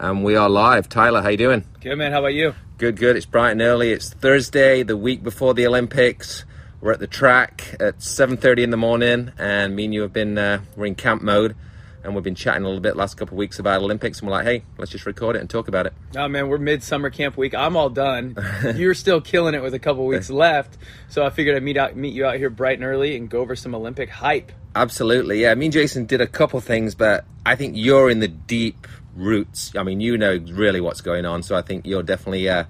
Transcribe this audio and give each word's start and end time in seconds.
and 0.00 0.24
we 0.24 0.34
are 0.34 0.48
live. 0.48 0.88
Tyler, 0.88 1.20
how 1.20 1.28
you 1.28 1.36
doing? 1.36 1.64
Good 1.80 1.96
man. 1.96 2.10
How 2.10 2.20
about 2.20 2.32
you? 2.32 2.54
Good, 2.78 2.96
good. 2.96 3.16
It's 3.16 3.26
bright 3.26 3.50
and 3.50 3.60
early. 3.60 3.92
It's 3.92 4.08
Thursday, 4.08 4.82
the 4.82 4.96
week 4.96 5.22
before 5.22 5.52
the 5.52 5.66
Olympics. 5.66 6.44
We're 6.80 6.92
at 6.92 7.00
the 7.00 7.06
track 7.06 7.76
at 7.78 7.98
7:30 7.98 8.62
in 8.62 8.70
the 8.70 8.78
morning, 8.78 9.32
and 9.38 9.76
me 9.76 9.84
and 9.84 9.94
you 9.94 10.00
have 10.00 10.14
been 10.14 10.38
uh, 10.38 10.62
we're 10.74 10.86
in 10.86 10.94
camp 10.94 11.20
mode, 11.20 11.54
and 12.02 12.14
we've 12.14 12.24
been 12.24 12.34
chatting 12.34 12.62
a 12.62 12.66
little 12.66 12.80
bit 12.80 12.96
last 12.96 13.18
couple 13.18 13.34
of 13.34 13.38
weeks 13.38 13.58
about 13.58 13.82
Olympics, 13.82 14.20
and 14.20 14.28
we're 14.28 14.34
like, 14.34 14.46
hey, 14.46 14.62
let's 14.78 14.90
just 14.90 15.04
record 15.04 15.36
it 15.36 15.40
and 15.40 15.50
talk 15.50 15.68
about 15.68 15.84
it. 15.84 15.92
Oh 16.16 16.26
man, 16.28 16.48
we're 16.48 16.56
mid-summer 16.56 17.10
camp 17.10 17.36
week. 17.36 17.54
I'm 17.54 17.76
all 17.76 17.90
done. 17.90 18.34
You're 18.74 18.94
still 18.94 19.20
killing 19.20 19.54
it 19.54 19.62
with 19.62 19.74
a 19.74 19.78
couple 19.78 20.06
weeks 20.06 20.30
left, 20.30 20.78
so 21.10 21.22
I 21.22 21.28
figured 21.28 21.54
I'd 21.54 21.62
meet 21.62 21.76
out, 21.76 21.94
meet 21.94 22.14
you 22.14 22.24
out 22.24 22.36
here 22.36 22.48
bright 22.48 22.78
and 22.78 22.84
early 22.84 23.14
and 23.16 23.28
go 23.28 23.40
over 23.40 23.54
some 23.54 23.74
Olympic 23.74 24.08
hype. 24.08 24.50
Absolutely, 24.74 25.42
yeah. 25.42 25.54
Me 25.54 25.66
and 25.66 25.72
Jason 25.74 26.06
did 26.06 26.22
a 26.22 26.26
couple 26.26 26.60
things, 26.62 26.94
but 26.94 27.26
I 27.44 27.56
think 27.56 27.74
you're 27.76 28.08
in 28.08 28.20
the 28.20 28.28
deep 28.28 28.86
roots. 29.16 29.72
I 29.76 29.82
mean, 29.82 30.00
you 30.00 30.16
know 30.16 30.36
really 30.52 30.80
what's 30.80 31.00
going 31.00 31.24
on, 31.24 31.42
so 31.42 31.56
I 31.56 31.62
think 31.62 31.86
you're 31.86 32.02
definitely 32.02 32.48
uh, 32.48 32.64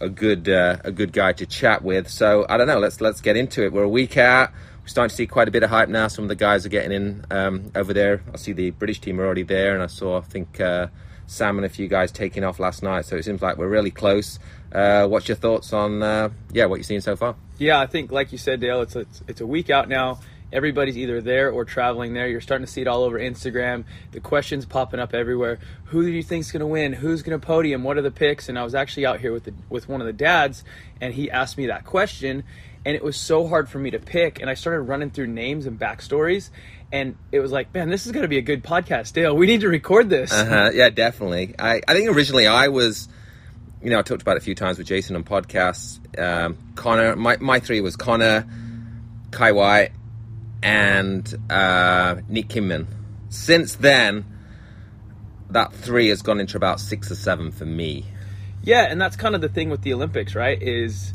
a 0.00 0.08
good 0.08 0.48
uh, 0.48 0.78
a 0.84 0.92
good 0.92 1.12
guy 1.12 1.32
to 1.32 1.46
chat 1.46 1.82
with. 1.82 2.08
So 2.08 2.46
I 2.48 2.56
don't 2.56 2.66
know. 2.66 2.78
Let's 2.78 3.00
let's 3.00 3.20
get 3.20 3.36
into 3.36 3.64
it. 3.64 3.72
We're 3.72 3.84
a 3.84 3.88
week 3.88 4.16
out. 4.16 4.50
We're 4.82 4.88
starting 4.88 5.10
to 5.10 5.16
see 5.16 5.26
quite 5.26 5.48
a 5.48 5.50
bit 5.50 5.62
of 5.62 5.70
hype 5.70 5.88
now. 5.88 6.08
Some 6.08 6.24
of 6.24 6.28
the 6.28 6.34
guys 6.34 6.66
are 6.66 6.68
getting 6.68 6.92
in 6.92 7.24
um, 7.30 7.70
over 7.74 7.92
there. 7.92 8.22
I 8.32 8.36
see 8.36 8.52
the 8.52 8.70
British 8.70 9.00
team 9.00 9.20
are 9.20 9.24
already 9.24 9.44
there, 9.44 9.74
and 9.74 9.82
I 9.82 9.86
saw 9.86 10.18
I 10.18 10.22
think 10.22 10.60
uh, 10.60 10.88
Sam 11.26 11.56
and 11.56 11.64
a 11.64 11.68
few 11.68 11.88
guys 11.88 12.10
taking 12.10 12.42
off 12.44 12.58
last 12.58 12.82
night. 12.82 13.04
So 13.04 13.16
it 13.16 13.24
seems 13.24 13.40
like 13.40 13.56
we're 13.56 13.68
really 13.68 13.92
close. 13.92 14.38
Uh, 14.72 15.06
what's 15.06 15.28
your 15.28 15.36
thoughts 15.36 15.72
on 15.72 16.02
uh, 16.02 16.30
yeah 16.52 16.66
what 16.66 16.76
you've 16.76 16.86
seen 16.86 17.00
so 17.00 17.16
far? 17.16 17.36
Yeah, 17.58 17.78
I 17.78 17.86
think 17.86 18.10
like 18.10 18.32
you 18.32 18.38
said, 18.38 18.60
Dale, 18.60 18.82
it's 18.82 18.96
a, 18.96 19.06
it's 19.28 19.40
a 19.40 19.46
week 19.46 19.70
out 19.70 19.88
now 19.88 20.18
everybody's 20.52 20.98
either 20.98 21.20
there 21.20 21.50
or 21.50 21.64
traveling 21.64 22.14
there. 22.14 22.28
You're 22.28 22.40
starting 22.40 22.66
to 22.66 22.72
see 22.72 22.82
it 22.82 22.88
all 22.88 23.02
over 23.02 23.18
Instagram. 23.18 23.84
The 24.12 24.20
questions 24.20 24.66
popping 24.66 25.00
up 25.00 25.14
everywhere. 25.14 25.58
Who 25.86 26.02
do 26.02 26.10
you 26.10 26.22
think's 26.22 26.52
going 26.52 26.60
to 26.60 26.66
win? 26.66 26.92
Who's 26.92 27.22
going 27.22 27.38
to 27.38 27.44
podium? 27.44 27.84
What 27.84 27.96
are 27.98 28.02
the 28.02 28.10
picks? 28.10 28.48
And 28.48 28.58
I 28.58 28.64
was 28.64 28.74
actually 28.74 29.06
out 29.06 29.20
here 29.20 29.32
with 29.32 29.44
the, 29.44 29.54
with 29.68 29.88
one 29.88 30.00
of 30.00 30.06
the 30.06 30.12
dads, 30.12 30.64
and 31.00 31.14
he 31.14 31.30
asked 31.30 31.56
me 31.56 31.66
that 31.66 31.84
question, 31.84 32.44
and 32.84 32.96
it 32.96 33.02
was 33.02 33.16
so 33.16 33.46
hard 33.46 33.68
for 33.68 33.78
me 33.78 33.90
to 33.90 33.98
pick. 33.98 34.40
And 34.40 34.50
I 34.50 34.54
started 34.54 34.82
running 34.82 35.10
through 35.10 35.28
names 35.28 35.66
and 35.66 35.78
backstories, 35.78 36.50
and 36.92 37.16
it 37.30 37.40
was 37.40 37.52
like, 37.52 37.72
man, 37.72 37.88
this 37.88 38.06
is 38.06 38.12
going 38.12 38.22
to 38.22 38.28
be 38.28 38.38
a 38.38 38.42
good 38.42 38.62
podcast, 38.62 39.14
Dale. 39.14 39.34
We 39.34 39.46
need 39.46 39.62
to 39.62 39.68
record 39.68 40.10
this. 40.10 40.32
Uh-huh. 40.32 40.70
Yeah, 40.74 40.90
definitely. 40.90 41.54
I, 41.58 41.80
I 41.88 41.94
think 41.94 42.14
originally 42.14 42.46
I 42.46 42.68
was. 42.68 43.08
You 43.84 43.90
know, 43.90 43.98
I 43.98 44.02
talked 44.02 44.22
about 44.22 44.36
it 44.36 44.42
a 44.42 44.44
few 44.44 44.54
times 44.54 44.78
with 44.78 44.86
Jason 44.86 45.16
on 45.16 45.24
podcasts. 45.24 45.98
Um, 46.16 46.56
Connor, 46.76 47.16
my, 47.16 47.36
my 47.38 47.58
three 47.58 47.80
was 47.80 47.96
Connor, 47.96 48.46
Kye 49.32 49.50
Whyte, 49.50 49.90
and 50.62 51.34
uh, 51.50 52.16
Nick 52.28 52.48
Kimmann. 52.48 52.86
Since 53.28 53.76
then, 53.76 54.24
that 55.50 55.72
three 55.72 56.08
has 56.08 56.22
gone 56.22 56.40
into 56.40 56.56
about 56.56 56.80
six 56.80 57.10
or 57.10 57.14
seven 57.14 57.50
for 57.50 57.66
me. 57.66 58.06
Yeah, 58.62 58.86
and 58.88 59.00
that's 59.00 59.16
kind 59.16 59.34
of 59.34 59.40
the 59.40 59.48
thing 59.48 59.70
with 59.70 59.82
the 59.82 59.92
Olympics, 59.92 60.34
right? 60.34 60.60
Is 60.62 61.12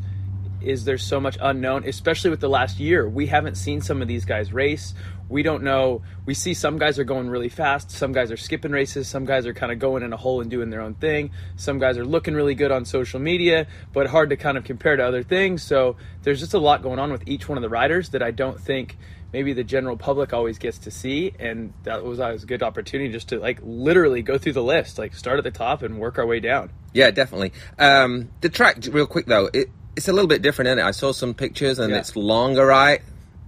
is 0.60 0.86
there's 0.86 1.04
so 1.04 1.20
much 1.20 1.38
unknown, 1.40 1.84
especially 1.86 2.32
with 2.32 2.40
the 2.40 2.50
last 2.50 2.80
year. 2.80 3.08
We 3.08 3.28
haven't 3.28 3.56
seen 3.56 3.82
some 3.82 4.02
of 4.02 4.08
these 4.08 4.26
guys 4.26 4.52
race. 4.52 4.94
We 5.30 5.44
don't 5.44 5.64
know. 5.64 6.02
We 6.26 6.34
see 6.34 6.54
some 6.54 6.78
guys 6.78 6.98
are 7.00 7.04
going 7.04 7.30
really 7.30 7.50
fast. 7.50 7.92
Some 7.92 8.12
guys 8.12 8.32
are 8.32 8.38
skipping 8.38 8.72
races. 8.72 9.08
Some 9.08 9.26
guys 9.26 9.46
are 9.46 9.54
kind 9.54 9.72
of 9.72 9.80
going 9.80 10.04
in 10.04 10.14
a 10.14 10.18
hole 10.18 10.42
and 10.42 10.50
doing 10.50 10.70
their 10.70 10.82
own 10.82 10.96
thing. 10.96 11.32
Some 11.58 11.80
guys 11.80 11.98
are 11.98 12.06
looking 12.06 12.34
really 12.34 12.56
good 12.56 12.72
on 12.72 12.86
social 12.86 13.20
media, 13.20 13.68
but 13.94 14.08
hard 14.08 14.30
to 14.30 14.38
kind 14.38 14.58
of 14.58 14.64
compare 14.64 14.96
to 14.96 15.06
other 15.06 15.24
things. 15.24 15.64
So 15.64 15.98
there's 16.24 16.40
just 16.40 16.54
a 16.54 16.60
lot 16.60 16.82
going 16.82 17.00
on 17.00 17.12
with 17.12 17.28
each 17.28 17.48
one 17.48 17.58
of 17.58 17.62
the 17.62 17.70
riders 17.70 18.10
that 18.10 18.24
I 18.24 18.32
don't 18.32 18.60
think 18.60 18.98
maybe 19.34 19.54
the 19.54 19.64
general 19.64 19.98
public 19.98 20.34
always 20.34 20.58
gets 20.58 20.78
to 20.80 20.92
see 20.92 21.34
and 21.40 21.74
that 21.84 22.04
was 22.04 22.20
always 22.20 22.44
a 22.44 22.46
good 22.46 22.64
opportunity 22.64 23.12
just 23.12 23.30
to 23.30 23.40
like 23.40 23.60
literally 23.62 24.22
go 24.22 24.38
through 24.38 24.54
the 24.54 24.64
list 24.64 24.98
like 24.98 25.14
start 25.14 25.38
at 25.38 25.44
the 25.44 25.52
top 25.52 25.82
and 25.82 26.00
work 26.00 26.18
our 26.18 26.26
way 26.26 26.40
down. 26.40 26.70
Yeah 26.94 27.12
definitely. 27.12 27.54
Um, 27.78 28.30
the 28.42 28.50
track 28.50 28.78
real 28.90 29.08
quick 29.08 29.26
though 29.26 29.50
it, 29.54 29.70
it's 29.96 30.08
a 30.08 30.14
little 30.14 30.28
bit 30.28 30.42
different 30.42 30.70
in 30.70 30.80
it? 30.80 30.84
I 30.84 30.92
saw 30.92 31.12
some 31.12 31.34
pictures 31.34 31.80
and 31.80 31.92
yeah. 31.92 32.00
it's 32.00 32.16
longer 32.16 32.66
right? 32.66 33.02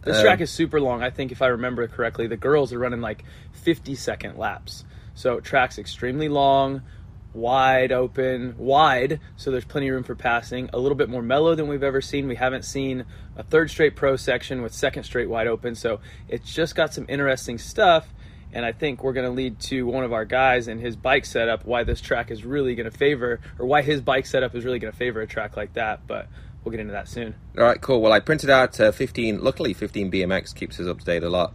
This 0.04 0.18
um, 0.18 0.24
track 0.24 0.42
is 0.42 0.50
super 0.50 0.80
long. 0.80 1.04
I 1.04 1.10
think 1.10 1.32
if 1.32 1.42
i 1.42 1.48
remember 1.48 1.88
correctly 1.88 2.28
the 2.28 2.38
girls 2.38 2.74
are 2.74 2.80
running 2.80 3.02
like 3.02 3.24
50 3.54 3.96
second 3.96 4.38
laps. 4.38 4.86
So 5.16 5.40
track's 5.40 5.78
extremely 5.78 6.30
long 6.30 6.82
wide 7.34 7.92
open, 7.92 8.56
wide, 8.58 9.20
so 9.38 9.52
there's 9.52 9.66
plenty 9.66 9.88
of 9.90 9.96
room 9.96 10.04
for 10.04 10.16
passing. 10.16 10.70
A 10.74 10.80
little 10.80 10.96
bit 10.96 11.10
more 11.10 11.22
mellow 11.22 11.56
than 11.56 11.68
we've 11.68 11.84
ever 11.84 12.02
seen. 12.02 12.28
We 12.28 12.36
haven't 12.36 12.64
seen 12.64 13.06
a 13.36 13.44
third 13.44 13.70
straight 13.70 13.96
pro 13.96 14.16
section 14.16 14.62
with 14.62 14.74
second 14.74 15.04
straight 15.04 15.30
wide 15.30 15.48
open, 15.48 15.76
so 15.76 16.00
it's 16.28 16.54
just 16.54 16.76
got 16.76 16.94
some 16.94 17.06
interesting 17.10 17.58
stuff. 17.58 18.08
And 18.52 18.66
I 18.66 18.72
think 18.72 19.04
we're 19.04 19.14
going 19.14 19.28
to 19.28 19.32
lead 19.32 19.60
to 19.62 19.86
one 19.86 20.04
of 20.04 20.12
our 20.12 20.26
guys 20.26 20.68
and 20.68 20.82
his 20.82 20.96
bike 20.96 21.26
setup, 21.26 21.66
why 21.66 21.84
this 21.84 22.02
track 22.02 22.32
is 22.32 22.44
really 22.44 22.74
going 22.74 22.90
to 22.90 22.98
favor, 22.98 23.40
or 23.60 23.68
why 23.68 23.84
his 23.84 24.02
bike 24.02 24.26
setup 24.26 24.56
is 24.56 24.66
really 24.66 24.80
going 24.80 24.92
to 24.92 24.98
favor 24.98 25.22
a 25.22 25.28
track 25.28 25.56
like 25.56 25.74
that. 25.74 26.08
But 26.08 26.28
we'll 26.64 26.72
get 26.72 26.80
into 26.80 26.94
that 26.94 27.08
soon. 27.08 27.36
All 27.58 27.64
right, 27.64 27.80
cool. 27.80 28.02
Well, 28.02 28.12
I 28.12 28.20
printed 28.20 28.50
out 28.50 28.80
uh, 28.80 28.92
15, 28.92 29.44
luckily 29.44 29.74
15 29.74 30.12
BMX 30.12 30.56
keeps 30.56 30.80
us 30.80 30.88
up 30.88 31.00
to 31.00 31.06
date 31.06 31.24
a 31.24 31.30
lot 31.30 31.54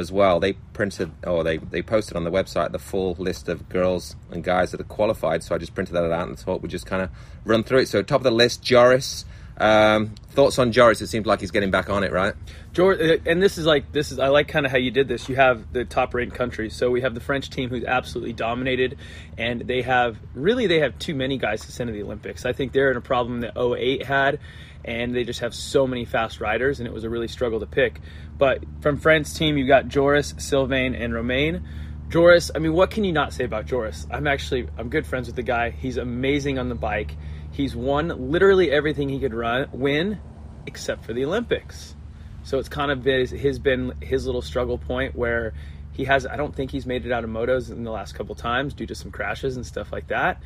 as 0.00 0.10
well. 0.10 0.40
They 0.40 0.54
printed 0.72 1.12
or 1.24 1.44
they, 1.44 1.58
they 1.58 1.82
posted 1.82 2.16
on 2.16 2.24
the 2.24 2.30
website 2.30 2.72
the 2.72 2.78
full 2.78 3.14
list 3.18 3.48
of 3.48 3.68
girls 3.68 4.16
and 4.30 4.42
guys 4.42 4.72
that 4.72 4.80
are 4.80 4.84
qualified. 4.84 5.42
So 5.42 5.54
I 5.54 5.58
just 5.58 5.74
printed 5.74 5.94
that 5.94 6.10
out 6.10 6.28
and 6.28 6.38
thought 6.38 6.62
we'd 6.62 6.70
just 6.70 6.86
kind 6.86 7.02
of 7.02 7.10
run 7.44 7.62
through 7.62 7.80
it. 7.80 7.88
So 7.88 8.02
top 8.02 8.20
of 8.20 8.24
the 8.24 8.30
list, 8.30 8.62
Joris. 8.62 9.24
Um, 9.58 10.14
thoughts 10.30 10.58
on 10.58 10.72
Joris? 10.72 11.02
It 11.02 11.08
seems 11.08 11.26
like 11.26 11.40
he's 11.40 11.50
getting 11.50 11.70
back 11.70 11.90
on 11.90 12.02
it, 12.02 12.12
right? 12.12 12.32
Joris, 12.72 12.98
uh, 12.98 13.16
and 13.26 13.42
this 13.42 13.58
is 13.58 13.66
like 13.66 13.92
this 13.92 14.10
is 14.10 14.18
I 14.18 14.28
like 14.28 14.48
kind 14.48 14.64
of 14.64 14.72
how 14.72 14.78
you 14.78 14.90
did 14.90 15.06
this. 15.06 15.28
You 15.28 15.36
have 15.36 15.70
the 15.74 15.84
top 15.84 16.14
ranked 16.14 16.34
countries. 16.34 16.74
So 16.74 16.90
we 16.90 17.02
have 17.02 17.12
the 17.12 17.20
French 17.20 17.50
team 17.50 17.68
who's 17.68 17.84
absolutely 17.84 18.32
dominated, 18.32 18.96
and 19.36 19.60
they 19.60 19.82
have 19.82 20.16
really 20.34 20.66
they 20.66 20.78
have 20.78 20.98
too 20.98 21.14
many 21.14 21.36
guys 21.36 21.66
to 21.66 21.72
send 21.72 21.88
to 21.88 21.92
the 21.92 22.02
Olympics. 22.02 22.46
I 22.46 22.54
think 22.54 22.72
they're 22.72 22.90
in 22.90 22.96
a 22.96 23.02
problem 23.02 23.40
that 23.40 23.54
08 23.54 24.06
had 24.06 24.40
and 24.84 25.14
they 25.14 25.24
just 25.24 25.40
have 25.40 25.54
so 25.54 25.86
many 25.86 26.04
fast 26.04 26.40
riders, 26.40 26.80
and 26.80 26.86
it 26.86 26.92
was 26.92 27.04
a 27.04 27.10
really 27.10 27.28
struggle 27.28 27.60
to 27.60 27.66
pick. 27.66 28.00
But 28.40 28.64
from 28.80 28.96
France 28.96 29.34
team, 29.34 29.58
you 29.58 29.66
got 29.66 29.86
Joris, 29.88 30.34
Sylvain, 30.38 30.94
and 30.94 31.12
Romain. 31.12 31.62
Joris, 32.08 32.50
I 32.54 32.58
mean, 32.58 32.72
what 32.72 32.90
can 32.90 33.04
you 33.04 33.12
not 33.12 33.34
say 33.34 33.44
about 33.44 33.66
Joris? 33.66 34.06
I'm 34.10 34.26
actually 34.26 34.66
I'm 34.78 34.88
good 34.88 35.06
friends 35.06 35.26
with 35.26 35.36
the 35.36 35.42
guy. 35.42 35.68
He's 35.68 35.98
amazing 35.98 36.58
on 36.58 36.70
the 36.70 36.74
bike. 36.74 37.16
He's 37.52 37.76
won 37.76 38.30
literally 38.30 38.70
everything 38.70 39.10
he 39.10 39.20
could 39.20 39.34
run 39.34 39.68
win, 39.72 40.18
except 40.66 41.04
for 41.04 41.12
the 41.12 41.26
Olympics. 41.26 41.94
So 42.42 42.58
it's 42.58 42.70
kind 42.70 42.90
of 42.90 43.02
been, 43.02 43.26
his 43.26 43.58
been 43.58 43.92
his 44.00 44.24
little 44.24 44.42
struggle 44.42 44.78
point 44.78 45.14
where 45.14 45.52
he 45.92 46.06
has. 46.06 46.26
I 46.26 46.36
don't 46.36 46.56
think 46.56 46.70
he's 46.70 46.86
made 46.86 47.04
it 47.04 47.12
out 47.12 47.24
of 47.24 47.28
motos 47.28 47.70
in 47.70 47.84
the 47.84 47.90
last 47.90 48.14
couple 48.14 48.34
times 48.34 48.72
due 48.72 48.86
to 48.86 48.94
some 48.94 49.10
crashes 49.10 49.56
and 49.56 49.66
stuff 49.66 49.92
like 49.92 50.06
that. 50.06 50.42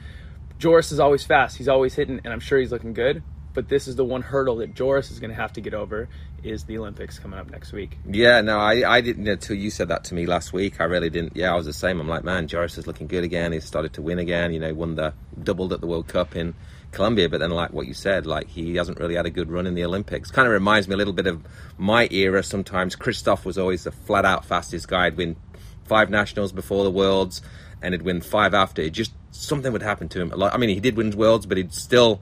Joris 0.58 0.90
is 0.90 0.98
always 0.98 1.22
fast. 1.22 1.58
He's 1.58 1.68
always 1.68 1.94
hitting, 1.94 2.20
and 2.24 2.32
I'm 2.32 2.40
sure 2.40 2.58
he's 2.58 2.72
looking 2.72 2.92
good 2.92 3.22
but 3.54 3.68
this 3.68 3.88
is 3.88 3.96
the 3.96 4.04
one 4.04 4.20
hurdle 4.20 4.56
that 4.56 4.74
Joris 4.74 5.10
is 5.10 5.20
going 5.20 5.30
to 5.30 5.36
have 5.36 5.52
to 5.54 5.60
get 5.60 5.72
over 5.72 6.08
is 6.42 6.64
the 6.64 6.76
Olympics 6.76 7.18
coming 7.18 7.38
up 7.38 7.50
next 7.50 7.72
week. 7.72 7.96
Yeah, 8.06 8.40
no, 8.42 8.58
I, 8.58 8.96
I 8.96 9.00
didn't 9.00 9.26
until 9.26 9.56
you 9.56 9.70
said 9.70 9.88
that 9.88 10.04
to 10.04 10.14
me 10.14 10.26
last 10.26 10.52
week. 10.52 10.80
I 10.80 10.84
really 10.84 11.08
didn't. 11.08 11.36
Yeah, 11.36 11.52
I 11.52 11.56
was 11.56 11.64
the 11.64 11.72
same. 11.72 12.00
I'm 12.00 12.08
like, 12.08 12.24
man, 12.24 12.48
Joris 12.48 12.76
is 12.76 12.86
looking 12.86 13.06
good 13.06 13.24
again. 13.24 13.52
He's 13.52 13.64
started 13.64 13.94
to 13.94 14.02
win 14.02 14.18
again. 14.18 14.52
You 14.52 14.60
know, 14.60 14.74
won 14.74 14.96
the 14.96 15.14
doubled 15.42 15.72
at 15.72 15.80
the 15.80 15.86
World 15.86 16.08
Cup 16.08 16.36
in 16.36 16.54
Colombia, 16.90 17.28
but 17.28 17.40
then 17.40 17.50
like 17.50 17.72
what 17.72 17.86
you 17.86 17.94
said, 17.94 18.26
like 18.26 18.48
he 18.48 18.76
hasn't 18.76 18.98
really 18.98 19.14
had 19.14 19.26
a 19.26 19.30
good 19.30 19.50
run 19.50 19.66
in 19.66 19.74
the 19.74 19.84
Olympics. 19.84 20.30
Kind 20.30 20.46
of 20.46 20.52
reminds 20.52 20.88
me 20.88 20.94
a 20.94 20.98
little 20.98 21.12
bit 21.12 21.26
of 21.26 21.42
my 21.78 22.08
era. 22.10 22.42
Sometimes 22.42 22.96
Christophe 22.96 23.44
was 23.44 23.56
always 23.56 23.84
the 23.84 23.92
flat 23.92 24.24
out 24.24 24.44
fastest 24.44 24.88
guy. 24.88 25.06
He'd 25.06 25.16
win 25.16 25.36
five 25.84 26.10
nationals 26.10 26.52
before 26.52 26.84
the 26.84 26.90
Worlds, 26.90 27.40
and 27.80 27.94
he'd 27.94 28.02
win 28.02 28.20
five 28.20 28.52
after. 28.52 28.82
It 28.82 28.90
just 28.90 29.12
something 29.30 29.72
would 29.72 29.82
happen 29.82 30.08
to 30.10 30.20
him. 30.20 30.42
I 30.42 30.56
mean, 30.56 30.70
he 30.70 30.80
did 30.80 30.96
win 30.96 31.10
Worlds, 31.12 31.46
but 31.46 31.56
he'd 31.56 31.72
still 31.72 32.20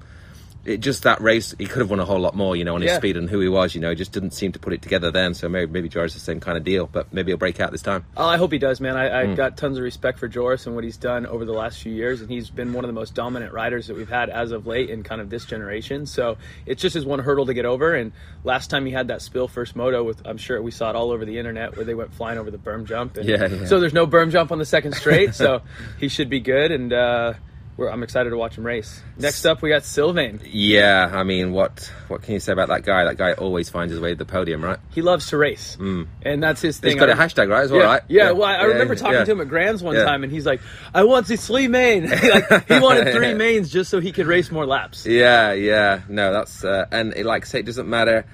it 0.65 0.79
just 0.79 1.03
that 1.03 1.21
race, 1.21 1.55
he 1.59 1.67
could 1.67 1.81
have 1.81 1.91
won 1.91 1.99
a 1.99 2.05
whole 2.05 2.21
lot 2.21 2.37
more, 2.37 2.55
you 2.55 2.65
know, 2.65 2.77
on 2.77 2.83
his 2.83 2.91
yeah. 2.91 2.97
speed 2.97 3.17
and 3.17 3.29
who 3.29 3.41
he 3.41 3.49
was, 3.49 3.75
you 3.75 3.81
know, 3.81 3.91
He 3.91 3.97
just 3.97 4.13
didn't 4.13 4.31
seem 4.31 4.53
to 4.53 4.61
put 4.61 4.73
it 4.73 4.81
together 4.81 5.11
then. 5.11 5.35
So 5.35 5.49
maybe 5.49 5.73
maybe 5.73 5.89
Joris 5.89 6.15
the 6.15 6.21
same 6.21 6.39
kind 6.39 6.57
of 6.57 6.63
deal, 6.63 6.87
but 6.87 7.13
maybe 7.13 7.31
he'll 7.31 7.37
break 7.37 7.59
out 7.59 7.73
this 7.73 7.83
time. 7.83 8.05
Oh, 8.17 8.27
I 8.27 8.37
hope 8.37 8.53
he 8.53 8.59
does, 8.59 8.81
man. 8.81 8.97
I, 8.97 9.23
I 9.23 9.27
mm. 9.27 9.37
got 9.37 9.57
tons 9.57 9.79
of 9.79 9.85
respect 9.85 10.21
for 10.21 10.29
Joris 10.29 10.67
and 10.67 10.75
what 10.77 10.85
he's 10.85 10.97
done 10.97 11.27
over 11.27 11.45
the 11.45 11.53
last 11.53 11.83
few 11.83 11.93
years, 11.93 12.21
and 12.21 12.31
he's 12.31 12.49
been 12.49 12.73
one 12.73 12.85
of 12.85 12.89
the 12.89 12.95
most 12.95 13.15
dominant 13.15 13.53
riders 13.53 13.89
that 13.89 13.97
we've 13.97 14.09
had 14.09 14.31
as 14.31 14.53
of 14.53 14.67
late 14.67 14.89
in 14.89 15.03
kind 15.03 15.21
of 15.21 15.31
this 15.31 15.45
generation. 15.45 16.07
So 16.07 16.37
it's 16.65 16.81
just 16.81 16.95
his 16.95 17.05
one 17.05 17.19
hurdle 17.19 17.47
to 17.47 17.55
get 17.55 17.65
over. 17.65 17.95
And 17.95 18.13
last 18.45 18.71
time 18.71 18.87
he 18.87 18.93
had 18.93 19.09
that 19.09 19.21
spill 19.21 19.49
first 19.49 19.75
moto 19.75 20.05
with, 20.05 20.23
I'm 20.25 20.39
sure 20.39 20.63
we 20.63 20.71
saw 20.71 20.91
it 20.91 20.97
all 20.97 21.11
over 21.11 21.25
the 21.25 21.39
internet 21.39 21.77
where 21.77 21.85
they 21.85 21.95
went 21.95 22.15
flying 22.15 22.39
over 22.39 22.51
the 22.53 22.59
berm 22.59 22.85
jump. 22.85 23.17
And 23.17 23.29
yeah, 23.29 23.49
yeah. 23.49 23.65
So 23.65 23.81
there's 23.81 23.95
no 23.95 24.07
berm 24.07 24.31
jump 24.31 24.53
on 24.53 24.59
the 24.59 24.65
second 24.65 24.95
straight, 24.95 25.35
so 25.35 25.63
he 25.99 26.07
should 26.07 26.31
be 26.31 26.39
good. 26.39 26.71
And 26.71 26.93
uh, 26.93 27.35
I'm 27.79 28.03
excited 28.03 28.31
to 28.31 28.37
watch 28.37 28.57
him 28.57 28.65
race. 28.65 29.03
Next 29.19 29.47
up, 29.47 29.63
we 29.63 29.71
got 29.71 29.85
Sylvain. 29.85 30.41
Yeah, 30.45 31.11
I 31.13 31.25
mean, 31.25 31.53
what 31.53 31.91
what 32.09 32.23
can 32.23 32.35
you 32.35 32.41
say 32.41 32.53
about 32.53 32.69
that 32.69 32.85
guy? 32.85 33.05
That 33.05 33.17
guy 33.17 33.33
always 33.33 33.71
finds 33.71 33.93
his 33.93 34.01
way 34.01 34.11
to 34.11 34.17
the 34.17 34.27
podium, 34.27 34.63
right? 34.63 34.79
He 34.91 35.01
loves 35.01 35.29
to 35.29 35.39
race, 35.39 35.77
mm. 35.81 36.07
and 36.23 36.43
that's 36.43 36.61
his 36.61 36.79
thing. 36.79 36.93
He's 36.93 37.01
got 37.01 37.09
a 37.09 37.15
hashtag, 37.15 37.49
right? 37.49 37.65
As 37.65 37.73
well, 37.73 37.81
yeah, 37.81 37.87
right? 37.87 38.03
Yeah. 38.09 38.25
yeah. 38.25 38.31
Well, 38.33 38.49
I, 38.49 38.65
remember 38.65 38.95
talking 38.95 39.15
yeah. 39.15 39.25
to 39.25 39.33
him 39.33 39.41
at 39.41 39.49
Grands 39.49 39.83
one 39.83 39.97
time, 39.97 40.23
and 40.23 40.31
he's 40.31 40.45
like, 40.45 40.61
"I 40.95 41.05
want 41.05 41.27
the 41.27 41.37
three 41.37 41.67
main." 41.67 42.09
like 42.11 42.69
he 42.69 42.79
wanted 42.81 43.13
three 43.15 43.35
mains 43.35 43.71
just 43.71 43.91
so 43.91 44.01
he 44.01 44.13
could 44.13 44.27
race 44.27 44.51
more 44.51 44.67
laps. 44.67 45.07
Yeah, 45.07 45.53
yeah. 45.53 46.03
No, 46.09 46.33
that's 46.33 46.65
uh, 46.65 46.87
and 46.93 47.15
it, 47.15 47.25
like 47.25 47.45
I 47.45 47.47
say, 47.47 47.61
it 47.61 47.67
doesn't 47.67 47.89
matter. 47.89 48.27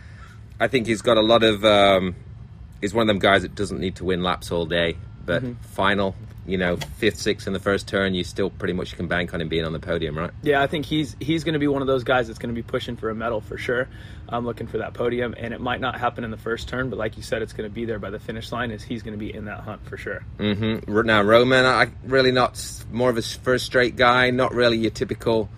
I 0.60 0.66
think 0.66 0.88
he's 0.88 1.02
got 1.02 1.16
a 1.16 1.22
lot 1.22 1.44
of. 1.44 1.64
Um, 1.64 2.16
he's 2.80 2.92
one 2.92 3.02
of 3.02 3.08
them 3.08 3.20
guys 3.20 3.42
that 3.42 3.54
doesn't 3.54 3.78
need 3.78 3.96
to 3.96 4.04
win 4.04 4.22
laps 4.22 4.50
all 4.50 4.66
day, 4.66 4.96
but 5.24 5.42
mm-hmm. 5.42 5.62
final 5.62 6.16
you 6.48 6.56
know, 6.56 6.76
fifth, 6.96 7.18
sixth 7.18 7.46
in 7.46 7.52
the 7.52 7.60
first 7.60 7.86
turn, 7.86 8.14
you 8.14 8.24
still 8.24 8.48
pretty 8.48 8.72
much 8.72 8.96
can 8.96 9.06
bank 9.06 9.34
on 9.34 9.40
him 9.40 9.48
being 9.48 9.64
on 9.64 9.72
the 9.72 9.78
podium, 9.78 10.16
right? 10.16 10.30
Yeah, 10.42 10.62
I 10.62 10.66
think 10.66 10.86
he's 10.86 11.14
he's 11.20 11.44
going 11.44 11.52
to 11.52 11.58
be 11.58 11.68
one 11.68 11.82
of 11.82 11.86
those 11.86 12.04
guys 12.04 12.26
that's 12.26 12.38
going 12.38 12.54
to 12.54 12.60
be 12.60 12.66
pushing 12.66 12.96
for 12.96 13.10
a 13.10 13.14
medal 13.14 13.42
for 13.42 13.58
sure. 13.58 13.88
I'm 14.28 14.46
looking 14.46 14.66
for 14.66 14.78
that 14.78 14.94
podium, 14.94 15.34
and 15.36 15.52
it 15.52 15.60
might 15.60 15.80
not 15.80 15.98
happen 15.98 16.24
in 16.24 16.30
the 16.30 16.38
first 16.38 16.68
turn, 16.68 16.88
but 16.88 16.98
like 16.98 17.16
you 17.16 17.22
said, 17.22 17.42
it's 17.42 17.52
going 17.52 17.68
to 17.68 17.74
be 17.74 17.84
there 17.84 17.98
by 17.98 18.10
the 18.10 18.18
finish 18.18 18.50
line. 18.50 18.70
Is 18.70 18.82
he's 18.82 19.02
going 19.02 19.12
to 19.12 19.18
be 19.18 19.32
in 19.32 19.44
that 19.44 19.60
hunt 19.60 19.84
for 19.86 19.98
sure? 19.98 20.24
Mm-hmm. 20.38 21.06
Now 21.06 21.22
Romain, 21.22 21.64
I 21.66 21.90
really 22.04 22.32
not 22.32 22.60
more 22.90 23.10
of 23.10 23.18
a 23.18 23.22
first 23.22 23.66
straight 23.66 23.96
guy, 23.96 24.30
not 24.30 24.54
really 24.54 24.78
your 24.78 24.90
typical 24.90 25.50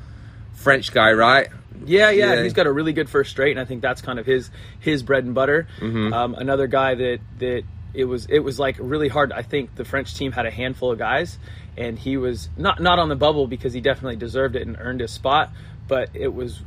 French 0.54 0.92
guy, 0.92 1.12
right? 1.12 1.48
Yeah, 1.86 2.10
yeah, 2.10 2.34
yeah, 2.34 2.42
he's 2.42 2.52
got 2.52 2.66
a 2.66 2.72
really 2.72 2.92
good 2.92 3.08
first 3.08 3.30
straight, 3.30 3.52
and 3.52 3.60
I 3.60 3.64
think 3.64 3.80
that's 3.80 4.02
kind 4.02 4.18
of 4.18 4.26
his 4.26 4.50
his 4.80 5.02
bread 5.02 5.24
and 5.24 5.34
butter. 5.34 5.68
Mm-hmm. 5.78 6.12
Um, 6.12 6.34
another 6.34 6.66
guy 6.66 6.94
that 6.96 7.20
that 7.38 7.62
it 7.94 8.04
was 8.04 8.26
it 8.26 8.40
was 8.40 8.58
like 8.58 8.76
really 8.78 9.08
hard. 9.08 9.32
I 9.32 9.42
think 9.42 9.74
the 9.74 9.84
French 9.84 10.14
team 10.14 10.32
had 10.32 10.46
a 10.46 10.50
handful 10.50 10.92
of 10.92 10.98
guys, 10.98 11.38
and 11.76 11.98
he 11.98 12.16
was 12.16 12.48
not 12.56 12.80
not 12.80 12.98
on 12.98 13.08
the 13.08 13.16
bubble 13.16 13.46
because 13.46 13.72
he 13.72 13.80
definitely 13.80 14.16
deserved 14.16 14.56
it 14.56 14.66
and 14.66 14.76
earned 14.78 15.00
his 15.00 15.10
spot. 15.10 15.50
But 15.88 16.10
it 16.14 16.32
was 16.32 16.60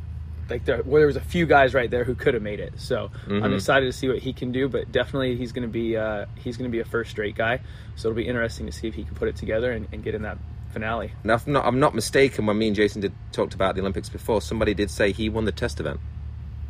like 0.50 0.64
there, 0.64 0.82
well, 0.84 0.98
there 0.98 1.06
was 1.06 1.16
a 1.16 1.20
few 1.20 1.46
guys 1.46 1.74
right 1.74 1.90
there 1.90 2.04
who 2.04 2.14
could 2.14 2.34
have 2.34 2.42
made 2.42 2.60
it. 2.60 2.74
So 2.76 3.08
mm-hmm. 3.08 3.42
I'm 3.42 3.54
excited 3.54 3.86
to 3.86 3.92
see 3.92 4.08
what 4.08 4.18
he 4.18 4.32
can 4.32 4.52
do. 4.52 4.68
But 4.68 4.92
definitely 4.92 5.36
he's 5.36 5.52
going 5.52 5.66
to 5.66 5.72
be 5.72 5.96
uh, 5.96 6.26
he's 6.36 6.56
going 6.56 6.70
to 6.70 6.72
be 6.72 6.80
a 6.80 6.84
first 6.84 7.10
straight 7.10 7.34
guy. 7.34 7.60
So 7.96 8.08
it'll 8.08 8.16
be 8.16 8.26
interesting 8.26 8.66
to 8.66 8.72
see 8.72 8.88
if 8.88 8.94
he 8.94 9.04
can 9.04 9.14
put 9.14 9.28
it 9.28 9.36
together 9.36 9.72
and, 9.72 9.88
and 9.92 10.02
get 10.02 10.14
in 10.14 10.22
that 10.22 10.38
finale. 10.72 11.12
Now, 11.22 11.34
if 11.34 11.46
not, 11.46 11.64
I'm 11.64 11.80
not 11.80 11.94
mistaken, 11.94 12.46
when 12.46 12.58
me 12.58 12.66
and 12.66 12.76
Jason 12.76 13.00
did 13.00 13.12
talked 13.32 13.54
about 13.54 13.76
the 13.76 13.80
Olympics 13.80 14.08
before, 14.08 14.42
somebody 14.42 14.74
did 14.74 14.90
say 14.90 15.12
he 15.12 15.28
won 15.28 15.44
the 15.44 15.52
test 15.52 15.80
event. 15.80 16.00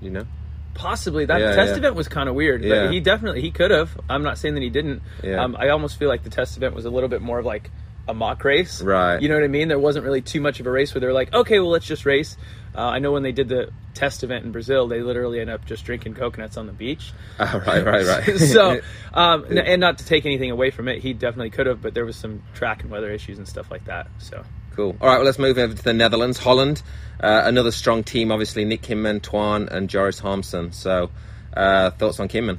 You 0.00 0.10
know. 0.10 0.26
Possibly 0.74 1.24
that 1.26 1.40
yeah, 1.40 1.54
test 1.54 1.72
yeah. 1.72 1.78
event 1.78 1.94
was 1.94 2.08
kind 2.08 2.28
of 2.28 2.34
weird, 2.34 2.62
yeah. 2.62 2.86
but 2.86 2.92
he 2.92 3.00
definitely 3.00 3.40
he 3.40 3.50
could 3.50 3.70
have. 3.70 3.98
I'm 4.08 4.22
not 4.22 4.38
saying 4.38 4.54
that 4.54 4.62
he 4.62 4.70
didn't. 4.70 5.02
Um, 5.24 5.56
I 5.58 5.68
almost 5.68 5.98
feel 5.98 6.08
like 6.08 6.24
the 6.24 6.30
test 6.30 6.56
event 6.56 6.74
was 6.74 6.84
a 6.84 6.90
little 6.90 7.08
bit 7.08 7.22
more 7.22 7.38
of 7.38 7.46
like 7.46 7.70
a 8.06 8.14
mock 8.14 8.44
race, 8.44 8.82
right? 8.82 9.20
You 9.20 9.28
know 9.28 9.34
what 9.34 9.44
I 9.44 9.48
mean? 9.48 9.68
There 9.68 9.78
wasn't 9.78 10.04
really 10.04 10.20
too 10.20 10.40
much 10.40 10.60
of 10.60 10.66
a 10.66 10.70
race 10.70 10.94
where 10.94 11.00
they're 11.00 11.12
like, 11.12 11.32
okay, 11.32 11.58
well 11.60 11.70
let's 11.70 11.86
just 11.86 12.04
race. 12.04 12.36
Uh, 12.76 12.82
I 12.82 12.98
know 12.98 13.12
when 13.12 13.22
they 13.22 13.32
did 13.32 13.48
the 13.48 13.70
test 13.94 14.24
event 14.24 14.44
in 14.44 14.52
Brazil, 14.52 14.88
they 14.88 15.00
literally 15.00 15.40
ended 15.40 15.54
up 15.54 15.64
just 15.64 15.84
drinking 15.84 16.14
coconuts 16.14 16.56
on 16.56 16.66
the 16.66 16.72
beach. 16.72 17.12
Oh, 17.38 17.62
right, 17.66 17.84
right, 17.84 18.04
right. 18.04 18.38
so, 18.38 18.80
um, 19.14 19.44
and 19.44 19.80
not 19.80 19.98
to 19.98 20.04
take 20.04 20.26
anything 20.26 20.50
away 20.50 20.70
from 20.70 20.88
it, 20.88 21.00
he 21.00 21.12
definitely 21.12 21.50
could 21.50 21.66
have, 21.66 21.80
but 21.80 21.94
there 21.94 22.04
was 22.04 22.16
some 22.16 22.42
track 22.54 22.82
and 22.82 22.90
weather 22.90 23.10
issues 23.10 23.38
and 23.38 23.46
stuff 23.46 23.70
like 23.70 23.84
that. 23.84 24.08
So. 24.18 24.44
Cool. 24.74 24.96
All 25.00 25.08
right, 25.08 25.16
well, 25.16 25.24
let's 25.24 25.38
move 25.38 25.58
over 25.58 25.74
to 25.74 25.82
the 25.82 25.92
Netherlands. 25.92 26.38
Holland, 26.38 26.82
uh, 27.20 27.42
another 27.44 27.70
strong 27.70 28.02
team, 28.02 28.32
obviously. 28.32 28.64
Nick 28.64 28.82
Kimmann, 28.82 29.20
Twan, 29.20 29.68
and 29.68 29.88
Joris 29.88 30.20
Harmsen. 30.20 30.74
So, 30.74 31.10
uh, 31.56 31.90
thoughts 31.90 32.18
on 32.18 32.28
Kimmann? 32.28 32.58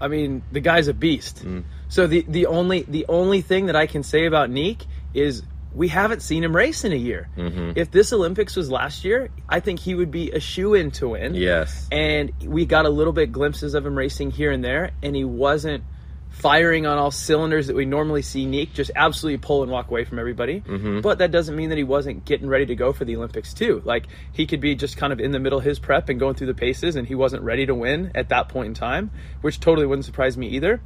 I 0.00 0.08
mean, 0.08 0.42
the 0.50 0.60
guy's 0.60 0.88
a 0.88 0.94
beast. 0.94 1.44
Mm. 1.44 1.64
So 1.88 2.06
the 2.06 2.24
the 2.26 2.46
only 2.46 2.82
the 2.82 3.06
only 3.08 3.40
thing 3.40 3.66
that 3.66 3.76
I 3.76 3.86
can 3.86 4.02
say 4.02 4.26
about 4.26 4.50
Nick 4.50 4.78
is 5.14 5.42
we 5.74 5.88
haven't 5.88 6.22
seen 6.22 6.44
him 6.44 6.54
race 6.54 6.84
in 6.84 6.92
a 6.92 6.96
year. 6.96 7.28
Mm-hmm. 7.36 7.72
If 7.76 7.90
this 7.90 8.12
Olympics 8.12 8.56
was 8.56 8.70
last 8.70 9.04
year, 9.04 9.30
I 9.48 9.60
think 9.60 9.80
he 9.80 9.94
would 9.94 10.10
be 10.10 10.30
a 10.30 10.40
shoe 10.40 10.74
in 10.74 10.90
to 10.92 11.10
win. 11.10 11.34
Yes. 11.34 11.88
And 11.90 12.32
we 12.42 12.66
got 12.66 12.84
a 12.84 12.90
little 12.90 13.12
bit 13.12 13.32
glimpses 13.32 13.74
of 13.74 13.86
him 13.86 13.96
racing 13.96 14.32
here 14.32 14.50
and 14.50 14.64
there, 14.64 14.90
and 15.02 15.14
he 15.16 15.24
wasn't 15.24 15.84
firing 16.32 16.86
on 16.86 16.98
all 16.98 17.10
cylinders 17.10 17.68
that 17.68 17.76
we 17.76 17.84
normally 17.84 18.22
see 18.22 18.46
Nick 18.46 18.72
just 18.72 18.90
absolutely 18.96 19.38
pull 19.38 19.62
and 19.62 19.70
walk 19.70 19.88
away 19.90 20.04
from 20.04 20.18
everybody. 20.18 20.60
Mm-hmm. 20.60 21.00
But 21.00 21.18
that 21.18 21.30
doesn't 21.30 21.54
mean 21.54 21.68
that 21.68 21.78
he 21.78 21.84
wasn't 21.84 22.24
getting 22.24 22.48
ready 22.48 22.66
to 22.66 22.74
go 22.74 22.92
for 22.92 23.04
the 23.04 23.16
Olympics 23.16 23.54
too. 23.54 23.82
Like 23.84 24.06
he 24.32 24.46
could 24.46 24.60
be 24.60 24.74
just 24.74 24.96
kind 24.96 25.12
of 25.12 25.20
in 25.20 25.30
the 25.30 25.38
middle 25.38 25.58
of 25.58 25.64
his 25.64 25.78
prep 25.78 26.08
and 26.08 26.18
going 26.18 26.34
through 26.34 26.48
the 26.48 26.54
paces, 26.54 26.96
and 26.96 27.06
he 27.06 27.14
wasn't 27.14 27.42
ready 27.42 27.66
to 27.66 27.74
win 27.74 28.10
at 28.14 28.30
that 28.30 28.48
point 28.48 28.68
in 28.68 28.74
time, 28.74 29.10
which 29.42 29.60
totally 29.60 29.86
wouldn't 29.86 30.04
surprise 30.04 30.36
me 30.36 30.48
either. 30.48 30.80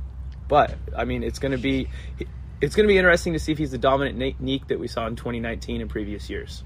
But 0.49 0.77
I 0.97 1.05
mean, 1.05 1.23
it's 1.23 1.39
going 1.39 1.53
to 1.53 1.59
be 1.59 1.89
it's 2.61 2.75
going 2.75 2.87
to 2.87 2.93
be 2.93 2.99
interesting 2.99 3.33
to 3.33 3.39
see 3.39 3.53
if 3.53 3.59
he's 3.59 3.71
the 3.71 3.79
dominant 3.79 4.41
Nick 4.41 4.69
that 4.69 4.79
we 4.79 4.89
saw 4.89 5.07
in 5.07 5.17
2019 5.17 5.81
and 5.81 5.91
previous 5.91 6.29
years. 6.29 6.65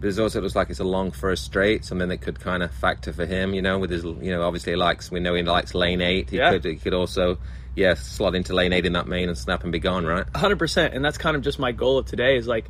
But 0.00 0.08
it 0.08 0.18
also 0.18 0.40
looks 0.40 0.56
like 0.56 0.70
it's 0.70 0.80
a 0.80 0.84
long 0.84 1.10
first 1.10 1.44
straight, 1.44 1.84
something 1.84 2.08
that 2.08 2.22
could 2.22 2.40
kind 2.40 2.62
of 2.62 2.72
factor 2.72 3.12
for 3.12 3.26
him. 3.26 3.52
You 3.52 3.60
know, 3.60 3.78
with 3.78 3.90
his, 3.90 4.02
you 4.02 4.30
know, 4.30 4.42
obviously 4.42 4.72
he 4.72 4.76
likes. 4.76 5.10
We 5.10 5.20
know 5.20 5.34
he 5.34 5.42
likes 5.42 5.74
lane 5.74 6.00
eight. 6.00 6.30
He 6.30 6.38
yeah. 6.38 6.52
could, 6.52 6.64
he 6.64 6.76
could 6.76 6.94
also 6.94 7.38
yeah, 7.74 7.94
slot 7.94 8.34
into 8.34 8.54
lane 8.54 8.72
eight 8.72 8.86
in 8.86 8.94
that 8.94 9.06
main 9.06 9.28
and 9.28 9.38
snap 9.38 9.62
and 9.62 9.72
be 9.72 9.78
gone, 9.78 10.04
right? 10.04 10.26
100%. 10.32 10.94
And 10.94 11.04
that's 11.04 11.18
kind 11.18 11.36
of 11.36 11.42
just 11.42 11.58
my 11.58 11.72
goal 11.72 11.98
of 11.98 12.06
today 12.06 12.36
is 12.36 12.46
like 12.46 12.66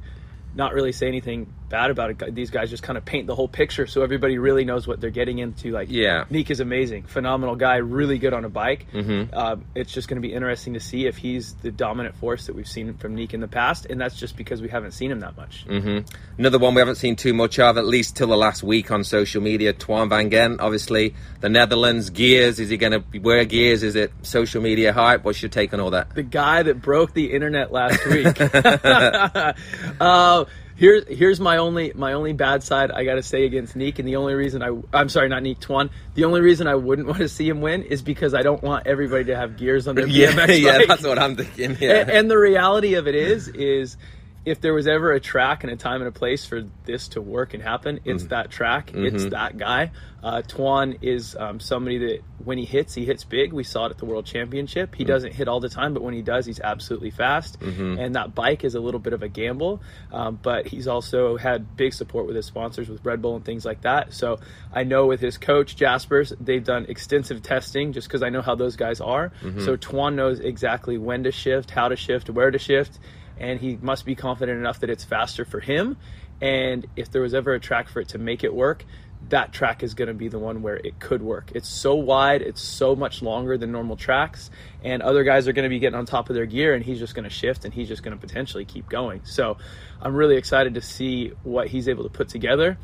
not 0.54 0.74
really 0.74 0.92
say 0.92 1.08
anything 1.08 1.52
bad 1.70 1.90
about 1.90 2.10
it. 2.10 2.34
These 2.34 2.50
guys 2.50 2.68
just 2.68 2.82
kind 2.82 2.98
of 2.98 3.04
paint 3.04 3.26
the 3.26 3.34
whole 3.34 3.48
picture 3.48 3.86
so 3.86 4.02
everybody 4.02 4.36
really 4.38 4.64
knows 4.64 4.86
what 4.86 5.00
they're 5.00 5.08
getting 5.08 5.38
into. 5.38 5.70
Like, 5.70 5.88
yeah, 5.90 6.24
Nick 6.28 6.50
is 6.50 6.60
amazing, 6.60 7.04
phenomenal 7.04 7.56
guy, 7.56 7.76
really 7.76 8.18
good 8.18 8.34
on 8.34 8.44
a 8.44 8.50
bike. 8.50 8.86
Mm-hmm. 8.92 9.32
Uh, 9.32 9.56
it's 9.74 9.92
just 9.92 10.08
going 10.08 10.20
to 10.20 10.26
be 10.26 10.34
interesting 10.34 10.74
to 10.74 10.80
see 10.80 11.06
if 11.06 11.16
he's 11.16 11.54
the 11.54 11.70
dominant 11.70 12.16
force 12.16 12.46
that 12.46 12.54
we've 12.54 12.68
seen 12.68 12.92
from 12.94 13.14
Nick 13.14 13.32
in 13.32 13.40
the 13.40 13.48
past, 13.48 13.86
and 13.86 13.98
that's 13.98 14.18
just 14.18 14.36
because 14.36 14.60
we 14.60 14.68
haven't 14.68 14.92
seen 14.92 15.10
him 15.10 15.20
that 15.20 15.36
much. 15.36 15.64
Mm-hmm. 15.66 16.06
Another 16.38 16.58
one 16.58 16.74
we 16.74 16.80
haven't 16.80 16.96
seen 16.96 17.16
too 17.16 17.32
much 17.32 17.58
of, 17.58 17.78
at 17.78 17.86
least 17.86 18.16
till 18.16 18.28
the 18.28 18.36
last 18.36 18.62
week 18.62 18.90
on 18.90 19.04
social 19.04 19.40
media. 19.40 19.72
Twan 19.72 20.08
van 20.10 20.28
Gendt, 20.30 20.56
obviously 20.60 21.14
the 21.40 21.48
Netherlands 21.48 22.10
gears. 22.10 22.58
Is 22.58 22.68
he 22.68 22.76
going 22.76 22.92
to 22.92 23.18
wear 23.20 23.44
gears? 23.44 23.82
Is 23.82 23.94
it 23.94 24.12
social 24.22 24.60
media 24.60 24.92
hype? 24.92 25.24
What's 25.24 25.40
your 25.40 25.48
take 25.48 25.72
on 25.72 25.80
all 25.80 25.90
that? 25.90 26.14
The 26.14 26.22
guy 26.22 26.62
that 26.64 26.82
broke 26.82 27.14
the 27.14 27.32
internet 27.32 27.72
last 27.72 28.04
week. 28.06 28.40
uh, 30.00 30.44
Here's 30.80 31.06
here's 31.08 31.38
my 31.40 31.58
only 31.58 31.92
my 31.94 32.14
only 32.14 32.32
bad 32.32 32.62
side 32.62 32.90
I 32.90 33.04
got 33.04 33.16
to 33.16 33.22
say 33.22 33.44
against 33.44 33.76
Niek, 33.76 33.98
and 33.98 34.08
the 34.08 34.16
only 34.16 34.32
reason 34.32 34.62
I 34.62 34.70
I'm 34.94 35.10
sorry, 35.10 35.28
not 35.28 35.42
Niek 35.42 35.58
Twan. 35.58 35.90
The 36.14 36.24
only 36.24 36.40
reason 36.40 36.66
I 36.66 36.74
wouldn't 36.74 37.06
want 37.06 37.20
to 37.20 37.28
see 37.28 37.46
him 37.46 37.60
win 37.60 37.82
is 37.82 38.00
because 38.00 38.32
I 38.32 38.40
don't 38.40 38.62
want 38.62 38.86
everybody 38.86 39.24
to 39.24 39.36
have 39.36 39.58
gears 39.58 39.86
on 39.86 39.94
their 39.94 40.06
yeah, 40.08 40.30
BMX 40.32 40.62
Yeah, 40.62 40.78
that's 40.88 41.02
what 41.02 41.18
I'm 41.18 41.36
thinking. 41.36 41.76
Yeah. 41.78 41.96
And, 41.96 42.10
and 42.10 42.30
the 42.30 42.38
reality 42.38 42.94
of 42.94 43.06
it 43.06 43.14
is 43.14 43.48
is 43.48 43.98
if 44.44 44.60
there 44.60 44.72
was 44.72 44.86
ever 44.86 45.12
a 45.12 45.20
track 45.20 45.64
and 45.64 45.72
a 45.72 45.76
time 45.76 46.00
and 46.00 46.08
a 46.08 46.12
place 46.12 46.46
for 46.46 46.62
this 46.84 47.08
to 47.08 47.20
work 47.20 47.52
and 47.52 47.62
happen, 47.62 48.00
it's 48.04 48.22
mm-hmm. 48.22 48.30
that 48.30 48.50
track. 48.50 48.86
Mm-hmm. 48.88 49.16
It's 49.16 49.24
that 49.26 49.58
guy. 49.58 49.90
Uh, 50.22 50.42
Twan 50.42 50.98
is 51.02 51.36
um, 51.36 51.60
somebody 51.60 51.98
that 51.98 52.20
when 52.42 52.56
he 52.56 52.64
hits, 52.64 52.94
he 52.94 53.04
hits 53.04 53.24
big. 53.24 53.52
We 53.52 53.64
saw 53.64 53.86
it 53.86 53.90
at 53.90 53.98
the 53.98 54.06
World 54.06 54.24
Championship. 54.24 54.94
He 54.94 55.04
mm-hmm. 55.04 55.12
doesn't 55.12 55.32
hit 55.32 55.46
all 55.46 55.60
the 55.60 55.68
time, 55.68 55.92
but 55.92 56.02
when 56.02 56.14
he 56.14 56.22
does, 56.22 56.46
he's 56.46 56.60
absolutely 56.60 57.10
fast. 57.10 57.60
Mm-hmm. 57.60 57.98
And 57.98 58.14
that 58.16 58.34
bike 58.34 58.64
is 58.64 58.74
a 58.74 58.80
little 58.80 59.00
bit 59.00 59.12
of 59.12 59.22
a 59.22 59.28
gamble, 59.28 59.82
um, 60.10 60.38
but 60.42 60.66
he's 60.66 60.88
also 60.88 61.36
had 61.36 61.76
big 61.76 61.92
support 61.92 62.26
with 62.26 62.36
his 62.36 62.46
sponsors, 62.46 62.88
with 62.88 63.04
Red 63.04 63.20
Bull 63.20 63.36
and 63.36 63.44
things 63.44 63.66
like 63.66 63.82
that. 63.82 64.14
So 64.14 64.40
I 64.72 64.84
know 64.84 65.06
with 65.06 65.20
his 65.20 65.36
coach 65.36 65.76
Jaspers, 65.76 66.32
they've 66.40 66.64
done 66.64 66.86
extensive 66.88 67.42
testing 67.42 67.92
just 67.92 68.08
because 68.08 68.22
I 68.22 68.30
know 68.30 68.42
how 68.42 68.54
those 68.54 68.76
guys 68.76 69.02
are. 69.02 69.32
Mm-hmm. 69.42 69.64
So 69.64 69.76
Twan 69.76 70.14
knows 70.14 70.40
exactly 70.40 70.96
when 70.96 71.24
to 71.24 71.32
shift, 71.32 71.70
how 71.70 71.88
to 71.88 71.96
shift, 71.96 72.30
where 72.30 72.50
to 72.50 72.58
shift 72.58 72.98
and 73.40 73.58
he 73.58 73.76
must 73.80 74.04
be 74.04 74.14
confident 74.14 74.58
enough 74.58 74.80
that 74.80 74.90
it's 74.90 75.04
faster 75.04 75.44
for 75.44 75.58
him. 75.58 75.96
And 76.40 76.86
if 76.94 77.10
there 77.10 77.22
was 77.22 77.34
ever 77.34 77.54
a 77.54 77.60
track 77.60 77.88
for 77.88 78.00
it 78.00 78.08
to 78.10 78.18
make 78.18 78.44
it 78.44 78.54
work, 78.54 78.84
that 79.28 79.52
track 79.52 79.82
is 79.82 79.94
going 79.94 80.08
to 80.08 80.14
be 80.14 80.28
the 80.28 80.38
one 80.38 80.62
where 80.62 80.76
it 80.76 80.98
could 80.98 81.22
work. 81.22 81.52
It's 81.54 81.68
so 81.68 81.94
wide, 81.94 82.42
it's 82.42 82.62
so 82.62 82.96
much 82.96 83.22
longer 83.22 83.58
than 83.58 83.70
normal 83.70 83.96
tracks, 83.96 84.50
and 84.82 85.02
other 85.02 85.24
guys 85.24 85.46
are 85.46 85.52
going 85.52 85.64
to 85.64 85.68
be 85.68 85.78
getting 85.78 85.98
on 85.98 86.06
top 86.06 86.30
of 86.30 86.34
their 86.34 86.46
gear, 86.46 86.74
and 86.74 86.84
he's 86.84 86.98
just 86.98 87.14
going 87.14 87.24
to 87.24 87.30
shift 87.30 87.64
and 87.64 87.74
he's 87.74 87.88
just 87.88 88.02
going 88.02 88.18
to 88.18 88.26
potentially 88.26 88.64
keep 88.64 88.88
going. 88.88 89.22
So 89.24 89.58
I'm 90.00 90.14
really 90.14 90.36
excited 90.36 90.74
to 90.74 90.80
see 90.80 91.32
what 91.42 91.68
he's 91.68 91.88
able 91.88 92.04
to 92.04 92.10
put 92.10 92.28
together. 92.28 92.78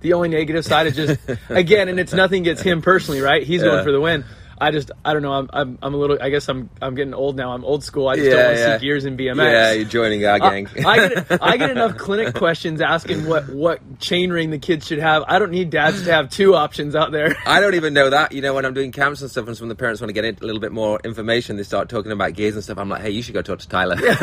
The 0.00 0.12
only 0.12 0.28
negative 0.28 0.64
side 0.64 0.88
is 0.88 0.96
just, 0.96 1.20
again, 1.48 1.88
and 1.88 1.98
it's 1.98 2.12
nothing 2.12 2.42
against 2.42 2.64
him 2.64 2.82
personally, 2.82 3.20
right? 3.20 3.44
He's 3.44 3.62
yeah. 3.62 3.68
going 3.68 3.84
for 3.84 3.92
the 3.92 4.00
win. 4.00 4.24
I 4.58 4.70
just 4.70 4.90
I 5.04 5.12
don't 5.12 5.22
know. 5.22 5.32
I'm, 5.32 5.50
I'm 5.52 5.78
I'm 5.82 5.94
a 5.94 5.96
little. 5.96 6.18
I 6.20 6.30
guess 6.30 6.48
I'm 6.48 6.70
I'm 6.80 6.94
getting 6.94 7.12
old 7.12 7.36
now. 7.36 7.52
I'm 7.52 7.64
old 7.64 7.84
school. 7.84 8.08
I 8.08 8.16
just 8.16 8.26
yeah, 8.26 8.36
don't 8.36 8.44
want 8.44 8.56
to 8.56 8.60
yeah. 8.62 8.78
see 8.78 8.84
gears 8.84 9.04
in 9.04 9.16
BMX. 9.16 9.36
Yeah, 9.36 9.72
you're 9.72 9.84
joining 9.84 10.24
our 10.24 10.36
uh, 10.36 10.50
gang. 10.50 10.68
I, 10.84 10.88
I, 10.88 11.08
get 11.08 11.42
I 11.42 11.56
get 11.56 11.70
enough 11.70 11.96
clinic 11.96 12.34
questions 12.34 12.80
asking 12.80 13.26
what 13.26 13.48
what 13.50 13.98
chainring 13.98 14.50
the 14.50 14.58
kids 14.58 14.86
should 14.86 14.98
have. 14.98 15.24
I 15.28 15.38
don't 15.38 15.50
need 15.50 15.70
dads 15.70 16.04
to 16.04 16.12
have 16.12 16.30
two 16.30 16.54
options 16.54 16.96
out 16.96 17.12
there. 17.12 17.36
I 17.46 17.60
don't 17.60 17.74
even 17.74 17.92
know 17.92 18.08
that. 18.10 18.32
You 18.32 18.40
know, 18.40 18.54
when 18.54 18.64
I'm 18.64 18.74
doing 18.74 18.92
camps 18.92 19.20
and 19.20 19.30
stuff, 19.30 19.46
and 19.46 19.56
some 19.56 19.66
of 19.66 19.76
the 19.76 19.80
parents 19.80 20.00
want 20.00 20.08
to 20.08 20.14
get 20.14 20.24
a 20.24 20.44
little 20.44 20.60
bit 20.60 20.72
more 20.72 21.00
information, 21.04 21.56
they 21.56 21.62
start 21.62 21.88
talking 21.90 22.12
about 22.12 22.32
gears 22.32 22.54
and 22.54 22.64
stuff. 22.64 22.78
I'm 22.78 22.88
like, 22.88 23.02
hey, 23.02 23.10
you 23.10 23.22
should 23.22 23.34
go 23.34 23.42
talk 23.42 23.58
to 23.58 23.68
Tyler. 23.68 23.96
yeah, 24.00 24.16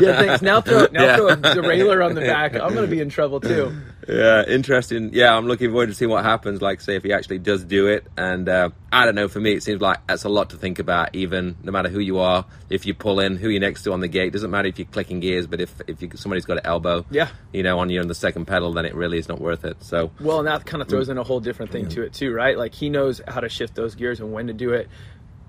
yeah 0.00 0.18
thanks. 0.18 0.42
Now 0.42 0.60
throw 0.60 0.86
now 0.92 1.16
throw 1.16 1.28
a 1.28 1.36
derailleur 1.36 2.04
on 2.04 2.14
the 2.14 2.20
back. 2.20 2.54
I'm 2.54 2.74
going 2.74 2.88
to 2.88 2.94
be 2.94 3.00
in 3.00 3.08
trouble 3.08 3.40
too. 3.40 3.76
Yeah, 4.08 4.44
interesting. 4.46 5.10
Yeah, 5.12 5.36
I'm 5.36 5.46
looking 5.46 5.70
forward 5.70 5.86
to 5.88 5.94
see 5.94 6.06
what 6.06 6.24
happens. 6.24 6.60
Like, 6.60 6.80
say 6.80 6.96
if 6.96 7.02
he 7.02 7.12
actually 7.12 7.38
does 7.38 7.64
do 7.64 7.86
it, 7.86 8.06
and 8.16 8.48
uh, 8.48 8.70
I 8.92 9.04
don't 9.04 9.14
know. 9.14 9.28
For 9.28 9.40
me, 9.40 9.52
it 9.52 9.62
seems 9.62 9.80
like 9.80 10.06
that's 10.06 10.24
a 10.24 10.28
lot 10.28 10.50
to 10.50 10.56
think 10.56 10.78
about. 10.78 11.14
Even 11.14 11.56
no 11.62 11.72
matter 11.72 11.88
who 11.88 12.00
you 12.00 12.18
are, 12.18 12.44
if 12.68 12.86
you 12.86 12.94
pull 12.94 13.20
in, 13.20 13.36
who 13.36 13.48
you're 13.48 13.60
next 13.60 13.82
to 13.84 13.92
on 13.92 14.00
the 14.00 14.08
gate, 14.08 14.32
doesn't 14.32 14.50
matter 14.50 14.68
if 14.68 14.78
you're 14.78 14.86
clicking 14.86 15.20
gears. 15.20 15.46
But 15.46 15.60
if 15.60 15.80
if 15.86 16.02
you, 16.02 16.10
somebody's 16.14 16.44
got 16.44 16.58
an 16.58 16.66
elbow, 16.66 17.04
yeah, 17.10 17.28
you 17.52 17.62
know, 17.62 17.78
on 17.78 17.90
you 17.90 18.00
on 18.00 18.08
the 18.08 18.14
second 18.14 18.46
pedal, 18.46 18.72
then 18.72 18.84
it 18.84 18.94
really 18.94 19.18
is 19.18 19.28
not 19.28 19.40
worth 19.40 19.64
it. 19.64 19.82
So 19.84 20.10
well, 20.20 20.38
and 20.38 20.48
that 20.48 20.66
kind 20.66 20.82
of 20.82 20.88
throws 20.88 21.08
in 21.08 21.18
a 21.18 21.22
whole 21.22 21.40
different 21.40 21.70
thing 21.70 21.88
to 21.90 22.02
it 22.02 22.12
too, 22.12 22.32
right? 22.32 22.56
Like 22.58 22.74
he 22.74 22.88
knows 22.88 23.20
how 23.26 23.40
to 23.40 23.48
shift 23.48 23.74
those 23.74 23.94
gears 23.94 24.20
and 24.20 24.32
when 24.32 24.48
to 24.48 24.52
do 24.52 24.72
it 24.72 24.88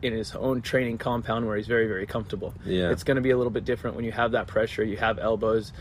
in 0.01 0.11
his 0.11 0.35
own 0.35 0.61
training 0.61 0.97
compound 0.97 1.47
where 1.47 1.55
he's 1.55 1.67
very 1.67 1.87
very 1.87 2.05
comfortable. 2.05 2.53
Yeah, 2.65 2.91
it's 2.91 3.03
going 3.03 3.15
to 3.15 3.21
be 3.21 3.31
a 3.31 3.37
little 3.37 3.51
bit 3.51 3.65
different 3.65 3.95
when 3.95 4.05
you 4.05 4.11
have 4.11 4.33
that 4.33 4.47
pressure. 4.47 4.83
You 4.83 4.97
have 4.97 5.17
elbows 5.17 5.71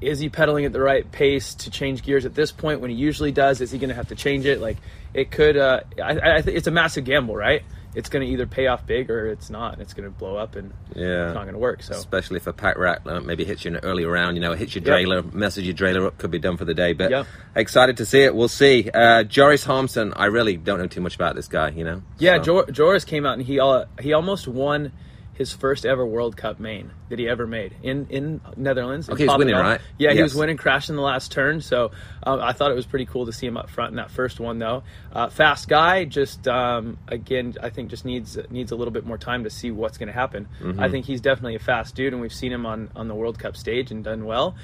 is 0.00 0.18
he 0.18 0.28
pedaling 0.28 0.64
at 0.64 0.72
the 0.72 0.80
right 0.80 1.10
pace 1.10 1.54
to 1.54 1.70
change 1.70 2.02
gears 2.02 2.24
at 2.26 2.34
this 2.34 2.52
point 2.52 2.80
when 2.80 2.90
he 2.90 2.96
usually 2.96 3.32
does? 3.32 3.60
Is 3.60 3.70
he 3.70 3.78
going 3.78 3.88
to 3.88 3.94
have 3.94 4.08
to 4.08 4.14
change 4.14 4.44
it? 4.46 4.60
Like 4.60 4.76
it 5.14 5.30
could. 5.30 5.56
Uh, 5.56 5.80
I, 6.02 6.36
I 6.36 6.42
think 6.42 6.56
it's 6.58 6.66
a 6.66 6.70
massive 6.72 7.04
gamble, 7.04 7.36
right? 7.36 7.62
it's 7.94 8.10
going 8.10 8.22
to 8.22 8.30
either 8.30 8.46
pay 8.46 8.66
off 8.66 8.86
big 8.86 9.10
or 9.10 9.26
it's 9.28 9.48
not. 9.48 9.80
It's 9.80 9.94
going 9.94 10.04
to 10.04 10.10
blow 10.10 10.36
up 10.36 10.54
and 10.54 10.70
Yeah. 10.94 11.28
it's 11.28 11.34
not 11.34 11.44
going 11.44 11.54
to 11.54 11.58
work. 11.58 11.82
So 11.82 11.94
Especially 11.94 12.36
if 12.36 12.46
a 12.46 12.52
pack 12.52 12.76
rat 12.76 13.00
uh, 13.06 13.20
maybe 13.20 13.42
hits 13.46 13.64
you 13.64 13.70
in 13.70 13.76
an 13.76 13.84
early 13.84 14.04
round, 14.04 14.36
you 14.36 14.42
know, 14.42 14.52
hits 14.52 14.74
your 14.74 14.84
Yep. 14.84 14.92
trailer, 14.92 15.22
messes 15.22 15.64
your 15.64 15.72
trailer 15.74 16.06
up, 16.08 16.18
could 16.18 16.30
be 16.30 16.38
done 16.38 16.58
for 16.58 16.66
the 16.66 16.74
day. 16.74 16.92
But 16.92 17.10
Yep. 17.10 17.26
excited 17.54 17.96
to 17.96 18.04
see 18.04 18.20
it. 18.20 18.34
We'll 18.34 18.48
see. 18.48 18.90
Uh, 18.92 19.22
Joris 19.22 19.64
Harmsen, 19.64 20.12
I 20.14 20.26
really 20.26 20.58
don't 20.58 20.78
know 20.78 20.88
too 20.88 21.00
much 21.00 21.14
about 21.14 21.36
this 21.36 21.48
guy, 21.48 21.70
you 21.70 21.84
know. 21.84 22.02
Yeah, 22.18 22.36
So- 22.36 22.42
Jor- 22.42 22.66
Joris 22.70 23.06
came 23.06 23.24
out 23.24 23.38
and 23.38 23.42
he 23.46 23.58
uh, 23.58 23.86
he 23.98 24.12
almost 24.12 24.46
won 24.46 24.92
his 25.36 25.52
first 25.52 25.84
ever 25.84 26.04
World 26.06 26.36
Cup 26.36 26.58
main 26.58 26.90
that 27.10 27.18
he 27.18 27.28
ever 27.28 27.46
made 27.46 27.74
in 27.82 28.06
in 28.08 28.40
Netherlands. 28.56 29.08
Okay, 29.10 29.24
he 29.24 29.28
was 29.28 29.38
winning, 29.38 29.54
right? 29.54 29.80
Yeah, 29.98 30.12
he 30.12 30.22
was 30.22 30.32
Yes. 30.32 30.40
winning, 30.40 30.56
crashing 30.56 30.96
the 30.96 31.02
last 31.02 31.30
turn. 31.30 31.60
So 31.60 31.90
um, 32.22 32.40
I 32.40 32.52
thought 32.52 32.70
it 32.70 32.74
was 32.74 32.86
pretty 32.86 33.06
cool 33.06 33.26
to 33.26 33.32
see 33.32 33.46
him 33.46 33.56
up 33.56 33.68
front 33.68 33.90
in 33.90 33.96
that 33.96 34.10
first 34.10 34.40
one, 34.40 34.58
though. 34.58 34.82
Uh, 35.12 35.28
fast 35.28 35.68
guy, 35.68 36.04
just 36.04 36.48
um, 36.48 36.96
again, 37.08 37.54
I 37.62 37.68
think 37.70 37.90
just 37.90 38.04
needs 38.04 38.38
needs 38.50 38.72
a 38.72 38.76
little 38.76 38.92
bit 38.92 39.04
more 39.04 39.18
time 39.18 39.44
to 39.44 39.50
see 39.50 39.70
what's 39.70 39.98
going 39.98 40.08
to 40.08 40.12
happen. 40.14 40.48
Mm-hmm. 40.60 40.80
I 40.80 40.88
think 40.88 41.04
he's 41.06 41.20
definitely 41.20 41.56
a 41.56 41.60
fast 41.60 41.94
dude, 41.94 42.12
and 42.12 42.22
we've 42.22 42.32
seen 42.32 42.52
him 42.52 42.64
on 42.66 42.90
on 42.96 43.08
the 43.08 43.14
World 43.14 43.38
Cup 43.38 43.56
stage 43.56 43.90
and 43.90 44.02
done 44.02 44.24
well. 44.24 44.56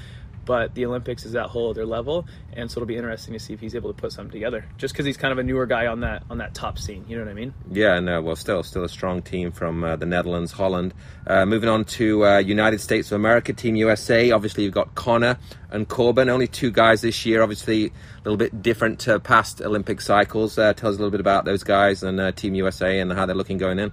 But 0.44 0.74
the 0.74 0.86
Olympics 0.86 1.24
is 1.24 1.32
that 1.32 1.46
whole 1.46 1.70
other 1.70 1.86
level, 1.86 2.26
and 2.52 2.70
so 2.70 2.78
it'll 2.78 2.86
be 2.86 2.96
interesting 2.96 3.32
to 3.34 3.40
see 3.40 3.52
if 3.52 3.60
he's 3.60 3.74
able 3.74 3.92
to 3.92 4.00
put 4.00 4.12
something 4.12 4.32
together. 4.32 4.64
Just 4.76 4.92
because 4.94 5.06
he's 5.06 5.16
kind 5.16 5.32
of 5.32 5.38
a 5.38 5.42
newer 5.42 5.66
guy 5.66 5.86
on 5.86 6.00
that 6.00 6.24
on 6.30 6.38
that 6.38 6.54
top 6.54 6.78
scene, 6.78 7.04
you 7.08 7.16
know 7.16 7.24
what 7.24 7.30
I 7.30 7.34
mean? 7.34 7.54
Yeah, 7.70 8.00
no, 8.00 8.20
well, 8.20 8.36
still, 8.36 8.62
still 8.62 8.84
a 8.84 8.88
strong 8.88 9.22
team 9.22 9.52
from 9.52 9.84
uh, 9.84 9.96
the 9.96 10.06
Netherlands, 10.06 10.52
Holland. 10.52 10.94
Uh, 11.26 11.46
moving 11.46 11.68
on 11.68 11.84
to 11.84 12.26
uh, 12.26 12.38
United 12.38 12.80
States 12.80 13.12
of 13.12 13.16
America, 13.16 13.52
Team 13.52 13.76
USA. 13.76 14.30
Obviously, 14.32 14.64
you've 14.64 14.74
got 14.74 14.94
Connor 14.94 15.38
and 15.70 15.88
Corbin, 15.88 16.28
only 16.28 16.48
two 16.48 16.70
guys 16.70 17.02
this 17.02 17.24
year. 17.24 17.42
Obviously, 17.42 17.86
a 17.86 17.92
little 18.24 18.36
bit 18.36 18.62
different 18.62 18.98
to 19.00 19.20
past 19.20 19.60
Olympic 19.62 20.00
cycles. 20.00 20.58
Uh, 20.58 20.72
tell 20.72 20.90
us 20.90 20.96
a 20.96 20.98
little 20.98 21.10
bit 21.10 21.20
about 21.20 21.44
those 21.44 21.62
guys 21.62 22.02
and 22.02 22.20
uh, 22.20 22.32
Team 22.32 22.54
USA 22.54 22.98
and 22.98 23.12
how 23.12 23.26
they're 23.26 23.36
looking 23.36 23.58
going 23.58 23.78
in. 23.78 23.92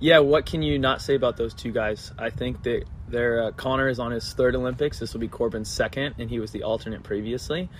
Yeah, 0.00 0.18
what 0.18 0.46
can 0.46 0.62
you 0.62 0.78
not 0.78 1.00
say 1.02 1.14
about 1.14 1.36
those 1.36 1.54
two 1.54 1.72
guys? 1.72 2.12
I 2.18 2.30
think 2.30 2.62
that 2.64 2.84
their 3.14 3.44
uh, 3.44 3.50
Connor 3.52 3.88
is 3.88 3.98
on 3.98 4.12
his 4.12 4.32
third 4.34 4.54
Olympics. 4.54 4.98
This 4.98 5.14
will 5.14 5.20
be 5.20 5.28
Corbin's 5.28 5.70
second, 5.70 6.16
and 6.18 6.28
he 6.28 6.38
was 6.38 6.50
the 6.50 6.64
alternate 6.64 7.02
previously. 7.02 7.70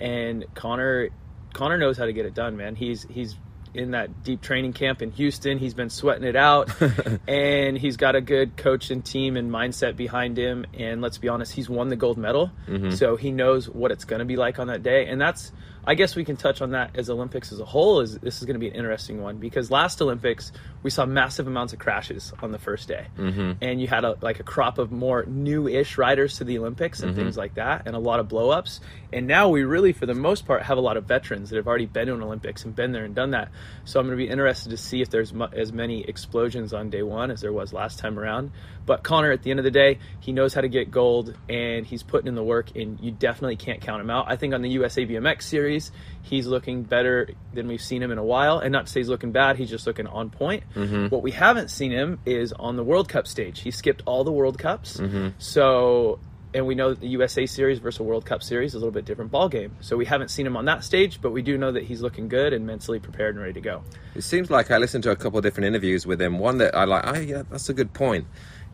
And 0.00 0.46
Connor, 0.54 1.10
Connor 1.52 1.76
knows 1.76 1.98
how 1.98 2.06
to 2.06 2.12
get 2.12 2.24
it 2.24 2.34
done, 2.34 2.56
man. 2.56 2.74
He's 2.74 3.06
he's 3.10 3.36
in 3.74 3.90
that 3.90 4.22
deep 4.22 4.40
training 4.40 4.72
camp 4.72 5.02
in 5.02 5.10
Houston. 5.10 5.58
He's 5.58 5.74
been 5.74 5.90
sweating 5.90 6.24
it 6.24 6.36
out, 6.36 6.70
and 7.28 7.76
he's 7.76 7.96
got 7.96 8.14
a 8.14 8.20
good 8.20 8.56
coach 8.56 8.90
and 8.90 9.04
team 9.04 9.36
and 9.36 9.50
mindset 9.50 9.96
behind 9.96 10.38
him. 10.38 10.64
And 10.74 11.02
let's 11.02 11.18
be 11.18 11.28
honest, 11.28 11.52
he's 11.52 11.68
won 11.68 11.88
the 11.88 11.96
gold 11.96 12.16
medal, 12.16 12.50
so 12.94 13.16
he 13.16 13.32
knows 13.32 13.68
what 13.68 13.90
it's 13.90 14.04
going 14.04 14.20
to 14.20 14.24
be 14.24 14.36
like 14.36 14.58
on 14.58 14.68
that 14.68 14.82
day. 14.82 15.06
And 15.06 15.20
that's, 15.20 15.50
I 15.86 15.94
guess, 15.94 16.16
we 16.16 16.24
can 16.24 16.36
touch 16.36 16.62
on 16.62 16.70
that 16.70 16.90
as 16.96 17.10
Olympics 17.10 17.52
as 17.52 17.60
a 17.60 17.64
whole. 17.64 18.00
Is 18.00 18.18
this 18.18 18.38
is 18.38 18.44
going 18.44 18.54
to 18.54 18.60
be 18.60 18.68
an 18.68 18.74
interesting 18.74 19.22
one 19.22 19.38
because 19.38 19.70
last 19.70 20.00
Olympics 20.00 20.52
we 20.82 20.90
saw 20.90 21.06
massive 21.06 21.46
amounts 21.46 21.72
of 21.72 21.78
crashes 21.78 22.32
on 22.42 22.52
the 22.52 22.58
first 22.58 22.88
day, 22.88 23.06
mm-hmm. 23.18 23.52
and 23.60 23.80
you 23.80 23.86
had 23.86 24.04
a, 24.04 24.16
like 24.20 24.40
a 24.40 24.42
crop 24.42 24.78
of 24.78 24.92
more 24.92 25.24
new-ish 25.26 25.98
riders 25.98 26.38
to 26.38 26.44
the 26.44 26.58
Olympics 26.58 27.00
and 27.00 27.12
mm-hmm. 27.12 27.20
things 27.20 27.36
like 27.36 27.54
that, 27.54 27.82
and 27.86 27.94
a 27.94 27.98
lot 27.98 28.20
of 28.20 28.28
blow-ups. 28.28 28.80
And 29.12 29.26
now 29.26 29.48
we 29.48 29.62
really, 29.62 29.92
for 29.92 30.06
the 30.06 30.14
most 30.14 30.46
part, 30.46 30.62
have 30.62 30.76
a 30.76 30.80
lot 30.80 30.96
of 30.96 31.04
veterans 31.04 31.50
that 31.50 31.56
have 31.56 31.68
already 31.68 31.86
been 31.86 32.08
to 32.08 32.14
an 32.14 32.22
Olympics 32.22 32.64
and 32.64 32.74
been 32.74 32.92
there 32.92 33.04
and 33.04 33.14
done 33.14 33.30
that. 33.30 33.50
So 33.84 34.00
I'm 34.00 34.06
going 34.06 34.18
to 34.18 34.24
be 34.24 34.30
interested 34.30 34.70
to 34.70 34.76
see 34.76 35.02
if 35.02 35.10
there's 35.10 35.32
mu- 35.32 35.46
as 35.52 35.72
many 35.72 36.02
explosions 36.02 36.72
on 36.74 36.90
day 36.90 37.02
one 37.02 37.30
as 37.30 37.40
there 37.40 37.52
was 37.52 37.72
last 37.72 37.98
time 37.98 38.18
around. 38.18 38.50
But 38.86 39.02
Connor, 39.02 39.30
at 39.30 39.42
the 39.42 39.50
end 39.50 39.60
of 39.60 39.64
the 39.64 39.70
day, 39.70 39.98
he 40.20 40.32
knows 40.32 40.52
how 40.52 40.60
to 40.60 40.68
get 40.68 40.90
gold, 40.90 41.34
and 41.48 41.86
he's 41.86 42.02
putting 42.02 42.28
in 42.28 42.34
the 42.34 42.42
work, 42.42 42.74
and 42.76 43.00
you 43.00 43.12
definitely 43.12 43.56
can't 43.56 43.80
count 43.80 44.00
him 44.00 44.10
out. 44.10 44.26
I 44.28 44.36
think 44.36 44.52
on 44.52 44.62
the 44.62 44.70
USA 44.70 45.06
BMX 45.06 45.42
series, 45.42 45.73
he's 46.22 46.46
looking 46.46 46.82
better 46.82 47.30
than 47.52 47.68
we've 47.68 47.82
seen 47.82 48.02
him 48.02 48.10
in 48.10 48.18
a 48.18 48.24
while. 48.24 48.58
And 48.58 48.72
not 48.72 48.86
to 48.86 48.92
say 48.92 49.00
he's 49.00 49.08
looking 49.08 49.32
bad, 49.32 49.56
he's 49.56 49.70
just 49.70 49.86
looking 49.86 50.06
on 50.06 50.30
point. 50.30 50.64
Mm-hmm. 50.74 51.08
What 51.08 51.22
we 51.22 51.30
haven't 51.30 51.70
seen 51.70 51.90
him 51.90 52.18
is 52.26 52.52
on 52.52 52.76
the 52.76 52.84
World 52.84 53.08
Cup 53.08 53.26
stage. 53.26 53.60
He 53.60 53.70
skipped 53.70 54.02
all 54.06 54.24
the 54.24 54.32
World 54.32 54.58
Cups. 54.58 54.98
Mm-hmm. 54.98 55.28
So, 55.38 56.18
and 56.54 56.66
we 56.66 56.74
know 56.74 56.90
that 56.90 57.00
the 57.00 57.08
USA 57.08 57.46
series 57.46 57.78
versus 57.78 58.00
World 58.00 58.24
Cup 58.24 58.42
series 58.42 58.70
is 58.70 58.74
a 58.74 58.78
little 58.78 58.92
bit 58.92 59.04
different 59.04 59.30
ball 59.30 59.48
game. 59.48 59.76
So 59.80 59.96
we 59.96 60.04
haven't 60.04 60.28
seen 60.28 60.46
him 60.46 60.56
on 60.56 60.64
that 60.66 60.84
stage, 60.84 61.20
but 61.20 61.32
we 61.32 61.42
do 61.42 61.58
know 61.58 61.72
that 61.72 61.82
he's 61.82 62.00
looking 62.00 62.28
good 62.28 62.52
and 62.52 62.66
mentally 62.66 63.00
prepared 63.00 63.34
and 63.34 63.42
ready 63.42 63.54
to 63.54 63.60
go. 63.60 63.82
It 64.14 64.22
seems 64.22 64.50
like 64.50 64.70
I 64.70 64.78
listened 64.78 65.04
to 65.04 65.10
a 65.10 65.16
couple 65.16 65.38
of 65.38 65.42
different 65.44 65.66
interviews 65.66 66.06
with 66.06 66.20
him. 66.20 66.38
One 66.38 66.58
that 66.58 66.74
I 66.74 66.84
like, 66.84 67.06
oh, 67.06 67.18
yeah, 67.18 67.42
that's 67.50 67.68
a 67.68 67.74
good 67.74 67.92
point. 67.92 68.26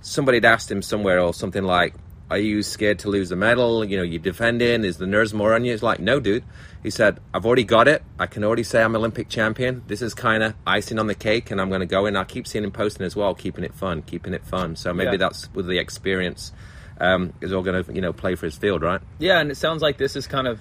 Somebody 0.03 0.37
had 0.37 0.45
asked 0.45 0.71
him 0.71 0.83
somewhere 0.83 1.21
or 1.21 1.35
something 1.35 1.65
like, 1.65 1.95
Are 2.31 2.39
you 2.39 2.63
scared 2.63 3.01
to 3.01 3.09
lose 3.09 3.29
the 3.29 3.37
medal? 3.37 3.85
You 3.85 3.97
know, 3.97 4.03
you're 4.05 4.23
defending. 4.23 4.85
Is 4.85 4.99
the 4.99 5.07
nerves 5.07 5.35
more 5.35 5.53
on 5.55 5.65
you? 5.65 5.73
He's 5.73 5.83
like, 5.83 5.99
No, 5.99 6.21
dude. 6.21 6.45
He 6.83 6.89
said, 6.91 7.19
I've 7.35 7.45
already 7.45 7.65
got 7.65 7.89
it. 7.89 8.03
I 8.19 8.27
can 8.27 8.45
already 8.45 8.63
say 8.63 8.83
I'm 8.83 8.95
Olympic 8.97 9.29
champion. 9.29 9.83
This 9.89 10.01
is 10.01 10.15
kind 10.15 10.43
of 10.43 10.55
icing 10.67 10.99
on 10.99 11.09
the 11.09 11.15
cake, 11.15 11.51
and 11.51 11.61
I'm 11.61 11.69
going 11.69 11.81
to 11.81 11.87
go 11.87 12.07
in. 12.07 12.17
I 12.17 12.25
keep 12.25 12.47
seeing 12.47 12.65
him 12.65 12.71
posting 12.71 13.05
as 13.05 13.15
well, 13.17 13.35
keeping 13.35 13.65
it 13.65 13.75
fun, 13.75 14.01
keeping 14.03 14.33
it 14.33 14.45
fun. 14.47 14.77
So 14.77 14.95
maybe 14.95 15.11
Yeah. 15.13 15.17
that's 15.19 15.53
with 15.53 15.67
the 15.67 15.79
experience 15.79 16.53
um, 17.01 17.33
is 17.41 17.53
all 17.53 17.63
going 17.63 17.83
to, 17.85 17.93
you 17.93 18.01
know, 18.01 18.13
play 18.13 18.35
for 18.35 18.47
his 18.47 18.57
field, 18.57 18.83
right? 18.83 19.01
Yeah, 19.19 19.41
and 19.41 19.51
it 19.51 19.57
sounds 19.57 19.83
like 19.83 19.99
this 19.99 20.17
is 20.17 20.27
kind 20.27 20.47
of 20.47 20.61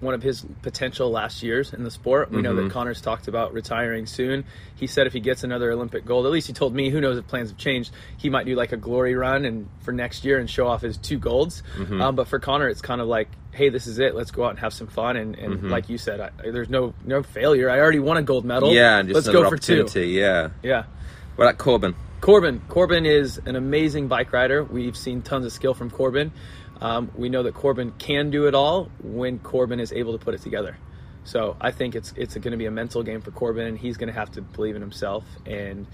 one 0.00 0.14
of 0.14 0.22
his 0.22 0.44
potential 0.62 1.10
last 1.10 1.42
years 1.42 1.72
in 1.72 1.82
the 1.82 1.90
sport. 1.90 2.30
We 2.30 2.40
know 2.40 2.54
that 2.54 2.62
mm-hmm. 2.62 2.70
Connor's 2.70 3.00
talked 3.00 3.26
about 3.26 3.52
retiring 3.52 4.06
soon. 4.06 4.44
He 4.76 4.86
said 4.86 5.06
if 5.06 5.12
he 5.12 5.20
gets 5.20 5.42
another 5.42 5.72
Olympic 5.72 6.04
gold, 6.04 6.26
at 6.26 6.32
least 6.32 6.46
he 6.46 6.52
told 6.52 6.74
me, 6.74 6.90
who 6.90 7.00
knows 7.00 7.18
if 7.18 7.26
plans 7.26 7.50
have 7.50 7.58
changed, 7.58 7.92
he 8.16 8.30
might 8.30 8.46
do 8.46 8.54
like 8.54 8.72
a 8.72 8.76
glory 8.76 9.14
run 9.14 9.44
and 9.44 9.68
for 9.80 9.92
next 9.92 10.24
year 10.24 10.38
and 10.38 10.48
show 10.48 10.68
off 10.68 10.82
his 10.82 10.96
two 10.96 11.18
golds. 11.18 11.62
Mm-hmm. 11.76 12.00
Um, 12.00 12.16
but 12.16 12.28
for 12.28 12.38
Connor, 12.38 12.68
it's 12.68 12.80
kind 12.82 13.00
of 13.00 13.08
like, 13.08 13.28
hey, 13.52 13.70
this 13.70 13.86
is 13.86 13.98
it. 13.98 14.14
Let's 14.14 14.30
go 14.30 14.44
out 14.44 14.50
and 14.50 14.58
have 14.60 14.72
some 14.72 14.86
fun. 14.86 15.16
And, 15.16 15.36
and 15.36 15.54
mm-hmm. 15.54 15.68
like 15.68 15.88
you 15.88 15.98
said, 15.98 16.20
I, 16.20 16.30
there's 16.50 16.68
no 16.68 16.94
no 17.04 17.22
failure. 17.22 17.68
I 17.68 17.80
already 17.80 17.98
won 17.98 18.16
a 18.16 18.22
gold 18.22 18.44
medal. 18.44 18.72
Yeah, 18.72 18.98
and 18.98 19.08
just 19.08 19.26
let's 19.26 19.28
go 19.28 19.48
for 19.48 19.56
two. 19.56 19.84
Yeah. 20.00 20.50
Yeah. 20.62 20.84
What 21.36 21.46
about 21.46 21.58
Corbin? 21.58 21.94
Corbin. 22.20 22.60
Corbin 22.68 23.06
is 23.06 23.38
an 23.46 23.54
amazing 23.56 24.08
bike 24.08 24.32
rider. 24.32 24.64
We've 24.64 24.96
seen 24.96 25.22
tons 25.22 25.46
of 25.46 25.52
skill 25.52 25.74
from 25.74 25.90
Corbin. 25.90 26.32
Um, 26.80 27.10
we 27.16 27.28
know 27.28 27.42
that 27.42 27.54
Corbin 27.54 27.92
can 27.98 28.30
do 28.30 28.46
it 28.46 28.54
all 28.54 28.90
when 29.02 29.38
Corbin 29.40 29.80
is 29.80 29.92
able 29.92 30.16
to 30.16 30.24
put 30.24 30.34
it 30.34 30.42
together. 30.42 30.76
So 31.24 31.56
I 31.60 31.72
think 31.72 31.94
it's 31.94 32.12
it's 32.16 32.34
going 32.34 32.52
to 32.52 32.56
be 32.56 32.66
a 32.66 32.70
mental 32.70 33.02
game 33.02 33.20
for 33.20 33.30
Corbin, 33.30 33.66
and 33.66 33.78
he's 33.78 33.96
going 33.96 34.08
to 34.08 34.18
have 34.18 34.30
to 34.32 34.42
believe 34.42 34.76
in 34.76 34.82
himself. 34.82 35.24
And 35.44 35.86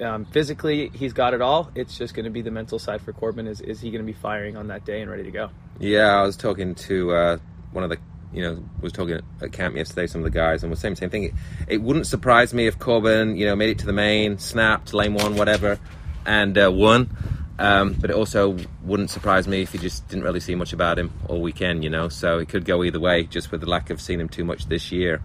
um, 0.00 0.26
physically, 0.26 0.90
he's 0.92 1.12
got 1.12 1.32
it 1.32 1.40
all. 1.40 1.70
It's 1.74 1.96
just 1.96 2.14
going 2.14 2.24
to 2.24 2.30
be 2.30 2.42
the 2.42 2.50
mental 2.50 2.78
side 2.78 3.00
for 3.00 3.12
Corbin. 3.12 3.46
Is 3.46 3.60
is 3.60 3.80
he 3.80 3.90
going 3.90 4.04
to 4.04 4.06
be 4.06 4.18
firing 4.18 4.56
on 4.56 4.68
that 4.68 4.84
day 4.84 5.00
and 5.00 5.10
ready 5.10 5.22
to 5.22 5.30
go? 5.30 5.50
Yeah, 5.78 6.20
I 6.20 6.22
was 6.22 6.36
talking 6.36 6.74
to 6.74 7.12
uh, 7.12 7.38
one 7.72 7.84
of 7.84 7.90
the, 7.90 7.98
you 8.32 8.42
know, 8.42 8.62
was 8.80 8.92
talking 8.92 9.20
at 9.40 9.52
camp 9.52 9.76
yesterday. 9.76 10.06
Some 10.06 10.20
of 10.20 10.24
the 10.24 10.38
guys 10.38 10.62
and 10.62 10.70
was 10.70 10.80
saying 10.80 10.94
the 10.94 11.00
same 11.00 11.10
thing. 11.10 11.22
It, 11.24 11.34
it 11.68 11.82
wouldn't 11.82 12.06
surprise 12.06 12.52
me 12.52 12.66
if 12.66 12.78
Corbin, 12.78 13.36
you 13.36 13.46
know, 13.46 13.56
made 13.56 13.70
it 13.70 13.78
to 13.78 13.86
the 13.86 13.92
main, 13.92 14.38
snapped 14.38 14.92
lane 14.92 15.14
one, 15.14 15.36
whatever, 15.36 15.78
and 16.26 16.58
uh, 16.58 16.70
won. 16.70 17.16
Um, 17.58 17.94
but 17.94 18.10
it 18.10 18.16
also 18.16 18.56
wouldn't 18.82 19.10
surprise 19.10 19.48
me 19.48 19.62
if 19.62 19.72
you 19.72 19.80
just 19.80 20.06
didn't 20.08 20.24
really 20.24 20.40
see 20.40 20.54
much 20.54 20.72
about 20.74 20.98
him 20.98 21.10
all 21.28 21.40
weekend, 21.40 21.84
you 21.84 21.90
know. 21.90 22.08
So 22.08 22.38
it 22.38 22.48
could 22.48 22.64
go 22.64 22.84
either 22.84 23.00
way, 23.00 23.24
just 23.24 23.50
with 23.50 23.60
the 23.62 23.68
lack 23.68 23.90
of 23.90 24.00
seeing 24.00 24.20
him 24.20 24.28
too 24.28 24.44
much 24.44 24.66
this 24.66 24.92
year. 24.92 25.22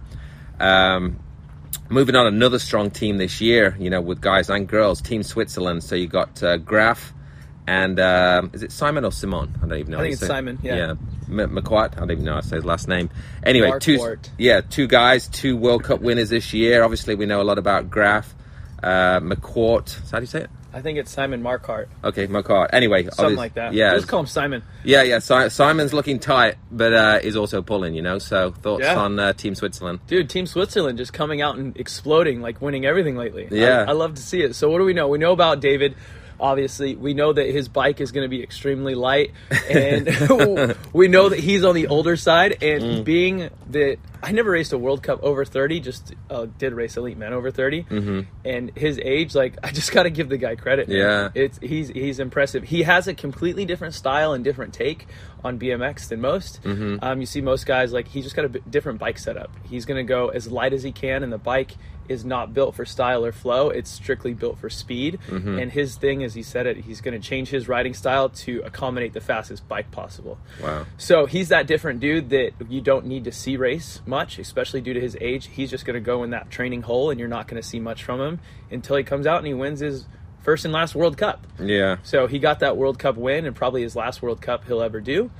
Um, 0.58 1.18
moving 1.90 2.16
on, 2.16 2.26
another 2.26 2.58
strong 2.58 2.90
team 2.90 3.18
this 3.18 3.40
year, 3.40 3.76
you 3.78 3.90
know, 3.90 4.00
with 4.00 4.20
guys 4.20 4.48
and 4.48 4.66
girls, 4.66 5.02
Team 5.02 5.22
Switzerland. 5.22 5.84
So 5.84 5.94
you 5.94 6.06
got 6.06 6.42
uh, 6.42 6.56
Graf 6.56 7.12
and 7.66 8.00
um, 8.00 8.50
is 8.52 8.62
it 8.62 8.72
Simon 8.72 9.04
or 9.04 9.12
Simon? 9.12 9.54
I 9.62 9.66
don't 9.66 9.78
even 9.78 9.92
know. 9.92 9.98
I 9.98 10.02
think 10.02 10.12
it's 10.14 10.20
say- 10.22 10.26
Simon, 10.26 10.58
yeah. 10.62 10.76
yeah. 10.76 10.90
M- 11.28 11.54
McQuart. 11.56 11.96
I 11.96 12.00
don't 12.00 12.10
even 12.10 12.24
know 12.24 12.34
how 12.34 12.40
to 12.40 12.46
say 12.46 12.56
his 12.56 12.64
last 12.64 12.88
name. 12.88 13.08
Anyway, 13.44 13.72
two 13.78 13.98
Marquart. 13.98 14.30
yeah, 14.36 14.60
two 14.62 14.86
guys, 14.86 15.28
two 15.28 15.56
World 15.56 15.84
Cup 15.84 16.00
winners 16.00 16.30
this 16.30 16.52
year. 16.52 16.82
Obviously, 16.82 17.14
we 17.14 17.26
know 17.26 17.40
a 17.40 17.44
lot 17.44 17.58
about 17.58 17.88
Graf, 17.88 18.34
uh, 18.82 19.20
McQuart. 19.20 20.10
How 20.10 20.18
do 20.18 20.22
you 20.22 20.26
say 20.26 20.42
it? 20.42 20.50
I 20.74 20.80
think 20.80 20.98
it's 20.98 21.10
Simon 21.10 21.42
Marquart, 21.42 21.88
Okay, 22.02 22.26
McQuart. 22.26 22.70
Anyway, 22.72 23.06
something 23.12 23.36
like 23.36 23.54
that. 23.54 23.74
Yeah, 23.74 23.94
just 23.94 24.08
call 24.08 24.20
him 24.20 24.26
Simon. 24.26 24.62
yeah, 24.84 25.02
yeah. 25.02 25.18
Si- 25.18 25.50
Simon's 25.50 25.92
looking 25.92 26.18
tight, 26.18 26.56
but 26.70 26.92
uh, 26.94 27.18
is 27.22 27.36
also 27.36 27.60
pulling. 27.62 27.94
You 27.94 28.02
know. 28.02 28.18
So 28.18 28.52
thoughts 28.52 28.82
Yeah. 28.84 28.98
on 28.98 29.18
uh, 29.18 29.32
Team 29.34 29.54
Switzerland? 29.54 30.00
Dude, 30.06 30.30
Team 30.30 30.46
Switzerland 30.46 30.98
just 30.98 31.12
coming 31.12 31.42
out 31.42 31.56
and 31.58 31.76
exploding, 31.76 32.40
like 32.40 32.60
winning 32.62 32.86
everything 32.86 33.16
lately. 33.16 33.48
Yeah. 33.50 33.84
I, 33.86 33.90
I 33.90 33.92
love 33.92 34.14
to 34.14 34.22
see 34.22 34.40
it. 34.42 34.54
So, 34.54 34.70
what 34.70 34.78
do 34.78 34.84
we 34.84 34.94
know? 34.94 35.08
We 35.08 35.18
know 35.18 35.32
about 35.32 35.60
David. 35.60 35.94
Obviously, 36.42 36.96
we 36.96 37.14
know 37.14 37.32
that 37.32 37.46
his 37.46 37.68
bike 37.68 38.00
is 38.00 38.10
going 38.12 38.24
to 38.24 38.28
be 38.28 38.42
extremely 38.42 38.94
light, 38.96 39.30
and 39.70 40.08
we 40.92 41.06
know 41.08 41.28
that 41.28 41.38
he's 41.38 41.64
on 41.64 41.74
the 41.74 41.86
older 41.86 42.16
side. 42.16 42.62
And 42.62 42.82
Mm. 42.82 43.04
being 43.04 43.50
that 43.70 43.96
I 44.24 44.32
never 44.32 44.50
raced 44.50 44.72
a 44.72 44.78
World 44.78 45.02
Cup 45.04 45.22
over 45.22 45.44
thirty, 45.44 45.78
just 45.80 46.14
uh, 46.28 46.46
did 46.58 46.72
race 46.74 46.96
elite 46.96 47.16
men 47.16 47.32
over 47.32 47.50
30 47.50 47.84
Mm-hmm. 47.84 48.20
and 48.44 48.70
his 48.76 48.98
age, 49.02 49.34
like 49.34 49.56
I 49.62 49.70
just 49.70 49.92
got 49.92 50.02
to 50.02 50.10
give 50.10 50.28
the 50.28 50.36
guy 50.36 50.56
credit. 50.56 50.88
man. 50.88 50.96
Yeah. 50.98 51.28
it's 51.34 51.58
he's 51.62 51.88
he's 51.88 52.18
impressive. 52.18 52.64
He 52.64 52.82
has 52.82 53.06
a 53.08 53.14
completely 53.14 53.64
different 53.64 53.94
style 53.94 54.32
and 54.32 54.42
different 54.44 54.74
take 54.74 55.06
on 55.44 55.58
BMX 55.60 56.08
than 56.08 56.20
most. 56.20 56.60
Mm-hmm. 56.64 56.96
Um, 57.04 57.20
you 57.20 57.26
see 57.26 57.40
most 57.40 57.66
guys 57.66 57.92
like 57.92 58.08
he's 58.08 58.24
just 58.24 58.34
got 58.36 58.44
a 58.44 58.48
different 58.48 58.98
bike 58.98 59.18
setup. 59.18 59.50
He's 59.70 59.84
going 59.86 59.98
to 60.04 60.08
go 60.08 60.28
as 60.28 60.50
light 60.50 60.72
as 60.72 60.82
he 60.82 60.90
can, 60.92 61.22
and 61.22 61.32
the 61.32 61.38
bike 61.38 61.72
is 62.08 62.24
not 62.24 62.54
built 62.54 62.74
for 62.74 62.84
style 62.84 63.24
or 63.24 63.32
flow. 63.32 63.70
It's 63.70 63.90
strictly 63.90 64.34
built 64.34 64.58
for 64.58 64.70
speed. 64.70 65.18
Mm-hmm. 65.28 65.58
And 65.58 65.72
his 65.72 65.96
thing, 65.96 66.22
as 66.22 66.34
he 66.34 66.42
said 66.42 66.66
it, 66.66 66.78
he's 66.78 67.00
going 67.00 67.20
to 67.20 67.26
change 67.26 67.48
his 67.48 67.68
riding 67.68 67.94
style 67.94 68.28
to 68.28 68.62
accommodate 68.64 69.12
the 69.12 69.20
fastest 69.20 69.66
bike 69.68 69.90
possible. 69.90 70.38
Wow. 70.62 70.86
So 70.96 71.26
he's 71.26 71.48
that 71.48 71.66
different 71.66 72.00
dude 72.00 72.30
that 72.30 72.52
you 72.68 72.80
don't 72.80 73.06
need 73.06 73.24
to 73.24 73.32
see 73.32 73.56
race 73.56 74.00
much, 74.06 74.38
especially 74.38 74.80
due 74.80 74.94
to 74.94 75.00
his 75.00 75.16
age. 75.20 75.46
He's 75.46 75.70
just 75.70 75.84
going 75.84 75.94
to 75.94 76.00
go 76.00 76.22
in 76.22 76.30
that 76.30 76.50
training 76.50 76.82
hole, 76.82 77.10
and 77.10 77.18
you're 77.18 77.28
not 77.28 77.48
going 77.48 77.60
to 77.60 77.66
see 77.66 77.80
much 77.80 78.02
from 78.04 78.20
him 78.20 78.40
until 78.70 78.96
he 78.96 79.04
comes 79.04 79.26
out 79.26 79.38
and 79.38 79.46
he 79.46 79.54
wins 79.54 79.80
his 79.80 80.06
first 80.42 80.64
and 80.64 80.72
last 80.72 80.94
World 80.94 81.16
Cup. 81.16 81.46
Yeah. 81.60 81.98
So 82.02 82.26
he 82.26 82.38
got 82.38 82.60
that 82.60 82.76
World 82.76 82.98
Cup 82.98 83.16
win, 83.16 83.46
and 83.46 83.54
probably 83.54 83.82
his 83.82 83.94
last 83.94 84.22
World 84.22 84.40
Cup 84.40 84.64
he'll 84.66 84.82
ever 84.82 85.00
do. 85.00 85.30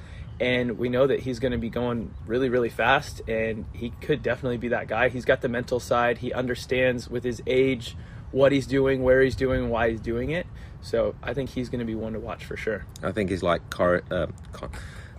And 0.40 0.78
we 0.78 0.88
know 0.88 1.06
that 1.06 1.20
he's 1.20 1.38
going 1.38 1.52
to 1.52 1.58
be 1.58 1.68
going 1.68 2.12
really, 2.26 2.48
really 2.48 2.70
fast, 2.70 3.20
and 3.28 3.64
he 3.72 3.90
could 4.00 4.22
definitely 4.22 4.56
be 4.58 4.68
that 4.68 4.88
guy. 4.88 5.08
He's 5.08 5.24
got 5.24 5.40
the 5.40 5.48
mental 5.48 5.78
side. 5.78 6.18
He 6.18 6.32
understands 6.32 7.08
with 7.08 7.22
his 7.22 7.40
age 7.46 7.96
what 8.32 8.50
he's 8.50 8.66
doing, 8.66 9.02
where 9.02 9.20
he's 9.22 9.36
doing, 9.36 9.68
why 9.68 9.90
he's 9.90 10.00
doing 10.00 10.30
it. 10.30 10.46
So 10.80 11.14
I 11.22 11.32
think 11.32 11.50
he's 11.50 11.68
going 11.68 11.78
to 11.78 11.84
be 11.84 11.94
one 11.94 12.14
to 12.14 12.18
watch 12.18 12.44
for 12.44 12.56
sure. 12.56 12.86
I 13.02 13.12
think 13.12 13.30
he's 13.30 13.42
like 13.42 13.70
Cor- 13.70 14.02
uh, 14.10 14.26
Con- 14.52 14.70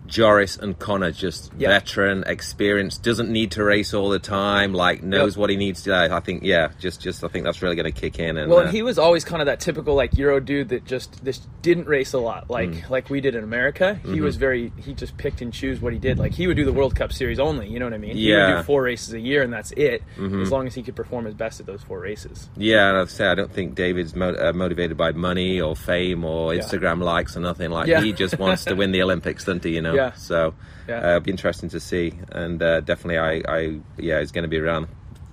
Joris 0.08 0.58
and 0.58 0.78
Connor, 0.78 1.12
just 1.12 1.52
Yeah. 1.58 1.70
veteran, 1.70 2.24
experienced, 2.28 3.04
doesn't 3.04 3.30
need 3.30 3.52
to 3.52 3.64
race 3.64 3.94
all 3.94 4.10
the 4.10 4.20
time, 4.20 4.74
like 4.74 5.02
knows 5.04 5.34
Yep. 5.36 5.40
what 5.40 5.50
he 5.50 5.56
needs 5.56 5.82
to. 5.84 5.94
I 5.96 6.20
think, 6.20 6.44
yeah, 6.44 6.70
just, 6.80 7.02
just 7.02 7.24
I 7.24 7.28
think 7.28 7.46
that's 7.46 7.62
really 7.62 7.76
going 7.76 7.92
to 7.92 8.00
kick 8.00 8.20
in. 8.20 8.38
And 8.38 8.50
Well, 8.50 8.60
uh, 8.60 8.64
and 8.64 8.72
he 8.72 8.82
was 8.82 9.00
always 9.00 9.24
kind 9.24 9.42
of 9.42 9.46
that 9.48 9.60
typical 9.60 9.96
like 9.96 10.18
Euro 10.18 10.40
dude 10.40 10.70
that 10.70 10.86
just 10.86 11.24
this 11.24 11.42
didn't 11.62 11.88
race 11.88 12.14
a 12.14 12.20
lot, 12.20 12.50
like 12.50 12.70
Mm. 12.70 12.90
like 12.90 13.10
we 13.10 13.22
did 13.22 13.36
in 13.36 13.44
America. 13.44 14.00
He 14.04 14.10
Mm-hmm. 14.10 14.24
was 14.24 14.36
very 14.36 14.72
he 14.78 14.94
just 14.94 15.18
picked 15.18 15.42
and 15.42 15.54
choose 15.54 15.82
what 15.82 15.94
he 15.94 16.00
did. 16.00 16.20
Like 16.20 16.34
he 16.34 16.48
would 16.48 16.58
do 16.58 16.66
the 16.66 16.74
World 16.74 16.96
Cup 16.96 17.14
series 17.14 17.40
only. 17.40 17.68
You 17.68 17.80
know 17.80 17.86
what 17.86 17.94
I 17.94 17.98
mean? 17.98 18.16
He 18.16 18.24
would 18.32 18.38
Yeah. 18.38 18.50
Mm-hmm. 18.50 18.58
do 18.62 18.64
four 18.64 18.82
races 18.84 19.14
a 19.14 19.20
year 19.20 19.42
and 19.42 19.52
that's 19.54 19.72
it, 19.74 20.04
as 20.18 20.52
long 20.52 20.68
as 20.68 20.76
he 20.76 20.84
could 20.84 20.96
perform 20.96 21.26
his 21.26 21.34
best 21.34 21.60
at 21.60 21.66
those 21.66 21.82
four 21.82 22.00
races. 22.00 22.50
Yeah, 22.58 22.90
and 22.90 22.98
I'd 22.98 23.10
say 23.10 23.28
I 23.28 23.36
don't 23.36 23.52
think 23.52 23.76
David's 23.76 24.16
mo- 24.16 24.36
uh, 24.36 24.52
motivated 24.54 24.98
by 24.98 25.12
money 25.14 25.62
or 25.62 25.76
fame 25.76 26.24
or 26.26 26.54
Yeah. 26.54 26.62
Instagram 26.62 27.02
likes 27.02 27.38
or 27.38 27.40
nothing. 27.40 27.72
Like 27.72 27.88
Yeah. 27.88 28.02
he 28.02 28.12
just 28.12 28.38
wants 28.38 28.66
to 28.66 28.76
win 28.76 28.92
the 28.92 29.02
Olympics, 29.04 29.46
doesn't 29.46 29.64
he? 29.64 29.76
You 29.76 29.82
know. 29.82 29.93
Yeah. 29.96 30.12
So 30.14 30.54
Yeah. 30.88 30.98
uh, 30.98 31.08
it'll 31.10 31.20
be 31.22 31.32
interesting 31.32 31.70
to 31.70 31.80
see, 31.80 32.14
and 32.32 32.62
uh, 32.62 32.82
definitely, 32.82 33.18
I, 33.18 33.42
I, 33.48 33.80
yeah, 33.98 34.20
he's 34.20 34.32
going 34.32 34.44
to 34.44 34.48
be 34.50 34.58
around 34.60 34.88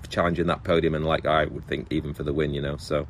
challenging 0.08 0.46
that 0.46 0.64
podium, 0.64 0.94
and 0.94 1.04
like 1.04 1.26
I 1.26 1.44
would 1.44 1.66
think 1.66 1.86
even 1.92 2.14
for 2.14 2.22
the 2.22 2.32
win, 2.32 2.54
you 2.54 2.62
know. 2.62 2.76
So. 2.76 3.06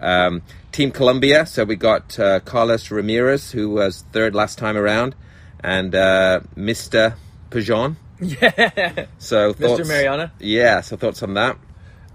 Um, 0.00 0.42
Team 0.72 0.90
Colombia. 0.90 1.46
So 1.46 1.62
we 1.62 1.76
got 1.76 2.18
uh, 2.18 2.40
Carlos 2.40 2.90
Ramirez, 2.90 3.52
who 3.52 3.70
was 3.70 4.02
third 4.10 4.34
last 4.34 4.58
time 4.58 4.76
around, 4.76 5.14
and 5.60 5.94
uh, 5.94 6.40
Mr. 6.56 7.14
Pajon. 7.50 7.96
Yeah, 8.20 9.06
So 9.18 9.52
Mr. 9.54 9.86
Mariana. 9.86 10.32
Yeah. 10.40 10.80
So 10.80 10.96
thoughts 10.96 11.22
on 11.22 11.34
that? 11.34 11.56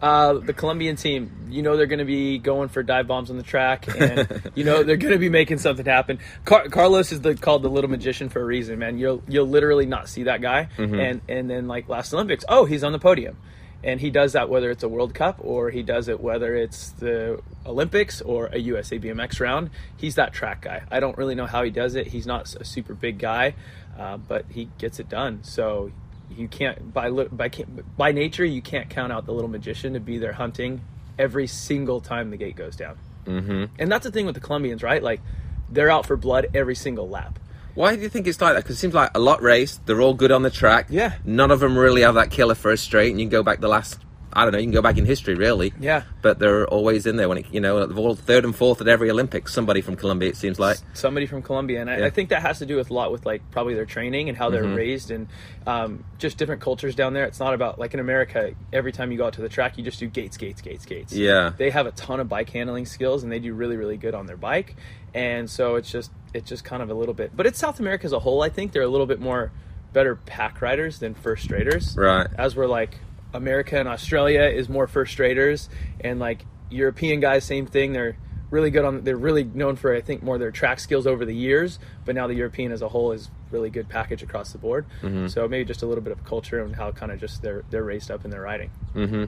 Uh, 0.02 0.34
the 0.34 0.54
Colombian 0.54 0.96
team, 0.96 1.48
you 1.50 1.64
know 1.64 1.76
they're 1.76 1.88
going 1.88 1.98
to 2.00 2.06
be 2.06 2.38
going 2.38 2.70
for 2.70 2.84
dive 2.84 3.08
bombs 3.08 3.32
on 3.32 3.38
the 3.38 3.44
track, 3.44 3.88
and 4.00 4.52
you 4.56 4.64
know 4.64 4.84
they're 4.84 4.96
going 4.98 5.14
to 5.14 5.20
be 5.20 5.30
making 5.30 5.58
something 5.58 5.86
happen. 5.86 6.20
Car- 6.46 6.68
Carlos 6.70 7.12
is 7.12 7.22
the, 7.22 7.34
called 7.36 7.64
the 7.64 7.70
little 7.70 7.90
magician 7.90 8.30
for 8.30 8.40
a 8.40 8.46
reason, 8.46 8.78
man. 8.78 9.00
You'll 9.00 9.24
you'll 9.28 9.48
literally 9.48 9.88
not 9.88 10.08
see 10.08 10.24
that 10.24 10.40
guy, 10.42 10.70
and 11.00 11.22
and 11.28 11.50
then 11.50 11.68
like 11.68 11.90
last 11.90 12.14
Olympics, 12.14 12.46
oh 12.48 12.66
he's 12.66 12.84
on 12.84 12.92
the 12.92 13.00
podium, 13.00 13.38
and 13.84 14.00
he 14.00 14.12
does 14.12 14.34
that 14.34 14.50
whether 14.50 14.70
it's 14.70 14.84
a 14.84 14.88
World 14.90 15.16
Cup 15.16 15.40
or 15.42 15.72
he 15.72 15.82
does 15.82 16.08
it 16.10 16.20
whether 16.20 16.56
it's 16.56 16.92
the 16.92 17.42
Olympics 17.66 18.22
or 18.22 18.48
a 18.48 18.60
USA 18.60 19.00
BMX 19.00 19.40
round. 19.40 19.72
He's 19.98 20.14
that 20.16 20.32
track 20.32 20.62
guy. 20.62 20.84
I 20.92 21.00
don't 21.00 21.18
really 21.18 21.34
know 21.34 21.48
how 21.48 21.64
he 21.64 21.72
does 21.72 21.96
it. 21.96 22.06
He's 22.06 22.28
not 22.28 22.54
a 22.56 22.64
super 22.66 22.94
big 22.94 23.18
guy, 23.18 23.56
uh, 23.98 24.18
but 24.18 24.46
he 24.50 24.70
gets 24.78 25.00
it 25.00 25.10
done. 25.10 25.44
So 25.44 25.92
you 26.30 26.48
can't 26.48 26.94
by 26.94 27.10
by 27.10 27.50
by 27.98 28.12
nature 28.12 28.46
you 28.46 28.62
can't 28.62 28.90
count 28.90 29.12
out 29.12 29.26
the 29.26 29.34
little 29.34 29.50
magician 29.50 29.94
to 29.94 30.00
be 30.00 30.18
there 30.18 30.34
hunting 30.34 30.82
every 31.18 31.48
single 31.48 32.02
time 32.02 32.30
the 32.30 32.38
gate 32.38 32.56
goes 32.56 32.76
down. 32.76 32.98
Mm-hmm. 33.26 33.66
And 33.80 33.92
that's 33.92 34.06
the 34.06 34.12
thing 34.12 34.26
with 34.26 34.36
the 34.36 34.42
Colombians, 34.42 34.84
right? 34.84 35.02
Like 35.02 35.22
they're 35.70 35.90
out 35.90 36.06
for 36.06 36.16
blood 36.16 36.48
every 36.54 36.76
single 36.76 37.10
lap. 37.10 37.40
Why 37.76 37.96
do 37.96 38.02
you 38.02 38.10
think 38.10 38.26
it's 38.26 38.42
like 38.42 38.56
that? 38.56 38.64
Because 38.64 38.78
it 38.78 38.80
seems 38.80 38.96
like 38.96 39.12
a 39.14 39.20
lot 39.20 39.42
race. 39.42 39.80
They're 39.86 40.02
all 40.02 40.16
good 40.16 40.32
on 40.32 40.42
the 40.42 40.50
track. 40.50 40.88
Yeah. 40.90 41.14
None 41.24 41.52
of 41.52 41.60
them 41.60 41.78
really 41.78 42.02
have 42.02 42.16
that 42.16 42.32
killer 42.32 42.56
first 42.56 42.84
straight, 42.84 43.12
and 43.12 43.20
you 43.20 43.28
can 43.28 43.32
go 43.32 43.44
back 43.44 43.60
the 43.60 43.68
last. 43.68 44.00
I 44.38 44.44
don't 44.44 44.52
know. 44.54 44.60
You 44.60 44.66
can 44.66 44.72
go 44.74 44.82
back 44.82 44.98
in 44.98 45.06
history, 45.06 45.34
really. 45.36 45.74
Yeah. 45.80 46.04
But 46.22 46.38
they're 46.40 46.68
always 46.68 47.06
in 47.08 47.16
there 47.18 47.28
when 47.28 47.40
it, 47.40 47.48
you 47.52 47.60
know 47.60 47.84
all 47.92 48.16
third 48.16 48.46
and 48.46 48.56
fourth 48.56 48.80
at 48.82 48.88
every 48.88 49.10
Olympics. 49.10 49.54
Somebody 49.54 49.82
from 49.82 49.96
Colombia, 49.96 50.30
it 50.30 50.38
seems 50.38 50.60
like. 50.60 50.78
Somebody 50.94 51.26
from 51.26 51.42
Colombia, 51.42 51.82
and 51.82 51.90
I, 51.90 51.98
Yeah. 51.98 52.06
I 52.06 52.10
think 52.12 52.30
that 52.30 52.42
has 52.44 52.60
to 52.60 52.66
do 52.66 52.76
with 52.76 52.90
a 52.92 52.94
lot 52.94 53.12
with 53.12 53.26
like 53.26 53.42
probably 53.52 53.74
their 53.74 53.86
training 53.86 54.30
and 54.30 54.38
how 54.38 54.50
they're 54.50 54.64
raised 54.64 55.12
and 55.12 55.28
um, 55.66 56.04
just 56.20 56.38
different 56.38 56.62
cultures 56.62 56.96
down 56.96 57.14
there. 57.14 57.26
It's 57.26 57.40
not 57.40 57.54
about 57.54 57.80
like 57.80 57.94
in 57.96 58.00
America. 58.00 58.54
Every 58.72 58.92
time 58.92 59.12
you 59.12 59.18
go 59.18 59.26
out 59.26 59.34
to 59.34 59.42
the 59.42 59.50
track, 59.50 59.78
you 59.78 59.84
just 59.84 60.00
do 60.00 60.08
gates, 60.08 60.38
gates, 60.38 60.62
gates, 60.62 60.86
gates. 60.86 61.14
Yeah. 61.14 61.52
they 61.58 61.72
have 61.72 61.88
a 61.88 61.92
ton 61.92 62.20
of 62.20 62.30
bike 62.30 62.50
handling 62.52 62.86
skills 62.86 63.24
and 63.24 63.32
they 63.32 63.40
do 63.40 63.54
really 63.54 63.76
really 63.76 63.98
good 63.98 64.14
on 64.14 64.28
their 64.28 64.38
bike 64.38 64.76
and 65.16 65.50
so 65.50 65.76
it's 65.76 65.92
just 65.92 66.12
it's 66.34 66.48
just 66.48 66.64
kind 66.64 66.84
of 66.84 66.90
a 66.90 66.94
little 66.94 67.14
bit 67.14 67.32
but 67.36 67.46
it's 67.48 67.58
south 67.58 67.80
america 67.80 68.06
as 68.06 68.14
a 68.14 68.20
whole 68.20 68.44
i 68.44 68.50
think 68.50 68.72
they're 68.72 68.84
a 68.84 68.88
little 68.88 69.06
bit 69.08 69.20
more 69.20 69.52
better 69.94 70.16
pack 70.16 70.62
riders 70.62 71.00
than 71.00 71.14
first 71.16 71.44
straighters 71.44 71.96
Right. 71.98 72.28
as 72.38 72.56
we're 72.56 72.68
like 72.68 73.00
america 73.34 73.78
and 73.78 73.88
australia 73.88 74.44
is 74.44 74.70
more 74.70 74.88
first 74.88 75.12
straighters 75.12 75.70
and 76.02 76.20
like 76.20 76.46
european 76.70 77.20
guys 77.20 77.44
same 77.44 77.66
thing. 77.66 77.94
They're 77.94 78.18
really 78.50 78.72
good 78.72 78.86
on 78.86 79.04
they're 79.04 79.18
really 79.18 79.44
known 79.44 79.76
for 79.76 79.94
i 79.94 80.00
think 80.00 80.24
more 80.24 80.38
their 80.38 80.52
track 80.52 80.80
skills 80.80 81.06
over 81.06 81.26
the 81.26 81.36
years 81.36 81.80
but 82.06 82.16
now 82.16 82.28
the 82.28 82.34
european 82.34 82.72
as 82.72 82.82
a 82.82 82.88
whole 82.88 83.12
is 83.12 83.30
really 83.52 83.70
good 83.70 83.90
package 83.90 84.24
across 84.24 84.52
the 84.52 84.58
board. 84.58 84.86
Mm-hmm. 85.02 85.28
So 85.28 85.48
maybe 85.48 85.66
just 85.66 85.84
a 85.84 85.86
little 85.86 86.04
bit 86.04 86.12
of 86.12 86.24
culture 86.24 86.62
and 86.62 86.76
how 86.76 86.92
kind 86.92 87.12
of 87.12 87.20
just 87.20 87.42
they're 87.42 87.64
they're 87.70 87.84
raised 87.84 88.12
up 88.12 88.26
in 88.26 88.32
their 88.32 88.42
riding 88.42 88.72
mm-hmm. 88.96 89.26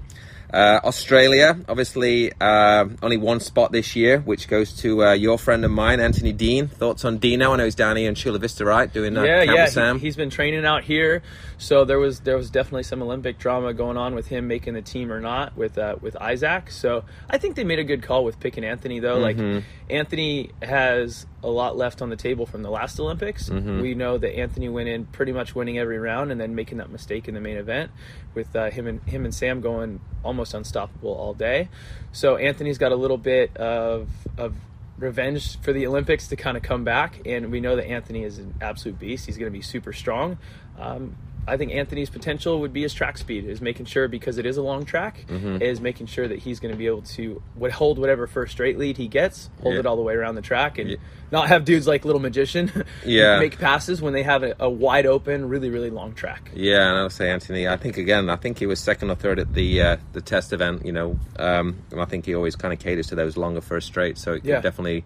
Uh, 0.52 0.80
Australia, 0.84 1.60
obviously, 1.68 2.32
uh, 2.42 2.86
only 3.04 3.18
one 3.18 3.40
spot 3.40 3.72
this 3.72 3.96
year, 3.96 4.20
which 4.20 4.48
goes 4.48 4.74
to 4.78 5.04
uh, 5.04 5.14
your 5.14 5.38
friend 5.38 5.64
of 5.64 5.70
mine, 5.70 6.00
Anthony 6.00 6.32
Dean. 6.32 6.68
Thoughts 6.68 7.06
on 7.06 7.20
Dino? 7.20 7.54
I 7.54 7.58
know 7.58 7.66
he's 7.66 7.76
down 7.76 7.98
here 7.98 8.10
in 8.10 8.16
Chula 8.16 8.40
Vista, 8.40 8.66
right? 8.66 8.92
Doing 8.92 9.16
uh, 9.16 9.24
yeah, 9.24 9.46
Camp 9.46 9.58
yeah. 9.58 9.66
Sam. 9.68 10.00
He, 10.00 10.08
has 10.08 10.16
been 10.16 10.32
training 10.32 10.66
out 10.66 10.84
here, 10.84 11.22
so 11.60 11.86
there 11.86 12.00
was 12.00 12.22
there 12.22 12.36
was 12.36 12.50
definitely 12.50 12.84
some 12.84 13.04
Olympic 13.04 13.38
drama 13.38 13.74
going 13.76 13.98
on 13.98 14.16
with 14.16 14.28
him 14.28 14.48
making 14.48 14.74
the 14.74 14.82
team 14.82 15.12
or 15.12 15.20
not 15.20 15.56
with 15.56 15.78
uh, 15.78 15.98
with 16.02 16.16
Isaac. 16.16 16.72
So 16.72 17.04
I 17.30 17.38
think 17.38 17.56
they 17.56 17.64
made 17.64 17.80
a 17.80 17.84
good 17.84 18.02
call 18.02 18.24
with 18.24 18.40
picking 18.40 18.64
Anthony 18.64 19.00
though. 19.00 19.22
Mm-hmm. 19.22 19.54
Like 19.56 19.64
Anthony 19.90 20.52
has 20.64 21.28
a 21.44 21.50
lot 21.50 21.78
left 21.78 22.02
on 22.02 22.10
the 22.10 22.16
table 22.16 22.46
from 22.46 22.64
the 22.64 22.70
last 22.70 23.00
Olympics. 23.00 23.50
Mm-hmm. 23.50 23.82
We 23.82 23.94
know 23.94 24.18
that 24.18 24.36
Anthony 24.36 24.68
went 24.68 24.90
in 24.90 25.06
pretty 25.06 25.32
much 25.32 25.56
winning 25.56 25.78
every 25.78 26.00
round 26.00 26.32
and 26.32 26.42
then 26.42 26.56
making 26.56 26.80
that 26.80 26.90
mistake 26.90 27.28
in 27.28 27.34
the 27.34 27.40
main 27.40 27.58
event 27.58 27.92
with 28.34 28.56
uh, 28.56 28.70
him 28.70 28.88
and 28.88 29.02
him 29.04 29.26
and 29.26 29.34
Sam 29.34 29.62
going 29.62 30.00
almost 30.24 30.39
unstoppable 30.54 31.14
all 31.14 31.34
day. 31.34 31.70
So 32.12 32.38
Anthony's 32.38 32.78
got 32.78 32.92
a 32.92 32.96
little 32.96 33.18
bit 33.18 33.56
of 33.58 34.10
of 34.38 34.56
revenge 34.98 35.60
for 35.62 35.72
the 35.72 35.88
Olympics 35.88 36.28
to 36.28 36.36
kind 36.36 36.58
of 36.58 36.64
come 36.64 36.84
back, 36.84 37.22
and 37.26 37.52
we 37.52 37.60
know 37.60 37.76
that 37.76 37.88
Anthony 37.88 38.24
is 38.24 38.38
an 38.38 38.56
absolute 38.62 39.00
beast. 39.00 39.26
He's 39.26 39.38
going 39.38 39.52
to 39.52 39.58
be 39.58 39.62
super 39.64 39.94
strong. 39.94 40.38
Um, 40.78 41.16
I 41.50 41.58
think 41.58 41.74
Anthony's 41.74 42.10
potential 42.10 42.60
would 42.62 42.72
be 42.74 42.82
his 42.84 42.94
track 42.94 43.18
speed, 43.18 43.46
is 43.46 43.60
making 43.62 43.86
sure 43.88 44.08
because 44.08 44.38
it 44.38 44.46
is 44.46 44.58
a 44.58 44.62
long 44.62 44.86
track, 44.86 45.26
Mm-hmm. 45.28 45.62
is 45.62 45.82
making 45.82 46.08
sure 46.08 46.28
that 46.28 46.40
he's 46.40 46.60
going 46.60 46.74
to 46.74 46.78
be 46.78 46.88
able 46.88 47.02
to 47.18 47.42
what, 47.56 47.72
hold 47.72 48.00
whatever 48.00 48.28
first 48.28 48.52
straight 48.54 48.78
lead 48.78 48.98
he 48.98 49.08
gets, 49.08 49.50
hold 49.62 49.74
Yeah. 49.74 49.82
it 49.82 49.86
all 49.86 49.96
the 49.96 50.02
way 50.02 50.14
around 50.14 50.36
the 50.36 50.42
track, 50.42 50.78
and 50.78 50.92
Yeah. 50.92 50.98
not 51.32 51.48
have 51.50 51.66
dudes 51.66 51.88
like 51.88 52.06
Little 52.06 52.22
Magician 52.22 52.72
Yeah. 53.06 53.40
make 53.40 53.58
passes 53.60 54.02
when 54.02 54.14
they 54.14 54.24
have 54.24 54.44
a, 54.44 54.56
a 54.60 54.70
wide 54.70 55.06
open, 55.06 55.50
really 55.50 55.70
really 55.70 55.90
long 55.90 56.14
track. 56.14 56.52
Yeah, 56.56 56.90
and 56.90 56.98
I'll 56.98 57.10
say 57.10 57.30
Anthony. 57.30 57.68
I 57.68 57.78
think 57.78 57.98
again, 57.98 58.30
I 58.30 58.36
think 58.36 58.60
he 58.60 58.66
was 58.66 58.80
second 58.80 59.10
or 59.10 59.16
third 59.16 59.40
at 59.40 59.54
the 59.54 59.82
uh, 59.82 59.98
the 60.14 60.22
test 60.22 60.54
event. 60.54 60.86
You 60.86 60.92
know, 60.92 61.20
um, 61.38 61.78
and 61.92 62.02
I 62.02 62.06
think 62.06 62.26
he 62.26 62.36
always 62.36 62.56
kind 62.56 62.74
of 62.74 62.80
caters 62.80 63.08
to 63.08 63.16
those 63.16 63.38
longer 63.38 63.62
first 63.62 63.88
straight. 63.88 64.18
So 64.18 64.34
it 64.34 64.46
Yeah. 64.46 64.62
definitely 64.62 65.04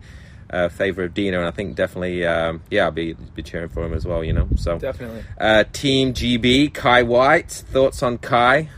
uh, 0.53 0.69
favor 0.69 1.03
of 1.03 1.13
Dino, 1.13 1.39
and 1.39 1.47
I 1.47 1.51
think 1.51 1.75
definitely, 1.75 2.25
um, 2.25 2.61
yeah, 2.69 2.85
I'll 2.85 2.91
be 2.91 3.13
be 3.13 3.41
cheering 3.41 3.69
for 3.69 3.83
him 3.83 3.93
as 3.93 4.05
well. 4.05 4.23
You 4.23 4.33
know, 4.33 4.47
so 4.55 4.77
Definitely. 4.77 5.23
Uh, 5.39 5.63
Team 5.73 6.13
GB, 6.13 6.73
Kye 6.73 7.03
Whyte. 7.03 7.51
Thoughts 7.51 8.03
on 8.03 8.19
Kye? 8.19 8.69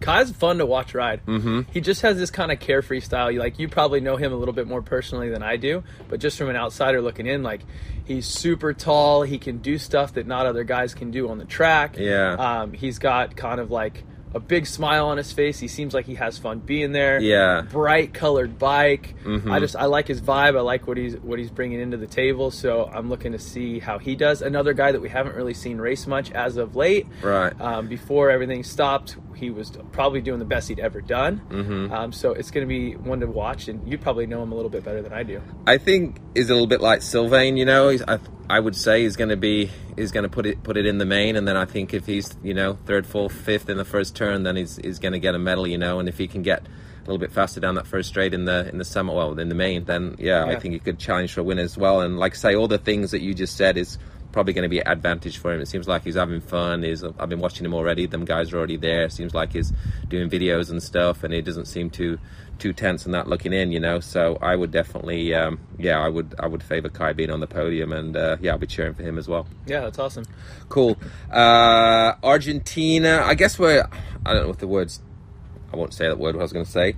Kye's 0.00 0.30
fun 0.32 0.58
to 0.58 0.66
watch 0.66 0.94
ride. 0.94 1.24
Mm-hmm. 1.26 1.70
He 1.72 1.82
just 1.82 2.00
has 2.00 2.16
this 2.16 2.30
kind 2.30 2.50
of 2.50 2.58
carefree 2.58 3.00
style. 3.00 3.34
Like 3.36 3.58
you 3.58 3.68
probably 3.68 4.00
know 4.00 4.16
him 4.16 4.32
a 4.32 4.36
little 4.36 4.54
bit 4.54 4.66
more 4.66 4.80
personally 4.80 5.28
than 5.28 5.42
I 5.42 5.56
do, 5.56 5.84
but 6.08 6.20
just 6.20 6.38
from 6.38 6.48
an 6.48 6.56
outsider 6.56 7.02
looking 7.02 7.26
in, 7.26 7.42
like 7.42 7.60
he's 8.06 8.26
super 8.26 8.72
tall. 8.72 9.22
He 9.22 9.38
can 9.38 9.58
do 9.58 9.76
stuff 9.76 10.14
that 10.14 10.26
not 10.26 10.46
other 10.46 10.64
guys 10.64 10.94
can 10.94 11.10
do 11.10 11.28
on 11.28 11.36
the 11.36 11.44
track. 11.44 11.96
Yeah. 11.98 12.32
Um, 12.32 12.72
he's 12.72 12.98
got 12.98 13.36
kind 13.36 13.60
of 13.60 13.70
like 13.70 14.04
a 14.32 14.40
big 14.40 14.66
smile 14.66 15.06
on 15.08 15.16
his 15.16 15.32
face. 15.32 15.58
He 15.58 15.66
seems 15.68 15.92
like 15.92 16.06
he 16.06 16.14
has 16.14 16.38
fun 16.38 16.60
being 16.60 16.92
there. 16.92 17.18
Yeah. 17.20 17.62
Bright 17.62 18.14
colored 18.14 18.58
bike. 18.58 19.14
Mhm. 19.24 19.50
I 19.50 19.58
just 19.58 19.74
I 19.76 19.86
like 19.86 20.06
his 20.06 20.20
vibe. 20.20 20.56
I 20.56 20.60
like 20.60 20.86
what 20.86 20.96
he's 20.96 21.16
what 21.16 21.38
he's 21.38 21.50
bringing 21.50 21.80
into 21.80 21.96
the 21.96 22.06
table. 22.06 22.50
So 22.50 22.88
I'm 22.92 23.08
looking 23.08 23.32
to 23.32 23.38
see 23.38 23.78
how 23.80 23.98
he 23.98 24.14
does. 24.14 24.40
Another 24.42 24.72
guy 24.72 24.92
that 24.92 25.00
we 25.00 25.08
haven't 25.08 25.34
really 25.34 25.54
seen 25.54 25.78
race 25.78 26.06
much 26.06 26.30
as 26.32 26.56
of 26.56 26.76
late. 26.76 27.06
Right. 27.22 27.52
Um, 27.60 27.88
before 27.88 28.30
everything 28.30 28.62
stopped, 28.62 29.16
he 29.34 29.50
was 29.50 29.72
probably 29.92 30.20
doing 30.20 30.38
the 30.38 30.44
best 30.44 30.68
he'd 30.68 30.78
ever 30.80 31.00
done. 31.00 31.40
Mhm. 31.50 31.90
Um, 31.90 32.12
so 32.12 32.32
it's 32.32 32.50
going 32.50 32.66
to 32.66 32.68
be 32.68 32.92
one 32.94 33.20
to 33.20 33.26
watch, 33.26 33.68
and 33.68 33.86
you 33.90 33.98
probably 33.98 34.26
know 34.26 34.42
him 34.42 34.52
a 34.52 34.54
little 34.54 34.70
bit 34.70 34.84
better 34.84 35.02
than 35.02 35.12
I 35.12 35.22
do. 35.22 35.40
I 35.66 35.78
think 35.78 36.16
is 36.34 36.50
a 36.50 36.52
little 36.52 36.66
bit 36.68 36.80
like 36.80 37.02
Sylvain. 37.02 37.56
You 37.56 37.64
know, 37.64 37.88
he's, 37.88 38.02
I, 38.02 38.18
I 38.50 38.58
would 38.58 38.74
say 38.74 39.02
he's 39.02 39.16
going 39.16 39.30
to 39.30 39.36
be 39.36 39.70
he's 39.96 40.10
going 40.10 40.24
to 40.24 40.28
put 40.28 40.44
it 40.44 40.62
put 40.62 40.76
it 40.76 40.84
in 40.84 40.98
the 40.98 41.06
main, 41.06 41.36
and 41.36 41.46
then 41.46 41.56
I 41.56 41.64
think 41.64 41.94
if 41.94 42.06
he's 42.06 42.36
you 42.42 42.52
know 42.52 42.78
third, 42.84 43.06
fourth, 43.06 43.32
fifth 43.32 43.68
in 43.70 43.76
the 43.76 43.84
first 43.84 44.16
turn, 44.16 44.42
then 44.42 44.56
he's 44.56 44.76
he's 44.76 44.98
going 44.98 45.12
to 45.12 45.20
get 45.20 45.34
a 45.34 45.38
medal. 45.38 45.66
You 45.66 45.78
know, 45.78 46.00
and 46.00 46.08
if 46.08 46.18
he 46.18 46.26
can 46.26 46.42
get 46.42 46.62
a 46.62 47.00
little 47.02 47.18
bit 47.18 47.32
faster 47.32 47.60
down 47.60 47.76
that 47.76 47.86
first 47.86 48.08
straight 48.08 48.34
in 48.34 48.46
the 48.46 48.68
in 48.68 48.78
the 48.78 48.84
summer, 48.84 49.14
well, 49.14 49.38
in 49.38 49.48
the 49.48 49.54
main, 49.54 49.84
then 49.84 50.16
yeah, 50.18 50.44
I 50.44 50.56
think 50.56 50.74
he 50.74 50.80
could 50.80 50.98
challenge 50.98 51.32
for 51.32 51.42
a 51.42 51.44
win 51.44 51.58
as 51.58 51.78
well. 51.78 52.00
And 52.00 52.18
like 52.18 52.32
I 52.34 52.36
say, 52.36 52.54
all 52.56 52.68
the 52.68 52.78
things 52.78 53.12
that 53.12 53.20
you 53.20 53.34
just 53.34 53.56
said 53.56 53.76
is 53.76 53.98
probably 54.32 54.52
going 54.52 54.62
to 54.62 54.68
be 54.68 54.80
an 54.80 54.88
advantage 54.88 55.38
for 55.38 55.52
him. 55.52 55.60
It 55.60 55.66
seems 55.66 55.88
like 55.88 56.04
he's 56.04 56.14
having 56.14 56.40
fun. 56.40 56.82
He's, 56.82 57.02
I've 57.02 57.28
been 57.28 57.40
watching 57.40 57.66
him 57.66 57.74
already. 57.74 58.06
Them 58.06 58.24
guys 58.24 58.52
are 58.52 58.58
already 58.58 58.76
there. 58.76 59.04
It 59.04 59.12
Seems 59.12 59.34
like 59.34 59.52
he's 59.52 59.72
doing 60.08 60.30
videos 60.30 60.70
and 60.70 60.82
stuff, 60.82 61.24
and 61.24 61.34
he 61.34 61.42
doesn't 61.42 61.66
seem 61.66 61.90
too 61.90 62.18
too 62.60 62.72
tense 62.72 63.04
and 63.04 63.14
that 63.14 63.26
looking 63.26 63.52
in, 63.52 63.72
you 63.72 63.80
know. 63.80 63.98
So 63.98 64.38
I 64.40 64.54
would 64.54 64.70
definitely, 64.70 65.34
um, 65.34 65.58
yeah, 65.78 65.98
I 65.98 66.08
would 66.08 66.34
I 66.38 66.46
would 66.46 66.62
favour 66.62 66.88
Kye 66.88 67.12
being 67.12 67.30
on 67.30 67.40
the 67.40 67.46
podium, 67.46 67.92
and 67.92 68.16
uh, 68.16 68.36
yeah, 68.40 68.52
I'll 68.52 68.58
be 68.58 68.66
cheering 68.66 68.94
for 68.94 69.02
him 69.02 69.18
as 69.18 69.26
well. 69.26 69.46
Yeah, 69.66 69.80
that's 69.80 69.98
awesome. 69.98 70.24
Cool. 70.68 70.96
Uh, 71.32 72.14
Argentina. 72.22 73.22
I 73.24 73.34
guess 73.34 73.58
we're. 73.58 73.88
I 74.24 74.32
don't 74.32 74.42
know 74.42 74.48
what 74.48 74.58
the 74.58 74.68
words. 74.68 75.00
I 75.72 75.76
won't 75.76 75.94
say 75.94 76.06
that 76.06 76.18
word. 76.18 76.36
What 76.36 76.42
I 76.42 76.44
was 76.44 76.52
going 76.52 76.64
to 76.64 76.70
say. 76.70 76.94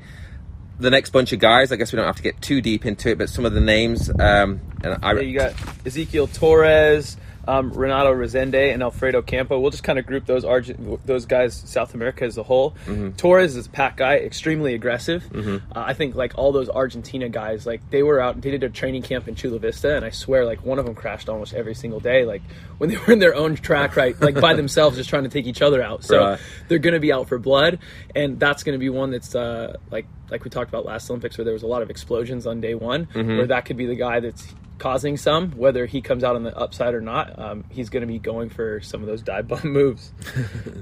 The 0.78 0.90
next 0.90 1.10
bunch 1.10 1.32
of 1.32 1.38
guys. 1.38 1.70
I 1.72 1.76
guess 1.76 1.92
we 1.92 1.96
don't 1.96 2.06
have 2.06 2.16
to 2.16 2.22
get 2.22 2.40
too 2.42 2.60
deep 2.60 2.84
into 2.84 3.10
it, 3.10 3.18
but 3.18 3.30
some 3.30 3.44
of 3.44 3.52
the 3.52 3.60
names. 3.60 4.10
Um, 4.10 4.60
and 4.82 4.98
I. 5.02 5.12
Yeah, 5.14 5.20
you 5.20 5.38
got 5.38 5.54
Ezekiel 5.86 6.26
Torres, 6.26 7.16
um, 7.48 7.72
Renato 7.72 8.12
Rezende, 8.14 8.72
and 8.72 8.82
Alfredo 8.82 9.22
Campo. 9.22 9.58
We'll 9.58 9.70
just 9.70 9.82
kind 9.82 9.98
of 9.98 10.06
group 10.06 10.26
those 10.26 10.44
Argent- 10.44 11.06
those 11.06 11.26
guys, 11.26 11.54
South 11.54 11.94
America 11.94 12.24
as 12.24 12.38
a 12.38 12.42
whole. 12.42 12.74
Torres 13.16 13.56
is 13.56 13.66
a 13.66 13.70
pack 13.70 13.96
guy, 13.96 14.16
extremely 14.16 14.74
aggressive. 14.74 15.24
Uh, 15.34 15.58
I 15.74 15.94
think 15.94 16.14
like 16.14 16.32
all 16.36 16.52
those 16.52 16.68
Argentina 16.68 17.28
guys, 17.28 17.66
like 17.66 17.80
they 17.90 18.02
were 18.02 18.20
out, 18.20 18.40
they 18.40 18.50
did 18.50 18.62
a 18.62 18.68
training 18.68 19.02
camp 19.02 19.26
in 19.28 19.34
Chula 19.34 19.58
Vista, 19.58 19.96
and 19.96 20.04
I 20.04 20.10
swear 20.10 20.44
like 20.44 20.64
one 20.64 20.78
of 20.78 20.84
them 20.84 20.94
crashed 20.94 21.28
almost 21.28 21.54
every 21.54 21.74
single 21.74 22.00
day. 22.00 22.24
Like 22.24 22.42
when 22.78 22.90
they 22.90 22.96
were 23.06 23.12
in 23.12 23.18
their 23.18 23.34
own 23.34 23.56
track, 23.56 23.96
right, 23.96 24.18
like 24.20 24.40
by 24.40 24.54
themselves, 24.62 24.96
just 24.96 25.10
trying 25.10 25.24
to 25.24 25.28
take 25.30 25.46
each 25.46 25.62
other 25.62 25.82
out. 25.82 26.04
So 26.04 26.18
Right. 26.20 26.40
they're 26.68 26.78
going 26.78 26.94
to 26.94 27.00
be 27.00 27.12
out 27.12 27.28
for 27.28 27.38
blood, 27.38 27.78
and 28.14 28.38
that's 28.38 28.62
going 28.62 28.74
to 28.74 28.78
be 28.78 28.88
one 28.88 29.10
that's 29.10 29.34
uh, 29.34 29.76
like 29.90 30.06
like 30.30 30.44
we 30.44 30.50
talked 30.50 30.70
about 30.70 30.84
last 30.86 31.10
Olympics, 31.10 31.36
where 31.36 31.44
there 31.44 31.52
was 31.54 31.62
a 31.62 31.66
lot 31.66 31.82
of 31.82 31.90
explosions 31.90 32.46
on 32.46 32.60
day 32.60 32.74
one, 32.74 33.08
where 33.12 33.46
that 33.48 33.64
could 33.66 33.76
be 33.76 33.86
the 33.86 33.94
guy 33.96 34.20
that's 34.20 34.46
causing 34.82 35.16
some, 35.16 35.52
whether 35.52 35.86
he 35.86 36.00
comes 36.00 36.24
out 36.24 36.34
on 36.34 36.42
the 36.42 36.56
upside 36.58 36.92
or 36.92 37.00
not. 37.00 37.38
Um, 37.38 37.62
he's 37.70 37.88
going 37.88 38.00
to 38.00 38.06
be 38.08 38.18
going 38.18 38.50
for 38.50 38.80
some 38.80 39.00
of 39.00 39.06
those 39.06 39.22
dive 39.22 39.46
bomb 39.46 39.60
moves. 39.72 40.12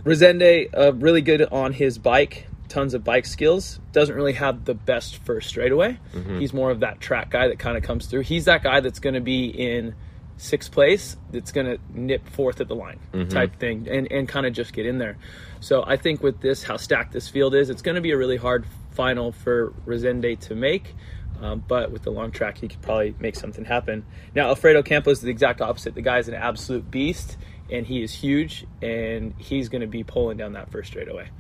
Rezende, 0.05 0.71
uh, 0.75 0.95
really 0.95 1.21
good 1.21 1.43
on 1.43 1.75
his 1.75 1.99
bike. 1.99 2.49
Tons 2.71 2.95
of 2.95 3.05
bike 3.05 3.27
skills. 3.27 3.79
Doesn't 3.93 4.15
really 4.15 4.33
have 4.33 4.65
the 4.65 4.73
best 4.73 5.19
first 5.19 5.51
straightaway. 5.51 5.99
He's 6.39 6.55
more 6.55 6.71
of 6.71 6.81
that 6.81 7.01
track 7.01 7.29
guy 7.31 7.49
that 7.49 7.59
kind 7.59 7.77
of 7.77 7.83
comes 7.83 8.07
through. 8.07 8.21
He's 8.21 8.47
that 8.47 8.63
guy 8.63 8.81
that's 8.81 9.01
going 9.01 9.15
to 9.15 9.21
be 9.21 9.47
in 9.49 9.95
sixth 10.39 10.73
place 10.73 11.19
that's 11.31 11.53
going 11.53 11.67
to 11.67 11.79
nip 11.93 12.27
fourth 12.31 12.63
at 12.63 12.69
the 12.69 12.75
line 12.75 12.99
type 13.29 13.57
thing 13.57 13.87
and, 13.87 14.11
and 14.11 14.27
kind 14.27 14.47
of 14.47 14.55
just 14.55 14.73
get 14.73 14.87
in 14.87 14.97
there. 14.97 15.19
So 15.61 15.85
I 15.87 15.99
think 15.99 16.23
with 16.23 16.41
this, 16.41 16.63
how 16.63 16.79
stacked 16.79 17.13
this 17.13 17.29
field 17.29 17.55
is, 17.55 17.69
it's 17.69 17.83
going 17.83 17.97
to 17.97 18.01
be 18.01 18.13
a 18.13 18.17
really 18.17 18.39
hard 18.39 18.65
final 18.93 19.33
for 19.33 19.75
Rezende 19.85 20.39
to 20.41 20.55
make. 20.55 20.95
Um, 21.41 21.65
but 21.67 21.91
with 21.91 22.03
the 22.03 22.11
long 22.11 22.33
track, 22.33 22.59
he 22.59 22.69
could 22.69 22.83
probably 22.83 23.15
make 23.19 23.35
something 23.35 23.65
happen. 23.65 24.05
Now, 24.35 24.49
Alfredo 24.49 24.83
Campos 24.83 25.19
is 25.19 25.23
the 25.23 25.31
exact 25.31 25.61
opposite. 25.61 25.95
The 25.95 26.03
guy 26.03 26.19
is 26.19 26.29
an 26.29 26.35
absolute 26.35 26.91
beast, 26.91 27.39
and 27.71 27.87
he 27.87 28.03
is 28.03 28.13
huge, 28.13 28.67
and 28.83 29.35
he's 29.39 29.69
going 29.69 29.81
to 29.81 29.87
be 29.87 30.05
pulling 30.05 30.37
down 30.37 30.53
that 30.53 30.71
first 30.71 30.91
straightaway. 30.91 31.31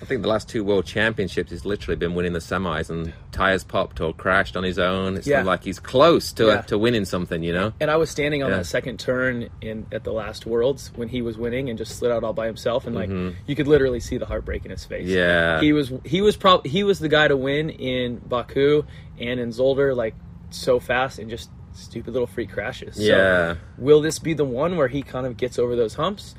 I 0.00 0.04
think 0.04 0.22
the 0.22 0.28
last 0.28 0.48
two 0.48 0.62
World 0.62 0.84
Championships, 0.86 1.50
he's 1.50 1.64
literally 1.64 1.96
been 1.96 2.14
winning 2.14 2.32
the 2.32 2.38
semis, 2.38 2.90
and 2.90 3.12
tires 3.32 3.64
popped 3.64 4.00
or 4.00 4.12
crashed 4.12 4.56
on 4.56 4.62
his 4.62 4.78
own. 4.78 5.16
It's 5.16 5.26
Yeah. 5.26 5.42
like 5.42 5.64
he's 5.64 5.78
close 5.80 6.32
to 6.34 6.46
Yeah. 6.46 6.60
to 6.62 6.76
winning 6.78 7.04
something, 7.04 7.42
you 7.42 7.52
know. 7.52 7.72
And 7.80 7.90
I 7.90 7.96
was 7.96 8.10
standing 8.10 8.42
on 8.42 8.50
Yeah. 8.50 8.58
that 8.58 8.66
second 8.66 8.98
turn 9.00 9.48
in 9.62 9.86
at 9.92 10.04
the 10.04 10.12
last 10.12 10.44
Worlds 10.46 10.90
when 10.96 11.08
he 11.08 11.22
was 11.22 11.38
winning 11.38 11.68
and 11.70 11.78
just 11.78 11.96
slid 11.98 12.10
out 12.12 12.24
all 12.24 12.32
by 12.34 12.46
himself, 12.46 12.86
and 12.86 12.94
like 12.94 13.10
you 13.46 13.54
could 13.56 13.68
literally 13.68 14.00
see 14.00 14.18
the 14.18 14.26
heartbreak 14.26 14.64
in 14.64 14.70
his 14.70 14.84
face. 14.84 15.06
Mm-hmm. 15.08 15.16
Yeah. 15.16 15.60
he 15.60 15.72
was 15.72 15.92
he 16.04 16.20
was 16.20 16.36
probably 16.36 16.70
he 16.70 16.84
was 16.84 16.98
the 16.98 17.08
guy 17.08 17.28
to 17.28 17.36
win 17.36 17.70
in 17.70 18.16
Baku 18.18 18.84
and 19.18 19.40
in 19.40 19.50
Zolder, 19.50 19.96
like 19.96 20.14
so 20.50 20.78
fast 20.78 21.18
and 21.18 21.28
just 21.30 21.50
stupid 21.72 22.12
little 22.14 22.26
freak 22.26 22.50
crashes. 22.50 22.96
So, 22.96 23.02
Yeah. 23.02 23.54
will 23.76 24.00
this 24.00 24.18
be 24.18 24.32
the 24.32 24.44
one 24.46 24.76
where 24.76 24.88
he 24.88 25.02
kind 25.02 25.26
of 25.26 25.36
gets 25.36 25.58
over 25.58 25.76
those 25.76 25.94
humps? 25.94 26.34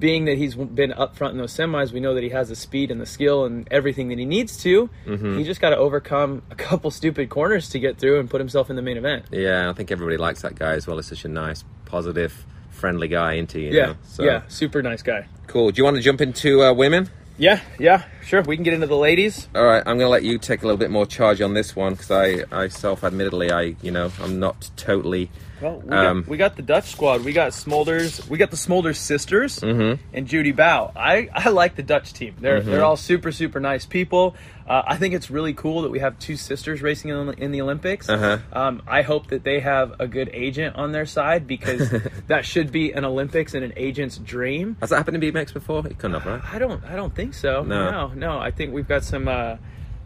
Being 0.00 0.24
that 0.24 0.36
he's 0.38 0.54
been 0.56 0.92
up 0.94 1.14
front 1.14 1.32
in 1.32 1.38
those 1.38 1.52
semis, 1.54 1.92
we 1.92 2.00
know 2.00 2.14
that 2.14 2.22
he 2.24 2.30
has 2.30 2.48
the 2.48 2.56
speed 2.56 2.90
and 2.90 3.00
the 3.00 3.06
skill 3.06 3.44
and 3.44 3.68
everything 3.70 4.08
that 4.08 4.18
he 4.18 4.24
needs 4.24 4.56
to. 4.62 4.90
Mm-hmm. 5.06 5.38
He 5.38 5.44
just 5.44 5.60
got 5.60 5.70
to 5.70 5.76
overcome 5.76 6.42
a 6.50 6.54
couple 6.56 6.90
stupid 7.00 7.28
corners 7.28 7.68
to 7.68 7.78
get 7.78 7.98
through 7.98 8.18
and 8.18 8.28
put 8.28 8.40
himself 8.40 8.70
in 8.70 8.76
the 8.76 8.82
main 8.82 8.96
event. 8.96 9.26
Yeah, 9.30 9.70
I 9.70 9.72
think 9.74 9.92
everybody 9.92 10.16
likes 10.16 10.42
that 10.42 10.56
guy 10.56 10.72
as 10.72 10.86
well. 10.88 10.96
He's 10.96 11.06
such 11.06 11.24
a 11.24 11.28
nice, 11.28 11.62
positive, 11.84 12.44
friendly 12.70 13.08
guy, 13.08 13.34
into 13.34 13.60
you 13.60 13.70
Yeah, 13.70 13.86
know. 13.86 13.96
So 14.04 14.24
yeah, 14.24 14.42
super 14.48 14.82
nice 14.82 15.02
guy. 15.02 15.26
cool. 15.46 15.70
Do 15.70 15.78
you 15.78 15.84
want 15.84 15.96
to 15.98 16.02
jump 16.02 16.20
into 16.20 16.62
uh, 16.62 16.72
women? 16.72 17.08
Yeah, 17.36 17.60
yeah, 17.78 18.04
sure. 18.22 18.42
We 18.42 18.56
can 18.56 18.64
get 18.64 18.74
into 18.74 18.86
the 18.86 18.96
ladies. 18.96 19.48
All 19.54 19.64
right, 19.64 19.80
I'm 19.86 19.96
going 19.96 20.00
to 20.00 20.08
let 20.08 20.22
you 20.24 20.36
take 20.38 20.62
a 20.62 20.66
little 20.66 20.76
bit 20.78 20.90
more 20.90 21.06
charge 21.06 21.40
on 21.40 21.54
this 21.54 21.74
one 21.76 21.92
because 21.94 22.10
I, 22.10 22.44
I 22.52 22.68
self-admittedly, 22.68 23.50
I, 23.50 23.76
you 23.82 23.90
know, 23.90 24.12
I'm 24.22 24.38
not 24.40 24.70
totally. 24.76 25.30
Well, 25.60 25.82
we, 25.84 25.90
Um, 25.94 26.20
got, 26.22 26.28
we 26.28 26.36
got 26.36 26.56
the 26.56 26.62
Dutch 26.62 26.90
squad. 26.90 27.24
We 27.24 27.32
got 27.32 27.52
Smulders. 27.52 28.26
We 28.28 28.38
got 28.38 28.50
the 28.50 28.56
Smulders 28.56 28.96
sisters 28.96 29.58
Mm-hmm. 29.60 30.02
and 30.14 30.26
Judy 30.26 30.52
Baauw. 30.52 30.92
I, 30.96 31.28
I 31.34 31.50
like 31.50 31.76
the 31.76 31.82
Dutch 31.82 32.12
team. 32.12 32.34
They're 32.40 32.60
they're 32.60 32.84
all 32.84 32.96
super 32.96 33.32
super 33.32 33.60
nice 33.60 33.84
people. 33.86 34.34
Uh, 34.68 34.82
I 34.86 34.96
think 34.98 35.14
it's 35.14 35.30
really 35.30 35.52
cool 35.52 35.82
that 35.82 35.90
we 35.90 35.98
have 35.98 36.16
two 36.20 36.36
sisters 36.36 36.80
racing 36.80 37.10
in, 37.10 37.26
the- 37.26 37.32
in 37.42 37.50
the 37.50 37.60
Olympics. 37.60 38.08
Uh-huh. 38.08 38.38
Um, 38.52 38.82
I 38.86 39.02
hope 39.02 39.26
that 39.28 39.42
they 39.42 39.58
have 39.58 39.94
a 39.98 40.06
good 40.06 40.30
agent 40.32 40.76
on 40.76 40.92
their 40.92 41.06
side 41.06 41.48
because 41.48 41.90
that 42.28 42.44
should 42.44 42.70
be 42.70 42.92
an 42.92 43.04
Olympics 43.04 43.54
and 43.54 43.64
an 43.64 43.72
agent's 43.76 44.16
dream. 44.18 44.76
Has 44.80 44.90
that 44.90 44.96
happened 44.96 45.22
in 45.24 45.32
BMX 45.34 45.52
before? 45.52 45.84
It 45.86 45.98
couldn't 45.98 46.20
have, 46.20 46.26
right? 46.26 46.54
I 46.54 46.60
don't. 46.60 46.84
I 46.84 46.94
don't 46.94 47.12
think 47.14 47.34
so. 47.34 47.64
No. 47.64 47.90
no, 47.90 48.08
no. 48.14 48.38
I 48.38 48.52
think 48.52 48.72
we've 48.72 48.86
got 48.86 49.02
some 49.02 49.26
uh, 49.26 49.56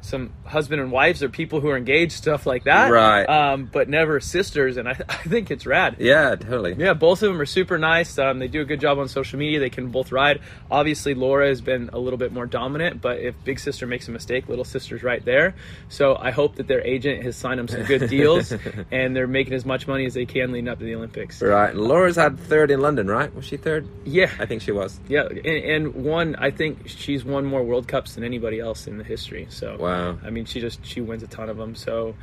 some 0.04 0.32
husband 0.44 0.82
and 0.82 0.92
wives 0.92 1.22
or 1.22 1.30
people 1.30 1.60
who 1.62 1.70
are 1.70 1.78
engaged, 1.78 2.12
stuff 2.12 2.44
like 2.46 2.64
that. 2.64 2.92
Right. 2.92 3.24
Um, 3.24 3.70
but 3.72 3.88
never 3.88 4.20
sisters, 4.20 4.76
and 4.76 4.86
I, 4.86 4.92
I 5.08 5.14
think 5.14 5.50
it's 5.50 5.64
rad. 5.64 5.96
Yeah, 5.98 6.34
totally. 6.36 6.74
Yeah, 6.74 6.92
both 6.92 7.22
of 7.22 7.32
them 7.32 7.40
are 7.40 7.46
super 7.46 7.78
nice. 7.78 8.18
Um, 8.18 8.38
they 8.38 8.48
do 8.48 8.60
a 8.60 8.66
good 8.66 8.80
job 8.80 8.98
on 8.98 9.08
social 9.08 9.38
media. 9.38 9.60
They 9.60 9.70
can 9.70 9.88
both 9.88 10.12
ride. 10.12 10.40
Obviously, 10.70 11.14
Laura 11.14 11.48
has 11.48 11.62
been 11.62 11.88
a 11.94 11.98
little 11.98 12.18
bit 12.18 12.32
more 12.32 12.44
dominant, 12.44 13.00
but 13.00 13.18
if 13.18 13.34
big 13.44 13.58
sister 13.58 13.86
makes 13.86 14.06
a 14.06 14.10
mistake, 14.10 14.46
little 14.46 14.64
sister's 14.64 15.02
right 15.02 15.24
there. 15.24 15.54
So 15.88 16.16
I 16.16 16.32
hope 16.32 16.56
that 16.56 16.68
their 16.68 16.82
agent 16.82 17.22
has 17.22 17.34
signed 17.34 17.58
them 17.58 17.68
some 17.68 17.84
good 17.84 18.10
deals, 18.10 18.52
and 18.92 19.16
they're 19.16 19.26
making 19.26 19.54
as 19.54 19.64
much 19.64 19.88
money 19.88 20.04
as 20.04 20.12
they 20.12 20.26
can 20.26 20.52
leading 20.52 20.68
up 20.68 20.80
to 20.80 20.84
the 20.84 20.94
Olympics. 20.94 21.40
Right. 21.40 21.70
And 21.70 21.80
Laura's 21.80 22.16
had 22.16 22.38
third 22.38 22.70
in 22.70 22.80
London, 22.80 23.06
right? 23.08 23.34
Was 23.34 23.46
she 23.46 23.56
third? 23.56 23.88
Yeah, 24.04 24.30
I 24.38 24.44
think 24.44 24.60
she 24.60 24.72
was. 24.72 25.00
Yeah, 25.08 25.22
and, 25.28 25.46
and 25.46 25.94
one, 25.94 26.36
I 26.36 26.50
think 26.50 26.88
she's 26.88 27.24
won 27.24 27.46
more 27.46 27.62
World 27.62 27.88
Cups 27.88 28.16
than 28.16 28.24
anybody 28.24 28.60
else 28.60 28.86
in 28.86 28.98
the 28.98 29.04
history. 29.04 29.46
So, 29.48 29.78
Wow. 29.78 29.93
I 30.24 30.30
mean, 30.30 30.44
she 30.44 30.60
just 30.60 30.84
she 30.84 31.00
wins 31.00 31.22
a 31.22 31.26
ton 31.26 31.48
of 31.48 31.56
them. 31.56 31.74
So, 31.74 32.14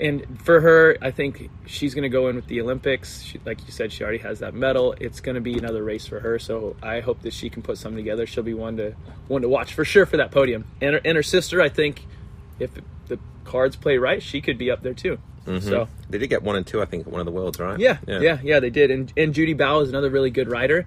and 0.00 0.40
for 0.42 0.60
her, 0.60 0.96
I 1.00 1.10
think 1.10 1.50
she's 1.66 1.94
going 1.94 2.02
to 2.02 2.08
go 2.08 2.28
in 2.28 2.36
with 2.36 2.46
the 2.46 2.60
Olympics. 2.60 3.22
She, 3.22 3.40
like 3.44 3.64
you 3.64 3.72
said, 3.72 3.92
she 3.92 4.02
already 4.02 4.18
has 4.18 4.40
that 4.40 4.54
medal. 4.54 4.94
It's 5.00 5.20
going 5.20 5.34
to 5.34 5.40
be 5.40 5.58
another 5.58 5.82
race 5.82 6.06
for 6.06 6.20
her. 6.20 6.38
So, 6.38 6.76
I 6.82 7.00
hope 7.00 7.22
that 7.22 7.32
she 7.32 7.50
can 7.50 7.62
put 7.62 7.78
something 7.78 7.96
together. 7.96 8.26
She'll 8.26 8.44
be 8.44 8.54
one 8.54 8.76
to 8.78 8.94
one 9.28 9.42
to 9.42 9.48
watch 9.48 9.74
for 9.74 9.84
sure 9.84 10.06
for 10.06 10.16
that 10.16 10.30
podium. 10.30 10.64
And 10.80 10.94
her, 10.94 11.00
and 11.04 11.16
her 11.16 11.22
sister, 11.22 11.60
I 11.60 11.68
think, 11.68 12.06
if 12.58 12.70
the 12.74 13.18
cards 13.44 13.76
play 13.76 13.98
right, 13.98 14.22
she 14.22 14.40
could 14.40 14.58
be 14.58 14.70
up 14.70 14.82
there 14.82 14.94
too. 14.94 15.18
So. 15.60 15.88
They 16.08 16.18
did 16.18 16.28
get 16.28 16.42
one 16.42 16.56
and 16.56 16.66
two, 16.66 16.80
I 16.80 16.86
think, 16.86 17.06
at 17.06 17.12
one 17.12 17.20
of 17.20 17.26
the 17.26 17.32
worlds, 17.32 17.60
right? 17.60 17.78
Yeah, 17.78 17.98
yeah, 18.06 18.38
yeah, 18.42 18.60
they 18.60 18.70
did. 18.70 18.90
And 18.90 19.12
and 19.16 19.34
Judy 19.34 19.54
Baauw 19.54 19.82
is 19.82 19.90
another 19.90 20.08
really 20.08 20.30
good 20.30 20.50
rider, 20.50 20.86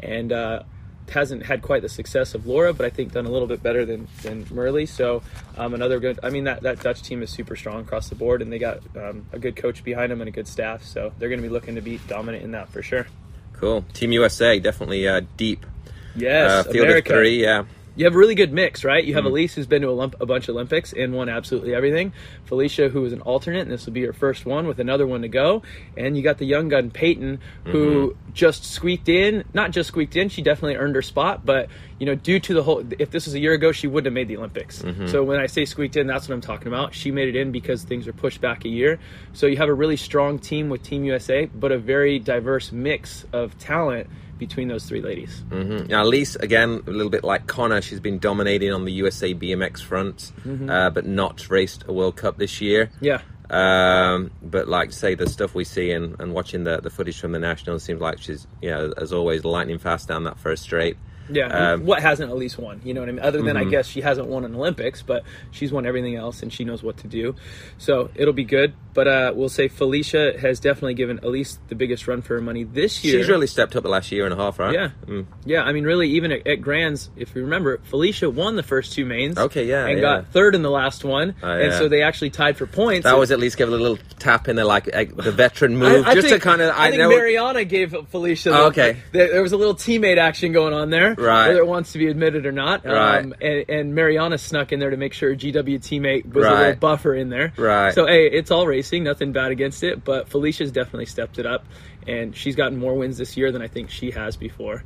and 0.00 0.32
uh, 0.32 0.62
hasn't 1.10 1.44
had 1.44 1.62
quite 1.62 1.82
the 1.82 1.88
success 1.88 2.34
of 2.34 2.46
Laura, 2.46 2.72
but 2.72 2.86
I 2.86 2.90
think 2.90 3.12
done 3.12 3.26
a 3.26 3.30
little 3.30 3.48
bit 3.48 3.62
better 3.62 3.84
than 3.84 4.08
than 4.22 4.46
Merel. 4.50 4.86
So 4.86 5.22
um, 5.56 5.74
another 5.74 6.00
good. 6.00 6.20
I 6.22 6.30
mean 6.30 6.44
that 6.44 6.62
that 6.62 6.80
Dutch 6.80 7.02
team 7.02 7.22
is 7.22 7.30
super 7.30 7.56
strong 7.56 7.82
across 7.82 8.08
the 8.08 8.14
board, 8.14 8.42
and 8.42 8.52
they 8.52 8.58
got 8.58 8.80
um, 8.96 9.26
a 9.32 9.38
good 9.38 9.56
coach 9.56 9.84
behind 9.84 10.12
them 10.12 10.20
and 10.20 10.28
a 10.28 10.32
good 10.32 10.48
staff. 10.48 10.84
So 10.84 11.12
they're 11.18 11.28
going 11.28 11.40
to 11.40 11.46
be 11.46 11.52
looking 11.52 11.74
to 11.74 11.80
be 11.80 11.98
dominant 12.08 12.44
in 12.44 12.52
that 12.52 12.68
for 12.68 12.82
sure. 12.82 13.06
Cool. 13.54 13.84
Team 13.92 14.12
USA, 14.12 14.58
definitely 14.60 15.08
uh, 15.08 15.22
deep. 15.36 15.66
Yes, 16.14 16.50
uh, 16.50 16.70
field 16.70 16.86
America. 16.86 17.12
of 17.12 17.18
three, 17.18 17.42
yeah. 17.42 17.64
You 17.98 18.04
have 18.04 18.14
a 18.14 18.18
really 18.18 18.36
good 18.36 18.52
mix, 18.52 18.84
right? 18.84 19.04
You 19.04 19.14
have 19.14 19.24
Mm. 19.24 19.32
Alise, 19.32 19.54
who's 19.54 19.66
been 19.66 19.82
to 19.82 19.88
a, 19.88 19.90
lump, 19.90 20.14
a 20.20 20.24
bunch 20.26 20.48
of 20.48 20.54
Olympics 20.54 20.92
and 20.92 21.12
won 21.12 21.28
absolutely 21.28 21.74
everything. 21.74 22.12
Felicia, 22.44 22.88
who 22.88 23.04
is 23.04 23.12
an 23.12 23.20
alternate, 23.22 23.62
and 23.62 23.70
this 23.72 23.86
will 23.86 23.92
be 23.92 24.04
her 24.06 24.12
first 24.12 24.46
one 24.46 24.68
with 24.68 24.78
another 24.78 25.04
one 25.06 25.22
to 25.22 25.28
go. 25.28 25.62
And 25.96 26.16
you 26.16 26.22
got 26.22 26.38
the 26.38 26.44
young 26.46 26.68
gun 26.68 26.90
Payton, 26.90 27.40
who 27.64 28.10
Mm-hmm. 28.14 28.32
just 28.34 28.64
squeaked 28.64 29.08
in. 29.08 29.42
Not 29.52 29.72
just 29.72 29.88
squeaked 29.88 30.14
in; 30.14 30.28
she 30.28 30.42
definitely 30.42 30.76
earned 30.76 30.94
her 30.94 31.02
spot. 31.02 31.44
But 31.44 31.68
you 31.98 32.06
know, 32.06 32.14
due 32.14 32.38
to 32.38 32.54
the 32.54 32.62
whole, 32.62 32.84
if 33.00 33.10
this 33.10 33.26
was 33.26 33.34
a 33.34 33.40
year 33.40 33.52
ago, 33.52 33.72
she 33.72 33.88
wouldn't 33.88 34.06
have 34.06 34.14
made 34.14 34.28
the 34.28 34.36
Olympics. 34.36 34.80
Mm-hmm. 34.82 35.08
So 35.08 35.24
when 35.24 35.40
I 35.40 35.46
say 35.46 35.64
squeaked 35.64 35.96
in, 35.96 36.06
that's 36.06 36.28
what 36.28 36.34
I'm 36.36 36.40
talking 36.40 36.68
about. 36.68 36.94
She 36.94 37.10
made 37.10 37.26
it 37.28 37.34
in 37.34 37.50
because 37.50 37.82
things 37.82 38.06
are 38.06 38.12
pushed 38.12 38.40
back 38.40 38.64
a 38.64 38.68
year. 38.68 39.00
So 39.32 39.46
you 39.48 39.56
have 39.56 39.68
a 39.68 39.74
really 39.74 39.96
strong 39.96 40.38
team 40.38 40.68
with 40.68 40.84
Team 40.84 41.02
USA, 41.04 41.46
but 41.46 41.72
a 41.72 41.78
very 41.78 42.20
diverse 42.20 42.70
mix 42.70 43.26
of 43.32 43.58
talent 43.58 44.08
between 44.38 44.68
those 44.68 44.84
three 44.84 45.00
ladies. 45.02 45.42
Mhm. 45.50 45.88
Now, 45.88 46.04
Alise, 46.04 46.36
again, 46.40 46.82
a 46.86 46.90
little 46.90 47.10
bit 47.10 47.24
like 47.24 47.46
Connor, 47.46 47.80
she's 47.82 48.00
been 48.00 48.18
dominating 48.18 48.72
on 48.72 48.84
the 48.84 48.92
USA 48.92 49.34
BMX 49.34 49.80
front, 49.82 50.32
Mm-hmm. 50.46 50.70
uh, 50.70 50.90
but 50.90 51.06
not 51.06 51.48
raced 51.50 51.84
a 51.88 51.92
World 51.92 52.16
Cup 52.16 52.38
this 52.38 52.60
year. 52.60 52.90
Yeah. 53.00 53.20
Um, 53.50 54.30
but 54.42 54.68
like 54.68 54.92
say 54.92 55.14
the 55.14 55.26
stuff 55.28 55.54
we 55.54 55.64
see 55.64 55.90
and, 55.90 56.14
and 56.20 56.34
watching 56.34 56.64
the, 56.64 56.80
the 56.82 56.90
footage 56.90 57.18
from 57.18 57.32
the 57.32 57.38
nationals 57.38 57.82
seems 57.82 57.98
like 58.00 58.18
she's 58.18 58.46
know 58.70 58.92
as 58.98 59.10
always 59.12 59.42
lightning 59.44 59.78
fast 59.78 60.06
down 60.08 60.24
that 60.24 60.38
first 60.38 60.64
straight. 60.64 60.96
Yeah, 61.30 61.72
Um, 61.72 61.84
what 61.86 62.00
hasn't 62.00 62.30
Alise 62.30 62.58
won? 62.58 62.80
You 62.84 62.94
know 62.94 63.00
what 63.00 63.08
I 63.08 63.12
mean? 63.12 63.24
Other 63.24 63.42
than 63.42 63.56
I 63.56 63.64
Mhm. 63.64 63.70
guess 63.70 63.86
she 63.86 64.00
hasn't 64.00 64.28
won 64.28 64.44
an 64.44 64.54
Olympics, 64.54 65.02
but 65.02 65.22
she's 65.50 65.72
won 65.72 65.86
everything 65.86 66.16
else, 66.16 66.42
and 66.42 66.52
she 66.52 66.64
knows 66.64 66.82
what 66.82 66.96
to 66.98 67.06
do. 67.06 67.34
So 67.78 68.10
it'll 68.14 68.32
be 68.34 68.44
good. 68.44 68.72
But 68.94 69.06
uh, 69.06 69.32
we'll 69.34 69.48
say 69.48 69.68
Felicia 69.68 70.34
has 70.40 70.58
definitely 70.58 70.94
given 70.94 71.18
Alise 71.18 71.58
the 71.68 71.76
biggest 71.76 72.08
run 72.08 72.20
for 72.20 72.34
her 72.34 72.40
money 72.40 72.64
this 72.64 73.04
year. 73.04 73.18
She's 73.20 73.28
really 73.28 73.46
stepped 73.46 73.76
up 73.76 73.84
the 73.84 73.88
last 73.88 74.10
year 74.10 74.24
and 74.24 74.34
a 74.34 74.36
half, 74.36 74.58
right? 74.58 74.74
Yeah. 74.74 74.88
Mm. 75.06 75.26
Yeah, 75.44 75.62
I 75.62 75.72
mean, 75.72 75.84
really, 75.84 76.08
even 76.10 76.32
at, 76.32 76.44
at 76.48 76.60
Grands, 76.60 77.08
if 77.16 77.34
you 77.36 77.42
remember, 77.42 77.78
Felicia 77.84 78.28
won 78.28 78.56
the 78.56 78.62
first 78.64 78.94
two 78.94 79.04
mains. 79.04 79.38
Okay, 79.38 79.66
yeah, 79.66 79.86
and 79.86 79.98
yeah. 79.98 80.00
got 80.00 80.28
third 80.32 80.56
in 80.56 80.62
the 80.62 80.70
last 80.70 81.04
one. 81.04 81.34
and 81.42 81.70
yeah. 81.72 81.78
so 81.78 81.88
they 81.88 82.02
actually 82.02 82.30
tied 82.30 82.56
for 82.56 82.66
points. 82.66 83.04
That 83.04 83.16
was 83.16 83.30
at 83.30 83.38
least 83.38 83.56
give 83.56 83.68
a 83.68 83.70
little 83.72 83.98
tap 84.18 84.48
in 84.48 84.56
there, 84.56 84.64
like 84.64 84.88
eh, 84.92 85.04
the 85.14 85.30
veteran 85.30 85.76
move, 85.76 86.04
I, 86.06 86.10
I 86.10 86.14
just 86.14 86.28
think, 86.28 86.42
to 86.42 86.48
kind 86.48 86.60
of. 86.60 86.74
I, 86.76 86.88
think 86.90 87.00
know. 87.00 87.08
Mariana 87.10 87.64
gave 87.64 87.94
Felicia. 88.10 88.50
Oh, 88.50 88.52
the- 88.54 88.66
okay. 88.82 88.96
There, 89.12 89.28
there 89.28 89.42
was 89.42 89.52
a 89.52 89.56
little 89.56 89.74
teammate 89.76 90.18
action 90.18 90.50
going 90.50 90.74
on 90.74 90.90
there, 90.90 91.14
Right. 91.28 91.48
whether 91.48 91.58
it 91.60 91.66
wants 91.66 91.92
to 91.92 91.98
be 91.98 92.06
admitted 92.08 92.46
or 92.46 92.52
not. 92.52 92.84
Right. 92.84 93.18
Um, 93.24 93.34
and, 93.40 93.64
and 93.68 93.94
Mariana 93.94 94.38
snuck 94.38 94.72
in 94.72 94.78
there 94.80 94.90
to 94.90 94.96
make 94.96 95.12
sure 95.12 95.34
GW 95.34 95.78
teammate 95.80 96.26
was 96.32 96.44
a 96.46 96.50
little 96.50 96.74
buffer 96.76 97.14
in 97.14 97.28
there. 97.28 97.52
Right. 97.56 97.92
So 97.94 98.06
hey, 98.06 98.26
it's 98.30 98.50
all 98.50 98.66
racing, 98.66 99.04
nothing 99.04 99.32
bad 99.32 99.50
against 99.50 99.82
it. 99.82 100.04
But 100.04 100.28
Felicia's 100.28 100.70
definitely 100.72 101.06
stepped 101.06 101.38
it 101.38 101.46
up, 101.46 101.64
and 102.06 102.34
she's 102.36 102.56
gotten 102.56 102.78
more 102.78 102.94
wins 102.96 103.18
this 103.18 103.36
year 103.36 103.50
than 103.52 103.62
I 103.62 103.68
think 103.68 103.90
she 103.90 104.10
has 104.12 104.36
before. 104.36 104.84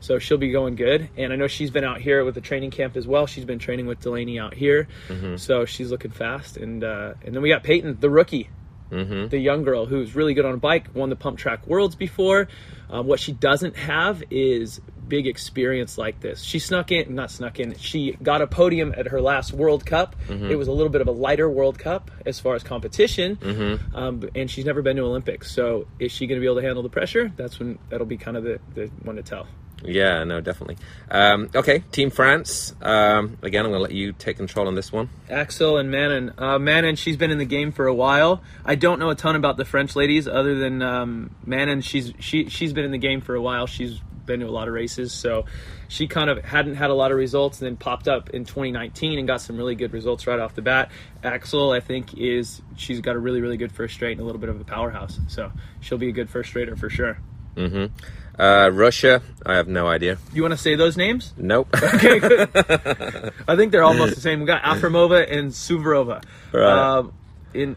So 0.00 0.18
she'll 0.18 0.36
be 0.38 0.50
going 0.50 0.76
good, 0.76 1.08
and 1.16 1.32
I 1.32 1.36
know 1.36 1.46
she's 1.46 1.70
been 1.70 1.84
out 1.84 1.98
here 1.98 2.24
with 2.26 2.34
the 2.34 2.42
training 2.42 2.70
camp 2.72 2.94
as 2.94 3.06
well. 3.06 3.26
She's 3.26 3.46
been 3.46 3.58
training 3.58 3.86
with 3.86 4.00
Delaney 4.00 4.38
out 4.38 4.52
here, 4.52 4.86
Mm-hmm. 5.08 5.36
so 5.36 5.64
she's 5.64 5.90
looking 5.90 6.10
fast. 6.10 6.58
And 6.58 6.84
uh, 6.84 7.14
and 7.24 7.34
then 7.34 7.42
we 7.42 7.48
got 7.48 7.62
Payton, 7.62 7.98
the 8.00 8.10
rookie, 8.10 8.50
hmm 8.90 9.28
the 9.28 9.38
young 9.38 9.62
girl 9.64 9.86
who's 9.86 10.14
really 10.14 10.34
good 10.34 10.44
on 10.44 10.52
a 10.52 10.58
bike, 10.58 10.88
won 10.94 11.08
the 11.08 11.16
Pump 11.16 11.38
Track 11.38 11.66
Worlds 11.66 11.94
before. 11.96 12.48
Um, 12.90 13.06
what 13.06 13.18
she 13.18 13.32
doesn't 13.32 13.76
have 13.76 14.22
is 14.30 14.78
big 15.08 15.26
experience 15.26 15.98
like 15.98 16.20
this. 16.20 16.42
She 16.42 16.58
snuck 16.58 16.92
in, 16.92 17.14
not 17.14 17.30
snuck 17.30 17.60
in, 17.60 17.76
she 17.76 18.12
got 18.22 18.42
a 18.42 18.46
podium 18.46 18.94
at 18.96 19.08
her 19.08 19.20
last 19.20 19.52
World 19.52 19.84
Cup. 19.84 20.16
It 20.28 20.56
was 20.56 20.68
a 20.68 20.72
little 20.72 20.90
bit 20.90 21.00
of 21.00 21.08
a 21.08 21.12
lighter 21.12 21.48
World 21.48 21.78
Cup 21.78 22.10
as 22.26 22.40
far 22.40 22.54
as 22.54 22.62
competition, 22.62 23.38
um, 23.94 24.28
and 24.34 24.50
she's 24.50 24.64
never 24.64 24.82
been 24.82 24.96
to 24.96 25.02
Olympics. 25.02 25.50
So 25.52 25.86
is 25.98 26.12
she 26.12 26.26
going 26.26 26.38
to 26.38 26.40
be 26.40 26.46
able 26.46 26.60
to 26.60 26.66
handle 26.66 26.82
the 26.82 26.88
pressure? 26.88 27.32
That's 27.36 27.58
when 27.58 27.78
that'll 27.88 28.06
be 28.06 28.16
kind 28.16 28.36
of 28.36 28.44
the, 28.44 28.60
the 28.74 28.86
one 29.02 29.16
to 29.16 29.22
tell. 29.22 29.46
Yeah, 29.82 30.24
no, 30.24 30.40
definitely. 30.40 30.78
Um, 31.10 31.50
okay, 31.54 31.84
Team 31.92 32.10
France. 32.10 32.74
Um, 32.80 33.36
again, 33.42 33.64
I'm 33.64 33.70
going 33.70 33.80
to 33.80 33.82
let 33.82 33.92
you 33.92 34.12
take 34.12 34.38
control 34.38 34.66
on 34.66 34.74
this 34.74 34.90
one. 34.90 35.10
Axelle 35.28 35.78
and 35.78 35.90
Manon. 35.90 36.32
Uh, 36.38 36.58
Manon, 36.58 36.96
she's 36.96 37.16
been 37.16 37.30
in 37.30 37.38
the 37.38 37.44
game 37.44 37.70
for 37.72 37.86
a 37.86 37.94
while. 37.94 38.42
I 38.64 38.76
don't 38.76 38.98
know 38.98 39.10
a 39.10 39.14
ton 39.14 39.36
about 39.36 39.56
the 39.56 39.64
French 39.64 39.94
ladies 39.94 40.26
other 40.26 40.58
than 40.58 40.80
um, 40.80 41.34
Manon. 41.44 41.82
She's 41.82 42.12
she 42.18 42.48
she's 42.48 42.72
been 42.72 42.84
in 42.84 42.92
the 42.92 42.98
game 42.98 43.20
for 43.20 43.34
a 43.34 43.42
while. 43.42 43.66
She's 43.66 44.00
been 44.26 44.40
to 44.40 44.46
a 44.46 44.50
lot 44.50 44.68
of 44.68 44.74
races, 44.74 45.12
so 45.12 45.44
she 45.88 46.06
kind 46.06 46.30
of 46.30 46.44
hadn't 46.44 46.74
had 46.76 46.90
a 46.90 46.94
lot 46.94 47.10
of 47.12 47.16
results, 47.18 47.60
and 47.60 47.66
then 47.66 47.76
popped 47.76 48.08
up 48.08 48.30
in 48.30 48.44
2019 48.44 49.18
and 49.18 49.26
got 49.28 49.40
some 49.40 49.56
really 49.56 49.74
good 49.74 49.92
results 49.92 50.26
right 50.26 50.38
off 50.38 50.54
the 50.54 50.62
bat. 50.62 50.90
Axelle, 51.22 51.74
I 51.76 51.80
think, 51.80 52.14
is 52.18 52.62
she's 52.76 53.00
got 53.00 53.16
a 53.16 53.18
really 53.18 53.40
really 53.40 53.56
good 53.56 53.72
first 53.72 53.94
straight 53.94 54.12
and 54.12 54.20
a 54.20 54.24
little 54.24 54.40
bit 54.40 54.48
of 54.50 54.60
a 54.60 54.64
powerhouse, 54.64 55.18
so 55.28 55.52
she'll 55.80 55.98
be 55.98 56.08
a 56.08 56.12
good 56.12 56.30
first 56.30 56.50
straighter 56.50 56.76
for 56.76 56.90
sure. 56.90 57.18
hmm 57.56 57.86
Uh, 58.38 58.68
Russia. 58.72 59.22
I 59.46 59.54
have 59.54 59.68
no 59.68 59.86
idea. 59.86 60.18
You 60.32 60.42
want 60.42 60.52
to 60.52 60.58
say 60.58 60.74
those 60.74 60.96
names? 60.96 61.32
Nope. 61.36 61.68
Okay, 61.94 62.18
good. 62.18 62.50
I 63.46 63.54
think 63.56 63.70
they're 63.70 63.84
almost 63.84 64.16
the 64.16 64.20
same. 64.20 64.40
We 64.40 64.46
got 64.46 64.62
Afremova 64.62 65.30
and 65.30 65.52
Suvorova. 65.52 66.22
Right. 66.52 66.96
Um, 66.98 67.12
in 67.52 67.76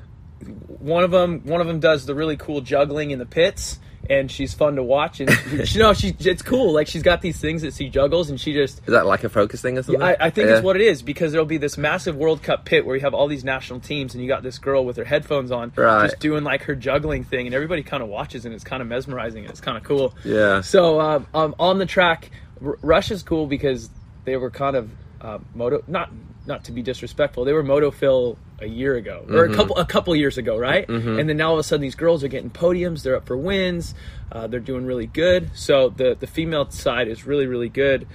one 0.80 1.04
of 1.04 1.12
them, 1.12 1.42
one 1.46 1.62
of 1.62 1.68
them 1.68 1.80
does 1.80 2.06
the 2.08 2.16
really 2.16 2.38
cool 2.38 2.62
juggling 2.62 3.12
in 3.12 3.20
the 3.20 3.26
pits, 3.26 3.80
and 4.10 4.32
she's 4.32 4.54
fun 4.54 4.76
to 4.76 4.84
watch. 4.84 5.20
And 5.20 5.30
you 5.74 5.80
know, 5.80 5.94
she 5.94 6.16
it's 6.20 6.42
cool. 6.42 6.74
Like 6.74 6.88
she's 6.88 7.04
got 7.04 7.22
these 7.22 7.40
things 7.40 7.62
that 7.62 7.74
she 7.74 7.90
juggles, 7.90 8.30
and 8.30 8.40
she 8.40 8.54
just. 8.54 8.80
Is 8.80 8.86
that 8.94 9.06
like 9.06 9.24
a 9.24 9.30
focus 9.30 9.62
thing 9.62 9.78
or 9.78 9.84
something? 9.84 10.02
I, 10.02 10.16
I 10.20 10.30
think 10.30 10.48
Yeah. 10.48 10.56
it's 10.56 10.64
what 10.64 10.76
it 10.76 10.82
is 10.82 11.02
because 11.02 11.32
there'll 11.32 11.46
be 11.48 11.58
this 11.58 11.78
massive 11.78 12.16
World 12.16 12.42
Cup 12.44 12.66
pit 12.66 12.86
where 12.86 12.96
you 12.96 13.02
have 13.02 13.14
all 13.14 13.28
these 13.28 13.44
national 13.44 13.80
teams, 13.80 14.14
and 14.14 14.22
you 14.24 14.28
got 14.28 14.44
this 14.44 14.58
girl 14.60 14.86
with 14.86 14.98
her 14.98 15.04
headphones 15.06 15.52
on, 15.52 15.72
Right. 15.76 16.10
just 16.10 16.20
doing 16.20 16.44
like 16.44 16.64
her 16.64 16.76
juggling 16.76 17.24
thing, 17.24 17.46
and 17.48 17.54
everybody 17.56 17.84
kind 17.84 18.02
of 18.04 18.10
watches, 18.10 18.46
and 18.46 18.54
it's 18.54 18.64
kind 18.64 18.82
of 18.82 18.88
mesmerizing, 18.88 19.44
and 19.44 19.50
it's 19.52 19.62
kind 19.62 19.78
of 19.78 19.84
cool. 19.84 20.14
Yeah. 20.24 20.62
So 20.62 21.00
um, 21.02 21.28
um, 21.34 21.56
on 21.60 21.78
the 21.80 21.86
track, 21.86 22.32
R- 22.64 22.78
Russia's 22.82 23.24
cool 23.24 23.48
because 23.48 23.90
they 24.26 24.38
were 24.38 24.50
kind 24.52 24.76
of 24.76 24.90
uh, 25.22 25.40
moto 25.56 25.84
not 25.88 26.12
not 26.46 26.64
to 26.66 26.72
be 26.72 26.82
disrespectful. 26.82 27.44
They 27.46 27.54
were 27.54 27.64
moto 27.64 27.92
fill 27.92 28.38
a 28.60 28.66
year 28.68 28.96
ago 28.96 29.24
or 29.30 29.46
a 29.46 29.56
couple 29.56 29.78
a 29.78 29.86
couple 29.86 30.16
years 30.16 30.38
ago, 30.38 30.58
right? 30.58 30.88
And 31.20 31.30
then 31.30 31.38
now 31.38 31.50
all 31.50 31.54
of 31.54 31.60
a 31.60 31.64
sudden 31.64 31.82
these 31.82 31.96
girls 31.96 32.24
are 32.24 32.28
getting 32.28 32.50
podiums. 32.50 33.04
They're 33.04 33.16
up 33.16 33.28
for 33.28 33.38
wins. 33.38 33.94
Uh, 34.32 34.48
they're 34.48 34.60
doing 34.60 34.86
really 34.86 35.08
good. 35.08 35.52
So 35.54 35.90
the 35.90 36.16
the 36.20 36.28
female 36.28 36.70
side 36.72 37.08
is 37.08 37.26
really 37.26 37.46
really 37.46 37.70
good. 37.70 38.08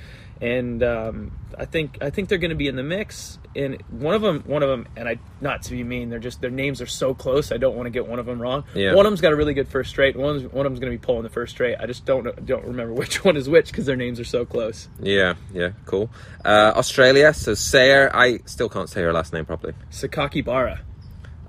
And 0.43 0.83
um, 0.83 1.39
I 1.57 1.67
think 1.67 1.99
I 2.01 2.11
think 2.11 2.29
they're 2.29 2.39
going 2.39 2.51
to 2.51 2.57
be 2.57 2.67
in 2.67 2.75
the 2.75 2.83
mix. 2.83 3.39
And 3.55 3.81
one 3.91 4.15
of 4.15 4.23
them, 4.23 4.43
one 4.45 4.65
of 4.65 4.69
them, 4.69 4.89
and 4.97 5.09
I 5.09 5.21
not 5.41 5.63
to 5.63 5.71
be 5.71 5.85
mean, 5.85 6.11
they're 6.11 6.19
just 6.19 6.41
their 6.41 6.51
names 6.51 6.83
are 6.83 6.87
so 6.87 7.15
close. 7.15 7.53
I 7.53 7.59
don't 7.59 7.77
want 7.77 7.87
to 7.87 7.91
get 7.91 8.09
one 8.09 8.19
of 8.19 8.27
them 8.27 8.43
wrong. 8.43 8.65
Yeah. 8.75 8.95
One 8.95 9.07
of 9.07 9.13
them's 9.13 9.21
got 9.21 9.33
a 9.33 9.37
really 9.37 9.55
good 9.55 9.69
first 9.69 9.91
straight. 9.91 10.17
One 10.17 10.37
of, 10.37 10.53
one 10.53 10.67
of 10.67 10.73
them's 10.73 10.81
going 10.81 10.91
to 10.93 10.99
be 10.99 11.05
pulling 11.05 11.23
the 11.23 11.29
first 11.29 11.53
straight. 11.53 11.77
I 11.79 11.87
just 11.87 12.05
don't 12.05 12.45
don't 12.45 12.65
remember 12.65 12.93
which 13.03 13.25
one 13.25 13.37
is 13.37 13.49
which 13.49 13.69
because 13.69 13.87
their 13.87 13.95
names 13.95 14.19
are 14.19 14.25
so 14.25 14.45
close. 14.45 14.89
Yeah, 15.01 15.35
yeah, 15.55 15.71
cool. 15.85 16.11
Uh, 16.45 16.73
Australia, 16.75 17.33
so 17.33 17.55
Saya, 17.55 18.11
I 18.13 18.41
still 18.47 18.69
can't 18.69 18.89
say 18.89 19.03
her 19.03 19.13
last 19.13 19.33
name 19.33 19.45
properly. 19.45 19.75
Sakakibara. 19.93 20.81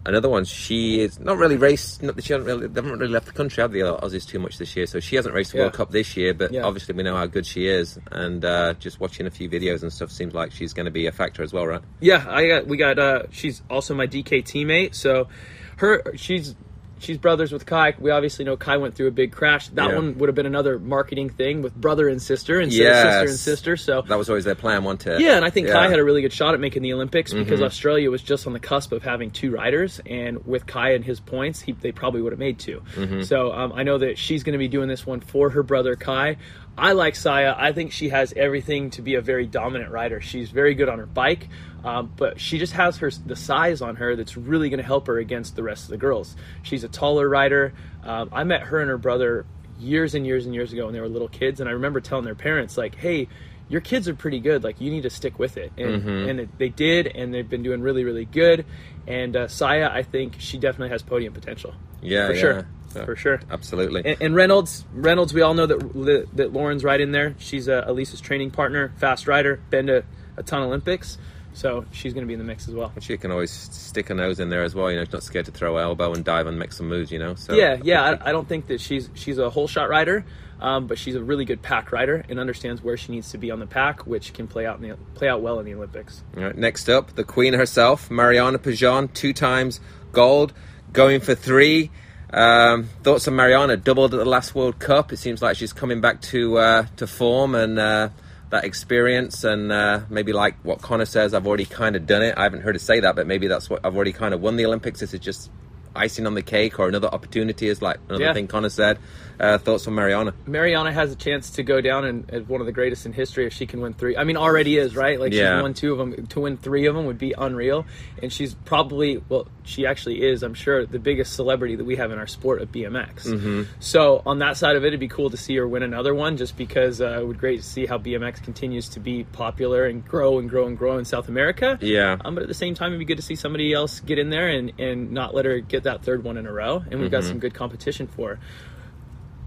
Another 0.06 0.28
one, 0.28 0.44
she 0.44 1.00
is 1.00 1.18
not 1.20 1.38
really 1.38 1.56
raced, 1.56 2.04
not 2.04 2.22
she 2.22 2.34
hasn't 2.34 2.46
really, 2.46 2.68
they 2.68 2.82
haven't 2.82 3.00
really 3.00 3.12
left 3.14 3.26
the 3.28 3.32
country, 3.32 3.62
have 3.62 3.72
the 3.72 3.80
Aussies 3.80 4.28
too 4.28 4.38
much 4.40 4.58
this 4.58 4.76
year, 4.76 4.86
so 4.86 5.00
she 5.00 5.16
hasn't 5.16 5.34
raced 5.34 5.52
the 5.54 5.60
Yeah. 5.60 5.64
World 5.64 5.74
Cup 5.76 5.92
this 5.92 6.18
year, 6.18 6.34
but 6.34 6.52
Yeah. 6.52 6.64
obviously 6.64 6.94
we 6.94 7.04
know 7.04 7.16
how 7.16 7.26
good 7.26 7.46
she 7.46 7.68
is, 7.68 7.98
and 8.12 8.44
uh, 8.44 8.74
just 8.80 9.00
watching 9.00 9.28
a 9.28 9.32
few 9.32 9.50
videos 9.50 9.82
and 9.82 9.94
stuff 9.94 10.12
seems 10.12 10.34
like 10.34 10.52
she's 10.52 10.74
going 10.74 10.86
to 10.88 10.92
be 10.92 11.08
a 11.08 11.12
factor 11.14 11.42
as 11.42 11.54
well, 11.54 11.66
right? 11.66 11.82
Yeah, 12.02 12.26
I 12.28 12.48
got 12.50 12.68
we 12.68 12.76
got. 12.76 13.00
uh 13.00 13.24
She's 13.32 13.62
also 13.70 13.94
my 13.96 14.06
DK 14.08 14.44
teammate. 14.44 14.94
So 14.94 15.30
her 15.78 16.04
she's 16.18 16.54
she's 17.00 17.18
brothers 17.18 17.52
with 17.52 17.66
Kai. 17.66 17.96
We 18.00 18.12
obviously 18.12 18.46
know 18.46 18.56
Kai 18.58 18.78
went 18.78 18.96
through 18.96 19.08
a 19.08 19.12
big 19.12 19.32
crash. 19.32 19.68
That 19.70 19.90
Yeah. 19.90 19.96
one 19.96 20.18
would 20.18 20.30
have 20.30 20.36
been 20.36 20.46
another 20.46 20.80
marketing 20.80 21.30
thing 21.30 21.62
with 21.62 21.76
brother 21.76 22.08
and 22.08 22.22
sister 22.22 22.62
instead 22.62 22.82
of 22.82 22.88
Yes. 22.88 23.04
sister 23.04 23.30
and 23.30 23.40
sister. 23.40 23.78
So 23.78 24.02
That 24.08 24.18
was 24.18 24.30
always 24.30 24.46
their 24.46 24.56
plan, 24.56 24.84
wasn't 24.84 25.08
it? 25.08 25.22
Yeah, 25.22 25.36
and 25.36 25.44
I 25.46 25.50
think 25.50 25.68
Kai 25.68 25.90
had 25.90 26.00
a 26.00 26.04
really 26.04 26.22
good 26.22 26.34
shot 26.34 26.54
at 26.54 26.60
making 26.60 26.82
the 26.84 26.94
Olympics 26.94 27.34
because 27.34 27.60
Mm-hmm. 27.60 27.66
Australia 27.66 28.10
was 28.12 28.22
just 28.22 28.48
on 28.48 28.54
the 28.54 28.60
cusp 28.60 28.92
of 28.92 29.04
having 29.04 29.32
two 29.32 29.52
riders, 29.52 30.00
and 30.06 30.46
with 30.46 30.66
Kai 30.66 30.92
and 30.92 31.04
his 31.04 31.20
points, 31.20 31.62
he, 31.62 31.74
they 31.74 31.92
probably 31.92 32.22
would 32.22 32.32
have 32.32 32.40
made 32.40 32.60
2 32.60 32.82
Mm-hmm. 32.96 33.22
So 33.24 33.52
um, 33.52 33.74
I 33.76 33.84
know 33.84 33.98
that 33.98 34.18
she's 34.18 34.44
going 34.44 34.54
to 34.54 34.60
be 34.60 34.68
doing 34.68 34.88
this 34.88 35.06
one 35.06 35.20
for 35.20 35.50
her 35.50 35.64
brother 35.64 35.96
Kai. 35.96 36.38
I 36.78 36.94
like 36.94 37.16
Saya. 37.16 37.54
I 37.56 37.72
think 37.72 37.92
she 37.92 38.10
has 38.10 38.34
everything 38.36 38.90
to 38.92 39.02
be 39.02 39.16
a 39.16 39.22
very 39.22 39.46
dominant 39.46 39.92
rider. 39.92 40.22
She's 40.22 40.50
very 40.50 40.74
good 40.74 40.90
on 40.90 40.98
her 40.98 41.06
bike, 41.06 41.50
um, 41.84 42.12
but 42.18 42.40
she 42.40 42.58
just 42.58 42.74
has 42.74 42.98
her 42.98 43.12
the 43.12 43.36
size 43.36 43.82
on 43.82 43.98
her 43.98 44.16
that's 44.16 44.36
really 44.36 44.70
going 44.70 44.80
to 44.80 44.86
help 44.86 45.08
her 45.08 45.20
against 45.20 45.56
the 45.56 45.64
rest 45.64 45.84
of 45.84 45.90
the 45.92 45.98
girls. 45.98 46.36
She's 46.64 46.84
a 46.84 46.88
taller 46.88 47.30
rider. 47.30 47.74
Um, 48.04 48.30
I 48.32 48.44
met 48.44 48.62
her 48.62 48.80
and 48.80 48.90
her 48.90 48.98
brother 48.98 49.46
years 49.80 50.16
and 50.16 50.26
years 50.26 50.46
and 50.46 50.56
years 50.56 50.74
ago 50.74 50.86
when 50.86 50.94
they 50.94 51.02
were 51.02 51.10
little 51.10 51.28
kids, 51.28 51.60
and 51.60 51.70
I 51.70 51.74
remember 51.74 52.02
telling 52.02 52.26
their 52.26 52.36
parents 52.36 52.78
like, 52.78 52.96
"Hey." 52.96 53.28
Your 53.70 53.80
kids 53.80 54.10
are 54.10 54.14
pretty 54.14 54.40
good. 54.40 54.64
Like 54.64 54.82
you 54.82 54.92
need 54.92 55.04
to 55.04 55.10
stick 55.10 55.40
with 55.40 55.56
it, 55.58 55.72
and 55.78 56.06
and 56.08 56.40
it, 56.42 56.58
they 56.60 56.68
did, 56.68 57.08
and 57.08 57.34
they've 57.34 57.48
been 57.50 57.64
doing 57.64 57.82
really, 57.82 58.04
really 58.04 58.26
good. 58.26 58.66
And 59.08 59.36
uh, 59.36 59.48
Saya, 59.48 59.90
I 59.92 60.04
think 60.04 60.36
she 60.38 60.60
definitely 60.60 60.90
has 60.90 61.02
podium 61.02 61.34
potential. 61.34 61.74
Yeah, 62.02 62.28
for 62.28 62.34
yeah. 62.34 62.40
sure, 62.42 62.68
Yeah. 62.96 63.06
for 63.06 63.16
sure. 63.16 63.40
Absolutely. 63.50 64.02
And, 64.06 64.22
and 64.22 64.36
Reynolds, 64.36 64.86
Reynolds, 64.94 65.34
we 65.34 65.42
all 65.42 65.54
know 65.54 65.66
that 65.66 66.28
that 66.34 66.54
Lauren's 66.54 66.84
right 66.84 67.00
in 67.00 67.12
there. 67.12 67.36
She's 67.40 67.68
uh, 67.70 67.86
Alise's 67.88 68.22
training 68.22 68.52
partner, 68.52 68.94
fast 68.98 69.28
rider, 69.28 69.60
been 69.70 69.88
to 69.88 70.04
a 70.38 70.44
ton 70.44 70.62
of 70.62 70.68
Olympics, 70.68 71.18
so 71.54 71.86
she's 71.92 72.14
going 72.14 72.24
to 72.24 72.28
be 72.28 72.34
in 72.34 72.40
the 72.40 72.46
mix 72.46 72.68
as 72.68 72.74
well. 72.74 72.92
she 73.00 73.18
can 73.18 73.32
always 73.32 73.52
stick 73.52 74.08
her 74.08 74.16
nose 74.16 74.40
in 74.40 74.50
there 74.50 74.64
as 74.64 74.74
well, 74.74 74.90
you 74.90 74.98
know, 74.98 75.04
she's 75.04 75.14
not 75.14 75.24
scared 75.24 75.46
to 75.46 75.52
throw 75.52 75.76
her 75.76 75.82
elbow 75.82 76.14
and 76.14 76.26
dive 76.26 76.48
and 76.48 76.58
make 76.58 76.74
some 76.74 76.88
moves, 76.88 77.12
you 77.12 77.20
know. 77.20 77.36
So 77.36 77.54
Yeah, 77.54 77.78
yeah. 77.84 78.18
I, 78.22 78.30
I 78.30 78.32
don't 78.32 78.48
think 78.48 78.68
that 78.68 78.82
she's 78.82 79.10
she's 79.14 79.38
a 79.38 79.50
whole 79.50 79.68
shot 79.68 79.90
rider, 79.90 80.26
um, 80.60 80.88
but 80.88 80.98
she's 80.98 81.16
a 81.16 81.24
really 81.24 81.46
good 81.46 81.62
pack 81.62 81.92
rider 81.92 82.26
and 82.28 82.40
understands 82.40 82.82
where 82.82 82.98
she 82.98 83.12
needs 83.12 83.32
to 83.32 83.38
be 83.38 83.52
on 83.52 83.60
the 83.60 83.68
pack, 83.68 84.08
which 84.08 84.34
can 84.34 84.48
play 84.48 84.66
out 84.66 84.82
in 84.82 84.90
the 84.90 84.98
play 85.14 85.28
out 85.28 85.42
well 85.42 85.60
in 85.60 85.66
the 85.66 85.76
Olympics. 85.76 86.24
All 86.36 86.44
right, 86.44 86.58
next 86.58 86.90
up, 86.90 87.16
the 87.16 87.24
queen 87.24 87.54
herself, 87.54 88.10
Mariana 88.10 88.58
Pajon, 88.58 89.10
two 89.10 89.34
times 89.34 89.80
gold, 90.12 90.54
going 90.92 91.20
for 91.20 91.36
three. 91.36 91.92
Um, 92.34 92.90
thoughts 93.04 93.28
on 93.28 93.36
Mariana? 93.36 93.78
Doubled 93.78 94.14
at 94.14 94.18
the 94.18 94.26
last 94.26 94.56
World 94.56 94.80
Cup. 94.80 95.14
It 95.14 95.18
seems 95.18 95.42
like 95.42 95.56
she's 95.56 95.72
coming 95.74 96.02
back 96.02 96.22
to 96.24 96.58
uh, 96.58 96.86
to 96.98 97.06
form 97.06 97.54
and 97.54 97.78
uh, 97.78 98.10
that 98.50 98.64
experience, 98.64 99.44
and 99.44 99.72
uh, 99.72 100.02
maybe 100.10 100.34
like 100.34 100.56
what 100.64 100.82
Connor 100.82 101.06
says, 101.06 101.34
I've 101.34 101.46
already 101.46 101.66
kind 101.66 101.96
of 101.96 102.08
done 102.08 102.24
it. 102.24 102.34
I 102.38 102.44
haven't 102.44 102.62
heard 102.62 102.76
her 102.76 102.80
say 102.80 103.00
that, 103.02 103.16
but 103.16 103.28
maybe 103.28 103.48
that's 103.48 103.70
what 103.70 103.82
I've 103.86 103.96
already 103.96 104.14
kind 104.14 104.34
of 104.34 104.42
won 104.42 104.56
the 104.56 104.66
Olympics. 104.66 105.00
This 105.00 105.14
is 105.14 105.20
just 105.20 105.52
icing 105.96 106.26
on 106.26 106.34
the 106.34 106.42
cake 106.42 106.80
or 106.80 106.88
another 106.88 107.08
opportunity, 107.08 107.68
is 107.68 107.82
like 107.84 107.98
another 108.10 108.24
Yeah. 108.26 108.34
thing 108.34 108.48
Connor 108.48 108.70
said. 108.70 108.98
Uh, 109.40 109.58
thoughts 109.58 109.88
on 109.88 109.96
Mariana? 109.96 110.34
Mariana 110.46 110.92
has 110.92 111.12
a 111.12 111.16
chance 111.16 111.52
to 111.52 111.64
go 111.64 111.82
down 111.82 112.06
and 112.06 112.30
as 112.30 112.44
one 112.44 112.62
of 112.62 112.66
the 112.66 112.72
greatest 112.72 113.06
in 113.06 113.14
history 113.14 113.46
if 113.46 113.54
she 113.54 113.66
can 113.66 113.82
win 113.82 113.94
three. 113.94 114.16
I 114.16 114.24
mean, 114.24 114.38
already 114.38 114.78
is 114.78 114.96
right. 114.96 115.20
Like 115.20 115.34
Yeah. 115.34 115.58
she's 115.58 115.62
won 115.64 115.74
two 115.74 115.92
of 115.92 115.98
them. 115.98 116.28
To 116.28 116.40
win 116.42 116.58
three 116.58 116.86
of 116.86 116.96
them 116.96 117.06
would 117.06 117.18
be 117.18 117.34
unreal. 117.38 117.86
And 118.22 118.32
she's 118.32 118.54
probably 118.54 119.24
well, 119.30 119.48
she 119.64 119.86
actually 119.86 120.22
is. 120.24 120.44
I'm 120.44 120.54
sure 120.54 120.86
the 120.86 121.00
biggest 121.00 121.34
celebrity 121.34 121.76
that 121.76 121.86
we 121.86 121.96
have 121.96 122.12
in 122.12 122.18
our 122.20 122.28
sport 122.28 122.62
of 122.62 122.72
BMX. 122.72 123.26
Mm-hmm. 123.26 123.64
So 123.80 124.22
on 124.26 124.40
that 124.40 124.58
side 124.58 124.76
of 124.76 124.84
it, 124.84 124.88
it'd 124.88 125.00
be 125.00 125.08
cool 125.08 125.30
to 125.30 125.38
see 125.38 125.56
her 125.56 125.68
win 125.68 125.84
another 125.84 126.14
one, 126.14 126.38
just 126.38 126.58
because 126.58 127.02
uh, 127.02 127.20
it 127.22 127.28
would 127.28 127.40
great 127.40 127.62
to 127.62 127.66
see 127.68 127.86
how 127.86 127.98
BMX 127.98 128.44
continues 128.44 128.90
to 128.90 129.00
be 129.00 129.24
popular 129.24 129.86
and 129.86 130.06
grow 130.08 130.40
and 130.40 130.50
grow 130.50 130.68
and 130.68 130.78
grow 130.78 130.98
in 130.98 131.06
South 131.06 131.28
America. 131.30 131.78
Yeah. 131.82 132.18
Um, 132.24 132.36
but 132.36 132.42
at 132.44 132.48
the 132.48 132.54
same 132.54 132.76
time, 132.76 132.88
it'd 132.92 133.00
be 133.00 133.06
good 133.06 133.18
to 133.18 133.24
see 133.24 133.36
somebody 133.36 133.74
else 133.74 134.00
get 134.00 134.20
in 134.20 134.30
there 134.30 134.48
and, 134.50 134.74
and 134.80 135.12
not 135.12 135.34
let 135.34 135.46
her 135.46 135.60
get 135.60 135.84
that 135.84 136.04
third 136.04 136.24
one 136.24 136.38
in 136.38 136.46
a 136.46 136.52
row. 136.52 136.84
And 136.90 137.00
we've 137.00 137.12
got 137.12 137.24
some 137.24 137.40
good 137.40 137.54
competition 137.54 138.08
for 138.08 138.36
her. 138.36 138.40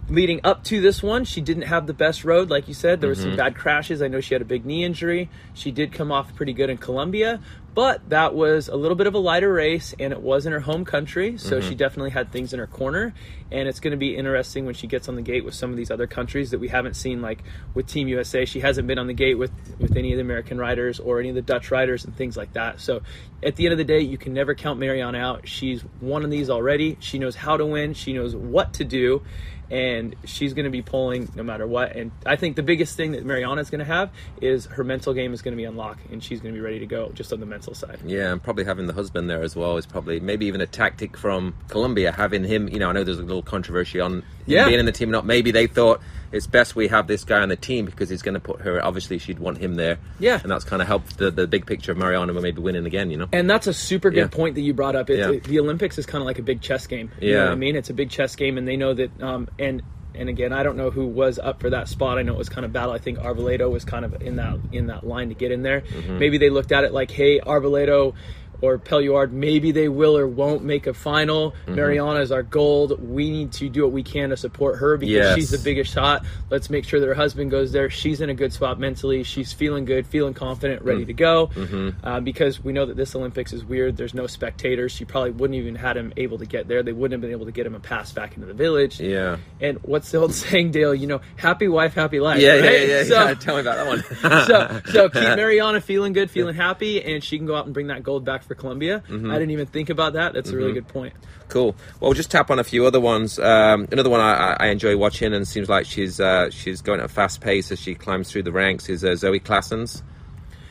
Leading 0.09 0.41
up 0.45 0.63
to 0.65 0.81
this 0.81 1.03
one, 1.03 1.25
she 1.25 1.41
didn't 1.41 1.65
have 1.65 1.89
the 1.89 1.95
best 1.95 2.25
road, 2.25 2.49
like 2.49 2.69
you 2.69 2.75
said. 2.75 3.01
There 3.01 3.09
were 3.09 3.17
some 3.17 3.31
mm-hmm. 3.31 3.37
bad 3.37 3.57
crashes. 3.57 4.01
I 4.01 4.07
know 4.07 4.21
she 4.21 4.35
had 4.35 4.43
a 4.43 4.47
big 4.47 4.65
knee 4.65 4.85
injury. 4.85 5.29
She 5.53 5.73
did 5.73 5.93
come 5.93 6.13
off 6.13 6.33
pretty 6.37 6.53
good 6.53 6.71
in 6.71 6.79
Colombia, 6.79 7.41
but 7.75 8.09
that 8.09 8.33
was 8.33 8.69
a 8.69 8.77
little 8.77 8.95
bit 8.95 9.09
of 9.09 9.15
a 9.15 9.19
lighter 9.19 9.53
race, 9.53 9.95
and 9.99 10.13
it 10.13 10.21
was 10.23 10.47
in 10.47 10.53
her 10.53 10.61
home 10.61 10.85
country, 10.85 11.39
so 11.39 11.61
she 11.61 11.71
mm-hmm. 11.71 11.77
definitely 11.77 12.11
had 12.11 12.31
things 12.31 12.53
in 12.53 12.61
her 12.61 12.69
corner. 12.69 13.15
And 13.51 13.69
it's 13.69 13.81
going 13.81 13.91
to 13.91 13.97
be 13.97 14.17
interesting 14.17 14.65
when 14.65 14.75
she 14.75 14.87
gets 14.87 15.09
on 15.09 15.17
the 15.17 15.23
gate 15.23 15.45
with 15.45 15.55
some 15.55 15.71
of 15.71 15.77
these 15.77 15.91
other 15.91 16.07
countries 16.07 16.53
that 16.53 16.59
we 16.59 16.69
haven't 16.69 16.95
seen, 16.95 17.21
like 17.21 17.43
with 17.75 17.87
Team 17.87 18.07
USA. 18.09 18.45
She 18.45 18.61
hasn't 18.61 18.87
been 18.87 18.99
on 18.99 19.09
the 19.09 19.15
gate 19.15 19.35
with 19.35 19.51
with 19.79 19.97
any 19.97 20.13
of 20.13 20.17
the 20.17 20.23
American 20.23 20.57
riders 20.57 21.01
or 21.01 21.21
any 21.21 21.29
of 21.29 21.35
the 21.35 21.43
Dutch 21.43 21.71
riders 21.71 22.05
and 22.05 22.17
things 22.17 22.37
like 22.37 22.53
that. 22.55 22.81
So 22.81 23.03
at 23.43 23.57
the 23.57 23.67
end 23.67 23.73
of 23.73 23.79
the 23.79 23.85
day, 23.85 24.01
you 24.01 24.19
can 24.19 24.33
never 24.33 24.55
count 24.55 24.81
Mariana 24.81 25.19
out. 25.19 25.49
She's 25.49 25.85
won 26.01 26.25
of 26.25 26.31
these 26.31 26.49
already. 26.49 26.97
She 27.01 27.19
knows 27.19 27.37
how 27.37 27.57
to 27.57 27.67
win. 27.67 27.95
She 27.95 28.13
knows 28.13 28.35
what 28.35 28.75
to 28.75 28.85
do 28.85 29.23
and 29.71 30.15
she's 30.25 30.55
going 30.55 30.65
to 30.65 30.71
be 30.71 30.83
pulling 30.83 31.29
no 31.35 31.43
matter 31.43 31.67
what. 31.67 31.97
And 31.97 32.11
I 32.25 32.37
think 32.37 32.57
the 32.57 32.63
biggest 32.63 32.97
thing 32.97 33.13
that 33.13 33.25
Mariana 33.25 33.61
is 33.61 33.71
going 33.71 33.81
to 33.81 33.85
have 33.85 34.11
is 34.41 34.67
her 34.67 34.85
mental 34.85 35.13
game 35.15 35.33
is 35.33 35.43
going 35.43 35.53
to 35.53 35.57
be 35.57 35.65
unlocked, 35.65 36.09
and 36.11 36.23
she's 36.23 36.41
going 36.41 36.55
to 36.55 36.59
be 36.59 36.65
ready 36.65 36.79
to 36.79 36.87
go 36.87 37.11
just 37.15 37.33
on 37.33 37.41
the 37.41 37.47
mental 37.47 37.75
side. 37.75 37.99
Yeah, 38.05 38.33
and 38.33 38.43
probably 38.43 38.65
having 38.65 38.87
the 38.87 38.93
husband 38.95 39.29
there 39.29 39.43
as 39.43 39.57
well 39.57 39.77
is 39.77 39.87
probably 39.87 40.21
maybe 40.21 40.47
even 40.47 40.61
a 40.61 40.67
tactic 40.67 41.17
from 41.17 41.55
Colombia. 41.69 42.13
Having 42.13 42.45
him, 42.45 42.69
you 42.69 42.79
know, 42.79 42.89
I 42.89 42.93
know 42.93 43.05
there's 43.05 43.19
a 43.19 43.23
little 43.23 43.43
controversy 43.43 44.01
on 44.01 44.23
Yeah. 44.47 44.67
being 44.67 44.79
in 44.79 44.87
the 44.87 44.93
team 44.93 45.09
or 45.09 45.13
not. 45.13 45.27
Maybe 45.27 45.51
they 45.51 45.67
thought 45.67 46.01
it's 46.33 46.47
best 46.47 46.75
we 46.77 46.89
have 46.89 47.07
this 47.07 47.25
guy 47.25 47.41
on 47.41 47.49
the 47.49 47.57
team 47.57 47.85
because 47.87 48.09
he's 48.09 48.23
going 48.23 48.35
to 48.35 48.41
put 48.41 48.61
her. 48.63 48.85
Obviously, 48.85 49.19
she'd 49.19 49.39
want 49.39 49.59
him 49.59 49.75
there. 49.75 49.99
Yeah. 50.19 50.41
and 50.43 50.51
that's 50.51 50.65
kind 50.65 50.83
of 50.83 50.89
helped 50.89 51.19
the, 51.19 51.31
the 51.31 51.47
big 51.47 51.67
picture 51.67 51.93
of 51.93 51.99
Mariana 51.99 52.33
maybe 52.35 52.61
winning 52.61 52.87
again. 52.87 53.11
You 53.11 53.17
know. 53.19 53.29
And 53.33 53.49
that's 53.49 53.67
a 53.67 53.75
super 53.75 54.11
good 54.11 54.19
Yeah. 54.19 54.27
point 54.29 54.55
that 54.57 54.63
you 54.63 54.75
brought 54.75 54.97
up. 54.97 55.09
It, 55.11 55.19
Yeah. 55.19 55.39
the 55.43 55.61
Olympics 55.61 55.99
is 55.99 56.07
kind 56.07 56.23
of 56.23 56.27
like 56.27 56.39
a 56.39 56.43
big 56.43 56.61
chess 56.61 56.87
game. 56.87 57.11
You 57.21 57.33
know 57.33 57.39
Yeah. 57.39 57.45
what 57.45 57.53
I 57.53 57.57
mean? 57.57 57.77
It's 57.77 57.91
a 57.91 57.95
big 57.95 58.11
chess 58.11 58.35
game, 58.37 58.59
and 58.59 58.67
they 58.67 58.77
know 58.77 58.95
that. 58.95 59.23
Um, 59.23 59.49
and 59.59 59.83
and 60.19 60.31
again, 60.31 60.51
I 60.51 60.63
don't 60.63 60.79
know 60.79 60.91
who 60.91 61.07
was 61.07 61.39
up 61.39 61.61
for 61.61 61.69
that 61.69 61.89
spot. 61.89 62.17
I 62.17 62.23
know 62.23 62.33
it 62.33 62.39
was 62.39 62.49
kind 62.49 62.65
of 62.65 62.73
battle. 62.73 62.93
I 62.93 62.97
think 62.99 63.19
Arboledo 63.19 63.71
was 63.71 63.85
kind 63.85 64.03
of 64.03 64.23
in 64.23 64.37
that 64.37 64.59
in 64.73 64.87
that 64.87 65.07
line 65.07 65.29
to 65.29 65.35
get 65.35 65.53
in 65.53 65.63
there. 65.63 65.83
Mm-hmm. 65.83 66.19
Maybe 66.19 66.39
they 66.39 66.49
looked 66.49 66.73
at 66.73 66.85
it 66.85 66.93
like, 66.93 67.11
hey, 67.11 67.39
Arboledo. 67.41 68.15
Or 68.63 68.79
Pelluard, 68.79 69.33
maybe 69.33 69.71
they 69.73 69.89
will 69.89 70.17
or 70.17 70.27
won't 70.27 70.65
make 70.65 70.87
a 70.87 70.95
final. 70.95 71.51
Mm-hmm. 71.53 71.75
Mariana 71.75 72.21
is 72.21 72.33
our 72.33 72.43
gold. 72.43 73.01
We 73.03 73.31
need 73.31 73.53
to 73.53 73.69
do 73.69 73.83
what 73.83 73.93
we 73.93 74.03
can 74.03 74.31
to 74.31 74.37
support 74.37 74.79
her 74.79 74.97
because 74.97 75.13
Yes. 75.13 75.35
she's 75.37 75.51
the 75.51 75.59
biggest 75.59 75.93
shot. 75.93 76.25
Let's 76.51 76.71
make 76.71 76.85
sure 76.85 76.99
that 77.01 77.07
her 77.07 77.15
husband 77.15 77.51
goes 77.51 77.73
there. 77.73 77.91
She's 77.91 78.21
in 78.21 78.31
a 78.31 78.35
good 78.35 78.53
spot 78.53 78.79
mentally. 78.81 79.23
She's 79.23 79.53
feeling 79.53 79.85
good, 79.85 80.07
feeling 80.07 80.35
confident, 80.35 80.83
ready 80.83 81.05
Mm. 81.05 81.07
to 81.09 81.13
go. 81.13 81.47
Mm-hmm. 81.49 82.07
Uh, 82.07 82.21
because 82.21 82.63
we 82.65 82.73
know 82.73 82.87
that 82.87 82.97
this 82.97 83.15
Olympics 83.15 83.53
is 83.53 83.65
weird. 83.65 83.97
There's 83.97 84.15
no 84.15 84.27
spectators. 84.27 84.93
She 84.93 85.05
probably 85.05 85.33
wouldn't 85.33 85.59
even 85.59 85.75
had 85.75 85.97
him 85.97 86.13
able 86.17 86.39
to 86.39 86.47
get 86.47 86.69
there. 86.69 86.83
They 86.83 86.93
wouldn't 86.93 87.13
have 87.13 87.21
been 87.21 87.31
able 87.33 87.47
to 87.47 87.53
get 87.53 87.67
him 87.67 87.75
a 87.75 87.81
pass 87.81 88.13
back 88.13 88.35
into 88.35 88.47
the 88.47 88.55
village. 88.55 89.01
Yeah. 89.01 89.37
And 89.61 89.79
what's 89.83 90.11
the 90.11 90.19
old 90.19 90.33
saying, 90.35 90.71
Dale? 90.71 90.95
You 90.95 91.07
know, 91.07 91.21
happy 91.37 91.69
wife, 91.69 91.95
happy 91.95 92.21
life. 92.21 92.41
Yeah, 92.41 92.55
yeah, 92.57 92.71
yeah, 92.71 93.05
So, 93.05 93.25
yeah. 93.29 93.35
Tell 93.41 93.55
me 93.57 93.61
about 93.61 93.77
that 93.77 93.87
one. 93.87 94.83
so, 94.87 94.93
so 94.93 95.09
keep 95.09 95.23
Mariana 95.23 95.81
feeling 95.81 96.13
good, 96.13 96.31
feeling 96.31 96.55
happy, 96.55 97.03
and 97.03 97.23
she 97.23 97.37
can 97.39 97.47
go 97.47 97.55
out 97.55 97.65
and 97.67 97.75
bring 97.75 97.89
that 97.89 98.03
gold 98.03 98.25
back 98.25 98.45
for 98.47 98.55
Colombia. 98.55 99.03
Mm-hmm. 99.09 99.31
I 99.31 99.35
didn't 99.35 99.51
even 99.51 99.67
think 99.67 99.91
about 99.91 100.15
that. 100.15 100.33
That's 100.33 100.51
a 100.51 100.57
really 100.57 100.73
good 100.73 100.89
point. 100.89 101.15
Cool. 101.49 101.77
Well, 102.01 102.11
we'll 102.11 102.13
just 102.15 102.31
tap 102.31 102.51
on 102.51 102.59
a 102.59 102.65
few 102.65 102.87
other 102.87 103.01
ones. 103.01 103.39
Um, 103.39 103.87
another 103.93 104.11
one 104.11 104.21
I, 104.21 104.57
I 104.59 104.67
enjoy 104.69 104.97
watching 104.97 105.33
and 105.35 105.47
seems 105.47 105.69
like 105.69 105.87
she's 105.87 106.19
uh, 106.21 106.51
she's 106.51 106.81
going 106.83 107.01
at 107.01 107.07
a 107.07 107.09
fast 107.09 107.41
pace 107.41 107.71
as 107.71 107.81
she 107.81 107.95
climbs 107.95 108.31
through 108.31 108.43
the 108.45 108.53
ranks 108.53 108.89
is 108.89 109.05
uh, 109.05 109.15
Zoe 109.17 109.41
Claessens. 109.41 110.03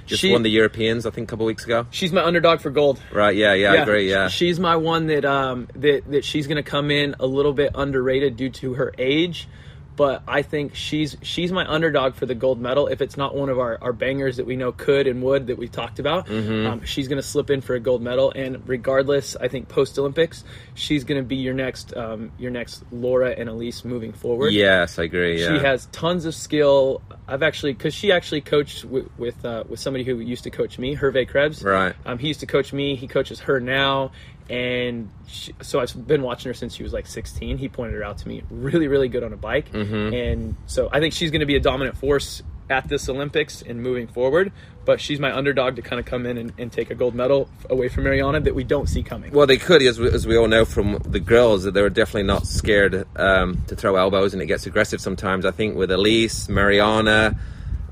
Just 0.05 0.21
She- 0.21 0.31
won 0.31 0.43
the 0.43 0.51
Europeans, 0.51 1.05
I 1.05 1.09
think, 1.09 1.27
a 1.27 1.31
couple 1.31 1.45
weeks 1.47 1.65
ago. 1.65 1.87
She's 1.89 2.11
my 2.13 2.23
underdog 2.23 2.59
for 2.61 2.69
gold. 2.69 3.01
Right? 3.11 3.35
Yeah, 3.35 3.53
yeah, 3.53 3.71
I 3.71 3.75
agree. 3.77 4.09
Yeah, 4.09 4.27
She's 4.27 4.59
my 4.59 4.75
one 4.75 5.07
that 5.07 5.25
um 5.25 5.67
that 5.75 6.03
that 6.11 6.23
she's 6.25 6.45
going 6.47 6.63
to 6.63 6.69
come 6.69 6.91
in 6.91 7.15
a 7.19 7.25
little 7.25 7.53
bit 7.53 7.71
underrated 7.73 8.37
due 8.37 8.49
to 8.51 8.73
her 8.75 8.93
age, 8.99 9.47
but 9.95 10.23
I 10.27 10.41
think 10.41 10.75
she's 10.75 11.15
she's 11.21 11.51
my 11.51 11.65
underdog 11.69 12.15
for 12.15 12.25
the 12.25 12.35
gold 12.35 12.59
medal. 12.59 12.87
If 12.87 13.01
it's 13.01 13.17
not 13.17 13.35
one 13.35 13.49
of 13.49 13.59
our, 13.59 13.77
our 13.81 13.93
bangers 13.93 14.37
that 14.37 14.45
we 14.45 14.55
know 14.55 14.71
could 14.71 15.07
and 15.07 15.21
would 15.23 15.47
that 15.47 15.57
we 15.57 15.67
talked 15.67 15.99
about, 15.99 16.27
Mm-hmm. 16.27 16.67
um, 16.67 16.83
she's 16.85 17.07
going 17.07 17.21
to 17.21 17.27
slip 17.27 17.49
in 17.49 17.61
for 17.61 17.75
a 17.75 17.79
gold 17.79 18.01
medal. 18.01 18.31
And 18.35 18.67
regardless, 18.67 19.35
I 19.35 19.47
think 19.47 19.67
post 19.69 19.97
Olympics, 19.99 20.43
she's 20.73 21.03
going 21.03 21.21
to 21.21 21.27
be 21.27 21.37
your 21.37 21.53
next 21.53 21.95
um, 21.95 22.31
your 22.37 22.51
next 22.51 22.83
Laura 22.91 23.31
and 23.37 23.49
Alise 23.49 23.85
moving 23.85 24.11
forward. 24.13 24.53
yes, 24.53 24.99
I 24.99 25.03
agree. 25.03 25.41
Yeah. 25.41 25.57
She 25.57 25.63
has 25.63 25.85
tons 25.87 26.25
of 26.25 26.35
skill. 26.35 27.01
I've 27.27 27.41
actually, 27.43 27.73
because 27.73 27.93
she 27.93 28.11
actually 28.11 28.41
coached 28.41 28.85
with 28.85 29.07
with, 29.17 29.43
uh, 29.45 29.63
with 29.67 29.79
somebody 29.79 30.03
who 30.03 30.19
used 30.19 30.43
to 30.43 30.51
coach 30.51 30.77
me, 30.77 30.95
Hervé 30.95 31.27
Krebs. 31.27 31.63
Right. 31.63 31.95
Um, 32.05 32.17
he 32.17 32.27
used 32.27 32.41
to 32.41 32.45
coach 32.45 32.73
me. 32.73 32.95
He 32.95 33.07
coaches 33.07 33.39
her 33.41 33.59
now, 33.59 34.11
and 34.49 35.09
she, 35.27 35.53
so 35.61 35.79
I've 35.79 36.07
been 36.07 36.21
watching 36.21 36.49
her 36.49 36.53
since 36.53 36.75
she 36.75 36.83
was 36.83 36.93
like 36.93 37.07
16. 37.07 37.57
He 37.57 37.67
pointed 37.69 37.95
her 37.95 38.03
out 38.03 38.17
to 38.19 38.27
me. 38.27 38.43
Really, 38.49 38.87
really 38.87 39.07
good 39.09 39.23
on 39.23 39.33
a 39.33 39.37
bike, 39.37 39.71
Mm-hmm. 39.71 40.13
and 40.13 40.55
so 40.67 40.89
I 40.91 40.99
think 40.99 41.13
she's 41.13 41.31
going 41.31 41.39
to 41.41 41.45
be 41.45 41.55
a 41.55 41.59
dominant 41.59 41.97
force 41.97 42.43
at 42.67 42.87
this 42.87 43.07
Olympics 43.09 43.61
and 43.61 43.81
moving 43.83 44.07
forward. 44.07 44.51
But 44.85 45.01
she's 45.01 45.19
my 45.19 45.35
underdog 45.35 45.75
to 45.77 45.81
kind 45.81 45.99
of 45.99 46.05
come 46.05 46.27
in 46.27 46.37
and, 46.37 46.53
and 46.59 46.71
take 46.71 46.91
a 46.91 46.95
gold 46.95 47.15
medal 47.15 47.49
away 47.71 47.89
from 47.89 48.03
Mariana 48.03 48.39
that 48.41 48.53
we 48.53 48.63
don't 48.63 48.87
see 48.87 49.01
coming. 49.01 49.31
Well, 49.31 49.47
they 49.47 49.57
could, 49.57 49.81
as 49.81 49.99
we, 49.99 50.07
as 50.11 50.27
we 50.27 50.37
all 50.37 50.47
know 50.47 50.63
from 50.63 50.99
the 50.99 51.19
girls, 51.19 51.63
that 51.63 51.73
they're 51.73 51.89
definitely 51.89 52.23
not 52.27 52.45
scared 52.45 53.07
um, 53.15 53.63
to 53.67 53.75
throw 53.75 53.95
elbows, 53.95 54.33
and 54.33 54.43
it 54.43 54.45
gets 54.45 54.67
aggressive 54.67 55.01
sometimes. 55.01 55.43
I 55.43 55.49
think 55.51 55.75
with 55.75 55.89
Alise, 55.89 56.47
Mariana, 56.49 57.35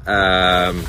um, 0.06 0.84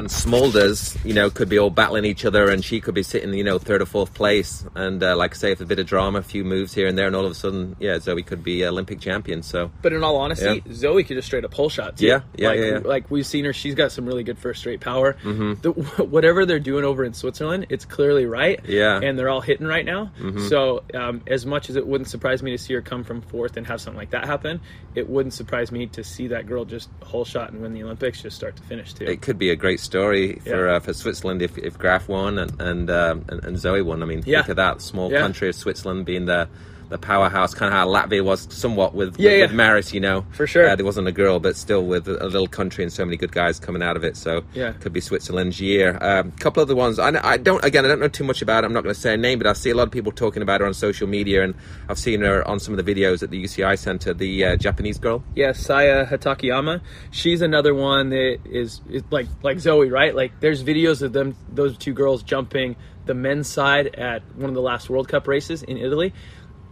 and 0.00 0.08
Smulders, 0.08 1.02
you 1.04 1.14
know, 1.14 1.30
could 1.30 1.48
be 1.48 1.58
all 1.58 1.70
battling 1.70 2.04
each 2.04 2.24
other, 2.24 2.50
and 2.50 2.64
she 2.64 2.80
could 2.80 2.94
be 2.94 3.02
sitting, 3.02 3.32
you 3.34 3.44
know, 3.44 3.58
third 3.58 3.82
or 3.82 3.86
fourth 3.86 4.14
place. 4.14 4.64
And 4.74 5.02
uh, 5.02 5.16
like 5.16 5.34
I 5.34 5.36
say, 5.36 5.52
if 5.52 5.60
a 5.60 5.66
bit 5.66 5.78
of 5.78 5.86
drama, 5.86 6.18
a 6.18 6.22
few 6.22 6.44
moves 6.44 6.74
here 6.74 6.86
and 6.86 6.98
there, 6.98 7.06
and 7.06 7.14
all 7.14 7.24
of 7.24 7.30
a 7.32 7.34
sudden, 7.34 7.76
yeah, 7.78 7.98
Zoe 7.98 8.22
could 8.22 8.42
be 8.42 8.64
Olympic 8.64 9.00
champion. 9.00 9.42
So 9.42 9.70
But 9.82 9.92
in 9.92 10.02
all 10.02 10.16
honesty, 10.16 10.62
Yeah. 10.66 10.72
Zoe 10.72 11.04
could 11.04 11.16
just 11.16 11.26
straight 11.26 11.44
up 11.44 11.50
pull 11.50 11.68
shot. 11.68 11.98
Too. 11.98 12.06
Yeah, 12.06 12.20
yeah, 12.34 12.48
like, 12.48 12.58
yeah, 12.58 12.64
yeah. 12.66 12.78
Like 12.78 13.10
we've 13.10 13.26
seen 13.26 13.44
her; 13.44 13.52
she's 13.52 13.74
got 13.74 13.92
some 13.92 14.06
really 14.06 14.24
good 14.24 14.38
first 14.38 14.60
straight 14.60 14.80
power. 14.80 15.14
Mm-hmm. 15.22 15.54
The, 15.60 15.70
whatever 16.04 16.46
they're 16.46 16.58
doing 16.58 16.84
over 16.84 17.04
in 17.04 17.12
Switzerland, 17.14 17.66
it's 17.68 17.84
clearly 17.84 18.26
right. 18.26 18.60
Yeah. 18.66 19.00
and 19.02 19.18
they're 19.18 19.28
all 19.28 19.40
hitting 19.40 19.66
right 19.66 19.84
now. 19.84 20.10
Mm-hmm. 20.18 20.48
So, 20.48 20.82
um, 20.94 21.22
as 21.26 21.46
much 21.46 21.70
as 21.70 21.76
it 21.76 21.86
wouldn't 21.86 22.08
surprise 22.08 22.42
me 22.42 22.50
to 22.52 22.58
see 22.58 22.74
her 22.74 22.82
come 22.82 23.04
from 23.04 23.20
fourth 23.22 23.56
and 23.56 23.66
have 23.66 23.80
something 23.80 23.98
like 23.98 24.10
that 24.10 24.26
happen, 24.26 24.60
it 24.94 25.08
wouldn't 25.08 25.34
surprise 25.34 25.70
me 25.70 25.86
to 25.88 26.02
see 26.04 26.28
that 26.28 26.46
girl 26.46 26.64
just 26.64 26.88
whole 27.02 27.24
shot 27.24 27.52
and 27.52 27.60
win 27.60 27.72
the 27.74 27.82
Olympics, 27.82 28.22
just 28.22 28.36
start 28.36 28.56
to 28.56 28.62
finish 28.62 28.92
too. 28.94 29.04
it 29.04 29.20
could 29.22 29.38
be 29.38 29.50
a 29.50 29.56
great 29.56 29.80
story 29.94 30.40
for 30.44 30.66
Yeah. 30.68 30.76
uh, 30.76 30.80
for 30.80 30.92
Switzerland 30.94 31.42
if, 31.42 31.58
if 31.58 31.76
Graf 31.78 32.08
won 32.08 32.38
and 32.38 32.52
and, 32.60 32.90
um, 32.90 33.24
and 33.28 33.44
and 33.44 33.58
Zoe 33.58 33.82
won. 33.82 34.02
I 34.02 34.06
mean, 34.06 34.22
Yeah. 34.24 34.38
think 34.42 34.50
of 34.50 34.56
that 34.56 34.80
small 34.80 35.10
Yeah. 35.10 35.20
country 35.20 35.48
of 35.48 35.54
Switzerland 35.56 36.06
being 36.06 36.26
the 36.26 36.48
the 36.90 36.98
powerhouse, 36.98 37.54
kind 37.54 37.72
of 37.72 37.78
how 37.78 37.86
Latvia 37.88 38.22
was 38.22 38.46
somewhat 38.50 38.94
with 38.94 39.18
Yeah, 39.18 39.30
with, 39.30 39.38
yeah. 39.38 39.44
with 39.46 39.54
Maris, 39.54 39.94
you 39.94 40.00
know. 40.00 40.24
For 40.32 40.46
sure. 40.46 40.68
uh, 40.68 40.76
there 40.76 40.84
wasn't 40.84 41.08
a 41.08 41.12
girl, 41.12 41.40
but 41.40 41.56
still 41.56 41.84
with 41.86 42.06
a, 42.08 42.24
little 42.26 42.46
country 42.48 42.84
and 42.84 42.92
so 42.92 43.04
many 43.04 43.16
good 43.16 43.32
guys 43.32 43.58
coming 43.58 43.82
out 43.82 43.96
of 43.96 44.04
it. 44.04 44.16
So 44.16 44.42
Yeah. 44.54 44.72
could 44.72 44.92
be 44.92 45.00
Switzerland's 45.00 45.60
year. 45.60 45.96
A 46.00 46.20
um, 46.20 46.32
couple 46.32 46.62
other 46.62 46.76
ones. 46.76 46.98
I, 46.98 47.12
I 47.26 47.36
don't 47.38 47.64
again. 47.64 47.84
I 47.84 47.88
don't 47.88 48.00
know 48.00 48.08
too 48.08 48.24
much 48.24 48.42
about. 48.42 48.64
it. 48.64 48.66
I'm 48.66 48.72
not 48.72 48.82
going 48.82 48.94
to 48.94 49.00
say 49.00 49.14
a 49.14 49.16
name, 49.16 49.38
but 49.38 49.46
I 49.46 49.52
see 49.54 49.70
a 49.70 49.74
lot 49.74 49.84
of 49.84 49.90
people 49.92 50.12
talking 50.12 50.42
about 50.42 50.60
her 50.60 50.66
on 50.66 50.74
social 50.74 51.06
media, 51.08 51.42
and 51.42 51.54
I've 51.88 51.98
seen 51.98 52.20
her 52.20 52.46
on 52.46 52.60
some 52.60 52.76
of 52.76 52.84
the 52.84 52.94
videos 52.94 53.22
at 53.22 53.30
the 53.30 53.42
UCI 53.42 53.78
Center. 53.78 54.12
The 54.12 54.44
uh, 54.44 54.56
Japanese 54.56 54.98
girl. 54.98 55.22
Yeah, 55.34 55.52
Saya 55.52 56.06
Hatakeyama. 56.06 56.80
She's 57.10 57.40
another 57.40 57.74
one 57.74 58.10
that 58.10 58.38
is, 58.44 58.80
is 58.90 59.02
like 59.10 59.26
like 59.42 59.60
Zoe, 59.60 59.88
right? 59.90 60.14
Like 60.14 60.40
there's 60.40 60.62
videos 60.64 61.02
of 61.02 61.12
them 61.12 61.36
those 61.52 61.78
two 61.78 61.92
girls 61.92 62.22
jumping 62.22 62.74
the 63.06 63.14
men's 63.14 63.48
side 63.48 63.94
at 63.96 64.22
one 64.36 64.48
of 64.50 64.54
the 64.54 64.60
last 64.60 64.90
World 64.90 65.08
Cup 65.08 65.26
races 65.26 65.62
in 65.62 65.76
Italy. 65.78 66.12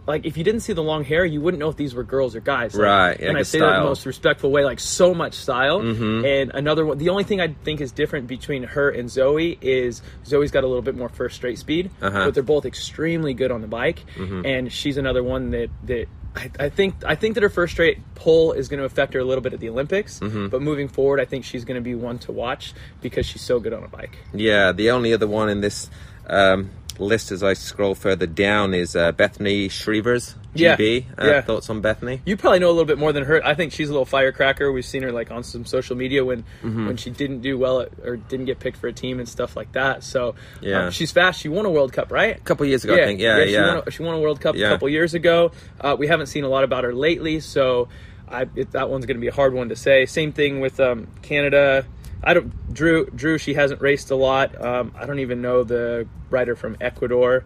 Like 0.07 0.25
if 0.25 0.37
you 0.37 0.43
didn't 0.43 0.61
see 0.61 0.73
the 0.73 0.81
long 0.83 1.03
hair, 1.03 1.23
you 1.23 1.39
wouldn't 1.41 1.59
know 1.59 1.69
if 1.69 1.75
these 1.75 1.93
were 1.93 2.03
girls 2.03 2.35
or 2.35 2.39
guys. 2.39 2.73
Like, 2.73 2.83
Right, 2.85 3.19
yeah, 3.19 3.29
and 3.29 3.37
I 3.37 3.43
say 3.43 3.59
that 3.59 3.75
in 3.77 3.83
the 3.83 3.89
most 3.89 4.05
respectful 4.05 4.49
way, 4.51 4.63
like 4.65 4.79
so 4.79 5.13
much 5.13 5.33
style. 5.35 5.79
And 5.81 6.51
another 6.53 6.85
one, 6.85 6.97
the 6.97 7.09
only 7.09 7.23
thing 7.23 7.39
I 7.41 7.49
think 7.63 7.79
is 7.81 7.91
different 7.91 8.27
between 8.27 8.63
her 8.63 8.89
and 8.89 9.09
Zoe 9.09 9.57
is 9.61 10.01
Zoe's 10.25 10.49
got 10.51 10.63
a 10.63 10.67
little 10.67 10.81
bit 10.81 10.95
more 10.95 11.09
first 11.09 11.35
straight 11.35 11.59
speed, 11.59 11.91
Uh-huh. 12.01 12.25
but 12.25 12.33
they're 12.33 12.41
both 12.43 12.65
extremely 12.65 13.33
good 13.33 13.51
on 13.51 13.61
the 13.61 13.67
bike. 13.67 14.03
And 14.17 14.71
she's 14.71 14.97
another 14.97 15.21
one 15.23 15.51
that 15.51 15.69
that 15.83 16.07
I, 16.35 16.49
I 16.59 16.69
think 16.69 16.95
I 17.05 17.15
think 17.15 17.33
that 17.35 17.43
her 17.43 17.49
first 17.49 17.73
straight 17.73 17.97
pull 18.15 18.53
is 18.53 18.67
going 18.67 18.79
to 18.79 18.85
affect 18.85 19.13
her 19.15 19.19
a 19.19 19.23
little 19.23 19.41
bit 19.41 19.53
at 19.53 19.59
the 19.59 19.69
Olympics. 19.69 20.19
But 20.19 20.61
moving 20.61 20.87
forward, 20.87 21.19
I 21.19 21.25
think 21.25 21.43
she's 21.45 21.65
going 21.65 21.75
to 21.75 21.81
be 21.83 21.95
one 21.95 22.17
to 22.19 22.31
watch 22.31 22.73
because 23.01 23.25
she's 23.25 23.41
so 23.41 23.59
good 23.59 23.73
on 23.73 23.83
a 23.83 23.87
bike. 23.87 24.17
Yeah, 24.33 24.71
the 24.71 24.91
only 24.91 25.13
other 25.13 25.27
one 25.27 25.49
in 25.49 25.61
this 25.61 25.89
um, 26.27 26.69
list 26.99 27.31
as 27.31 27.41
I 27.43 27.53
scroll 27.53 27.95
further 27.95 28.27
down 28.27 28.73
is 28.73 28.95
uh, 28.95 29.11
Bethany 29.13 29.69
Shriever, 29.69 30.19
Yeah, 30.53 30.75
GB. 30.75 31.05
Uh, 31.17 31.25
yeah. 31.25 31.41
Thoughts 31.41 31.69
on 31.69 31.81
Bethany? 31.81 32.21
You 32.25 32.35
probably 32.37 32.59
know 32.59 32.67
a 32.67 32.71
little 32.71 32.85
bit 32.85 32.97
more 32.97 33.13
than 33.13 33.23
her. 33.25 33.41
I 33.45 33.55
think 33.55 33.71
she's 33.71 33.89
a 33.89 33.91
little 33.91 34.05
firecracker. 34.05 34.71
We've 34.71 34.85
seen 34.85 35.03
her 35.03 35.11
like 35.11 35.31
on 35.31 35.43
some 35.43 35.65
social 35.65 35.95
media 35.95 36.23
when 36.25 36.43
Mm-hmm. 36.63 36.87
when 36.87 36.97
she 36.97 37.09
didn't 37.09 37.41
do 37.41 37.57
well 37.57 37.81
at, 37.81 37.89
or 38.03 38.17
didn't 38.17 38.45
get 38.45 38.59
picked 38.59 38.77
for 38.77 38.87
a 38.87 38.93
team 38.93 39.19
and 39.19 39.27
stuff 39.29 39.55
like 39.55 39.71
that. 39.71 40.03
So 40.03 40.35
Yeah. 40.61 40.85
um, 40.85 40.91
she's 40.91 41.11
fast. 41.11 41.39
She 41.39 41.47
won 41.49 41.65
a 41.65 41.69
World 41.69 41.93
Cup, 41.93 42.11
right? 42.11 42.35
A 42.35 42.39
couple 42.41 42.65
years 42.65 42.83
ago, 42.83 42.93
I 42.95 43.05
think. 43.05 43.19
Yeah, 43.19 43.43
She, 43.45 43.53
yeah. 43.53 43.75
won 43.75 43.83
a, 43.87 43.91
she 43.91 44.03
won 44.03 44.15
a 44.15 44.19
World 44.19 44.41
Cup 44.41 44.55
Yeah. 44.55 44.67
a 44.67 44.69
couple 44.71 44.89
years 44.89 45.13
ago. 45.13 45.51
Uh, 45.79 45.95
we 45.97 46.07
haven't 46.07 46.27
seen 46.27 46.43
a 46.43 46.49
lot 46.49 46.63
about 46.63 46.83
her 46.83 46.93
lately, 46.93 47.39
so 47.39 47.87
I, 48.27 48.47
it, 48.55 48.71
that 48.71 48.89
one's 48.89 49.05
going 49.05 49.17
to 49.17 49.21
be 49.21 49.27
a 49.27 49.33
hard 49.33 49.53
one 49.53 49.69
to 49.69 49.75
say. 49.75 50.05
Same 50.05 50.31
thing 50.33 50.59
with 50.59 50.79
um, 50.79 51.07
Canada. 51.21 51.85
I 52.23 52.33
don't 52.33 52.73
Drew. 52.73 53.05
Drew. 53.07 53.37
She 53.37 53.53
hasn't 53.53 53.81
raced 53.81 54.11
a 54.11 54.15
lot. 54.15 54.59
Um, 54.63 54.93
I 54.97 55.05
don't 55.05 55.19
even 55.19 55.41
know 55.41 55.63
the 55.63 56.07
rider 56.29 56.55
from 56.55 56.77
Ecuador 56.81 57.43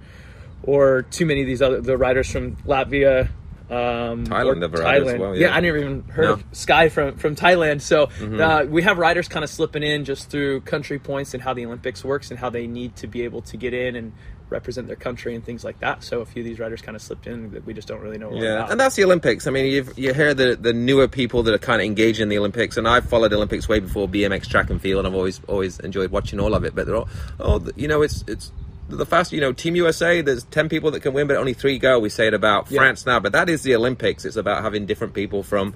or 0.64 1.02
too 1.04 1.26
many 1.26 1.42
of 1.42 1.48
these 1.48 1.62
other 1.62 1.82
the 1.82 1.98
riders 1.98 2.30
from 2.32 2.56
Latvia. 2.58 3.30
Um, 3.70 4.26
Thailand 4.28 4.58
or 4.58 4.62
have 4.62 4.74
a 4.76 4.84
rider 4.84 5.10
as 5.14 5.20
well, 5.20 5.36
yeah. 5.36 5.56
I 5.56 5.60
never 5.62 5.78
even 5.78 6.04
heard 6.04 6.26
No. 6.26 6.34
of 6.34 6.44
Sky 6.52 6.90
from 6.90 7.16
from 7.18 7.36
Thailand. 7.36 7.82
So 7.82 8.08
Mm-hmm. 8.08 8.42
uh, 8.42 8.64
we 8.66 8.84
have 8.84 8.98
riders 8.98 9.28
kind 9.28 9.44
of 9.44 9.50
slipping 9.50 9.84
in 9.84 10.06
just 10.06 10.30
through 10.30 10.62
country 10.62 11.00
points 11.00 11.34
and 11.34 11.42
how 11.42 11.54
the 11.54 11.66
Olympics 11.66 12.04
works 12.04 12.30
and 12.30 12.40
how 12.40 12.50
they 12.50 12.68
need 12.68 12.96
to 12.98 13.08
be 13.08 13.24
able 13.24 13.42
to 13.44 13.58
get 13.58 13.74
in 13.74 13.96
and 13.96 14.12
represent 14.54 14.88
their 14.88 14.96
country 14.96 15.36
and 15.36 15.44
things 15.44 15.66
like 15.66 15.80
that. 15.82 16.02
So 16.04 16.22
a 16.22 16.26
few 16.26 16.42
of 16.42 16.46
these 16.46 16.60
riders 16.60 16.82
kind 16.82 16.96
of 16.96 17.02
slipped 17.02 17.28
in 17.28 17.52
that 17.52 17.66
we 17.66 17.74
just 17.74 17.90
don't 17.90 18.00
really 18.00 18.18
know. 18.18 18.32
Yeah, 18.34 18.54
about. 18.60 18.72
and 18.72 18.80
that's 18.80 18.96
the 18.96 19.04
Olympics. 19.04 19.48
I 19.48 19.52
mean, 19.52 19.66
you've, 19.66 19.98
you 20.00 20.14
hear 20.14 20.34
the 20.34 20.56
the 20.56 20.72
newer 20.72 21.10
people 21.10 21.44
that 21.44 21.54
are 21.54 21.58
kind 21.58 21.82
of 21.82 21.86
engaged 21.86 22.22
in 22.22 22.30
the 22.30 22.38
Olympics, 22.38 22.78
and 22.78 22.88
I've 22.88 23.10
followed 23.10 23.34
Olympics 23.34 23.68
way 23.68 23.80
before 23.82 24.08
BMX 24.08 24.48
track 24.48 24.70
and 24.70 24.80
field. 24.82 25.00
And 25.00 25.08
I've 25.08 25.16
always 25.16 25.42
always 25.50 25.80
enjoyed 25.82 26.12
watching 26.12 26.40
all 26.40 26.54
of 26.54 26.64
it. 26.64 26.74
But 26.74 26.86
they're 26.86 26.96
all, 26.96 27.10
oh, 27.40 27.68
you 27.76 27.90
know, 27.90 28.02
it's 28.02 28.24
it's 28.28 28.52
the 28.88 29.06
fast. 29.06 29.32
You 29.34 29.42
know, 29.42 29.52
Team 29.52 29.76
USA. 29.76 30.22
There's 30.22 30.44
ten 30.46 30.70
people 30.70 30.92
that 30.92 31.02
can 31.02 31.14
win, 31.14 31.28
but 31.28 31.36
only 31.38 31.54
three 31.54 31.80
go. 31.80 32.00
We 32.00 32.10
say 32.10 32.28
it 32.28 32.34
about 32.34 32.70
Yeah. 32.72 32.78
France 32.80 33.06
now, 33.06 33.20
but 33.20 33.32
that 33.34 33.50
is 33.50 33.64
the 33.64 33.76
Olympics. 33.76 34.24
It's 34.24 34.36
about 34.38 34.64
having 34.64 34.86
different 34.86 35.14
people 35.14 35.44
from 35.44 35.74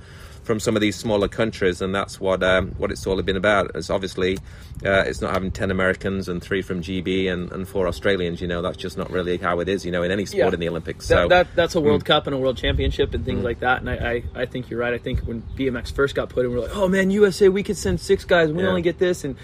from 0.47 0.59
some 0.61 0.75
of 0.75 0.81
these 0.81 0.95
smaller 0.95 1.27
countries, 1.27 1.81
and 1.81 1.93
that's 1.93 2.19
what 2.19 2.41
um, 2.41 2.71
what 2.77 2.89
it's 2.89 3.05
all 3.05 3.21
been 3.21 3.35
about. 3.35 3.69
It's 3.75 3.89
obviously 3.91 4.37
uh, 4.85 5.03
it's 5.05 5.21
not 5.21 5.33
having 5.33 5.51
ten 5.51 5.69
Americans 5.69 6.29
and 6.29 6.41
three 6.41 6.61
from 6.63 6.81
GB 6.81 7.29
and, 7.31 7.51
and 7.51 7.67
four 7.67 7.85
Australians. 7.87 8.41
You 8.41 8.47
know, 8.47 8.61
that's 8.61 8.77
just 8.77 8.97
not 8.97 9.11
really 9.11 9.37
how 9.37 9.59
it 9.59 9.67
is. 9.69 9.85
You 9.85 9.91
know, 9.91 10.01
in 10.03 10.09
any 10.09 10.25
sport 10.25 10.47
Yeah. 10.47 10.53
in 10.53 10.59
the 10.61 10.69
Olympics. 10.69 11.05
So 11.05 11.27
Mm. 11.27 11.29
that 11.29 11.47
that's 11.53 11.75
a 11.75 11.81
World 11.81 12.05
Cup 12.05 12.25
and 12.25 12.33
a 12.35 12.39
World 12.39 12.57
Championship 12.57 13.13
and 13.13 13.25
things 13.25 13.43
like 13.43 13.59
that. 13.59 13.81
And 13.81 13.89
I, 13.89 14.23
I, 14.35 14.41
I 14.41 14.45
think 14.45 14.69
you're 14.69 14.79
right. 14.79 14.93
I 14.93 14.97
think 14.97 15.19
when 15.19 15.43
BMX 15.55 15.91
first 15.93 16.15
got 16.15 16.29
put 16.29 16.45
in, 16.45 16.51
we 16.51 16.57
are 16.57 16.61
like, 16.61 16.75
oh 16.75 16.87
man, 16.87 17.11
USA, 17.11 17.49
we 17.49 17.61
could 17.61 17.77
send 17.77 17.99
six 17.99 18.23
guys. 18.23 18.49
We 18.51 18.63
Yeah. 18.63 18.69
only 18.69 18.81
get 18.81 18.97
this. 18.97 19.23
And 19.25 19.35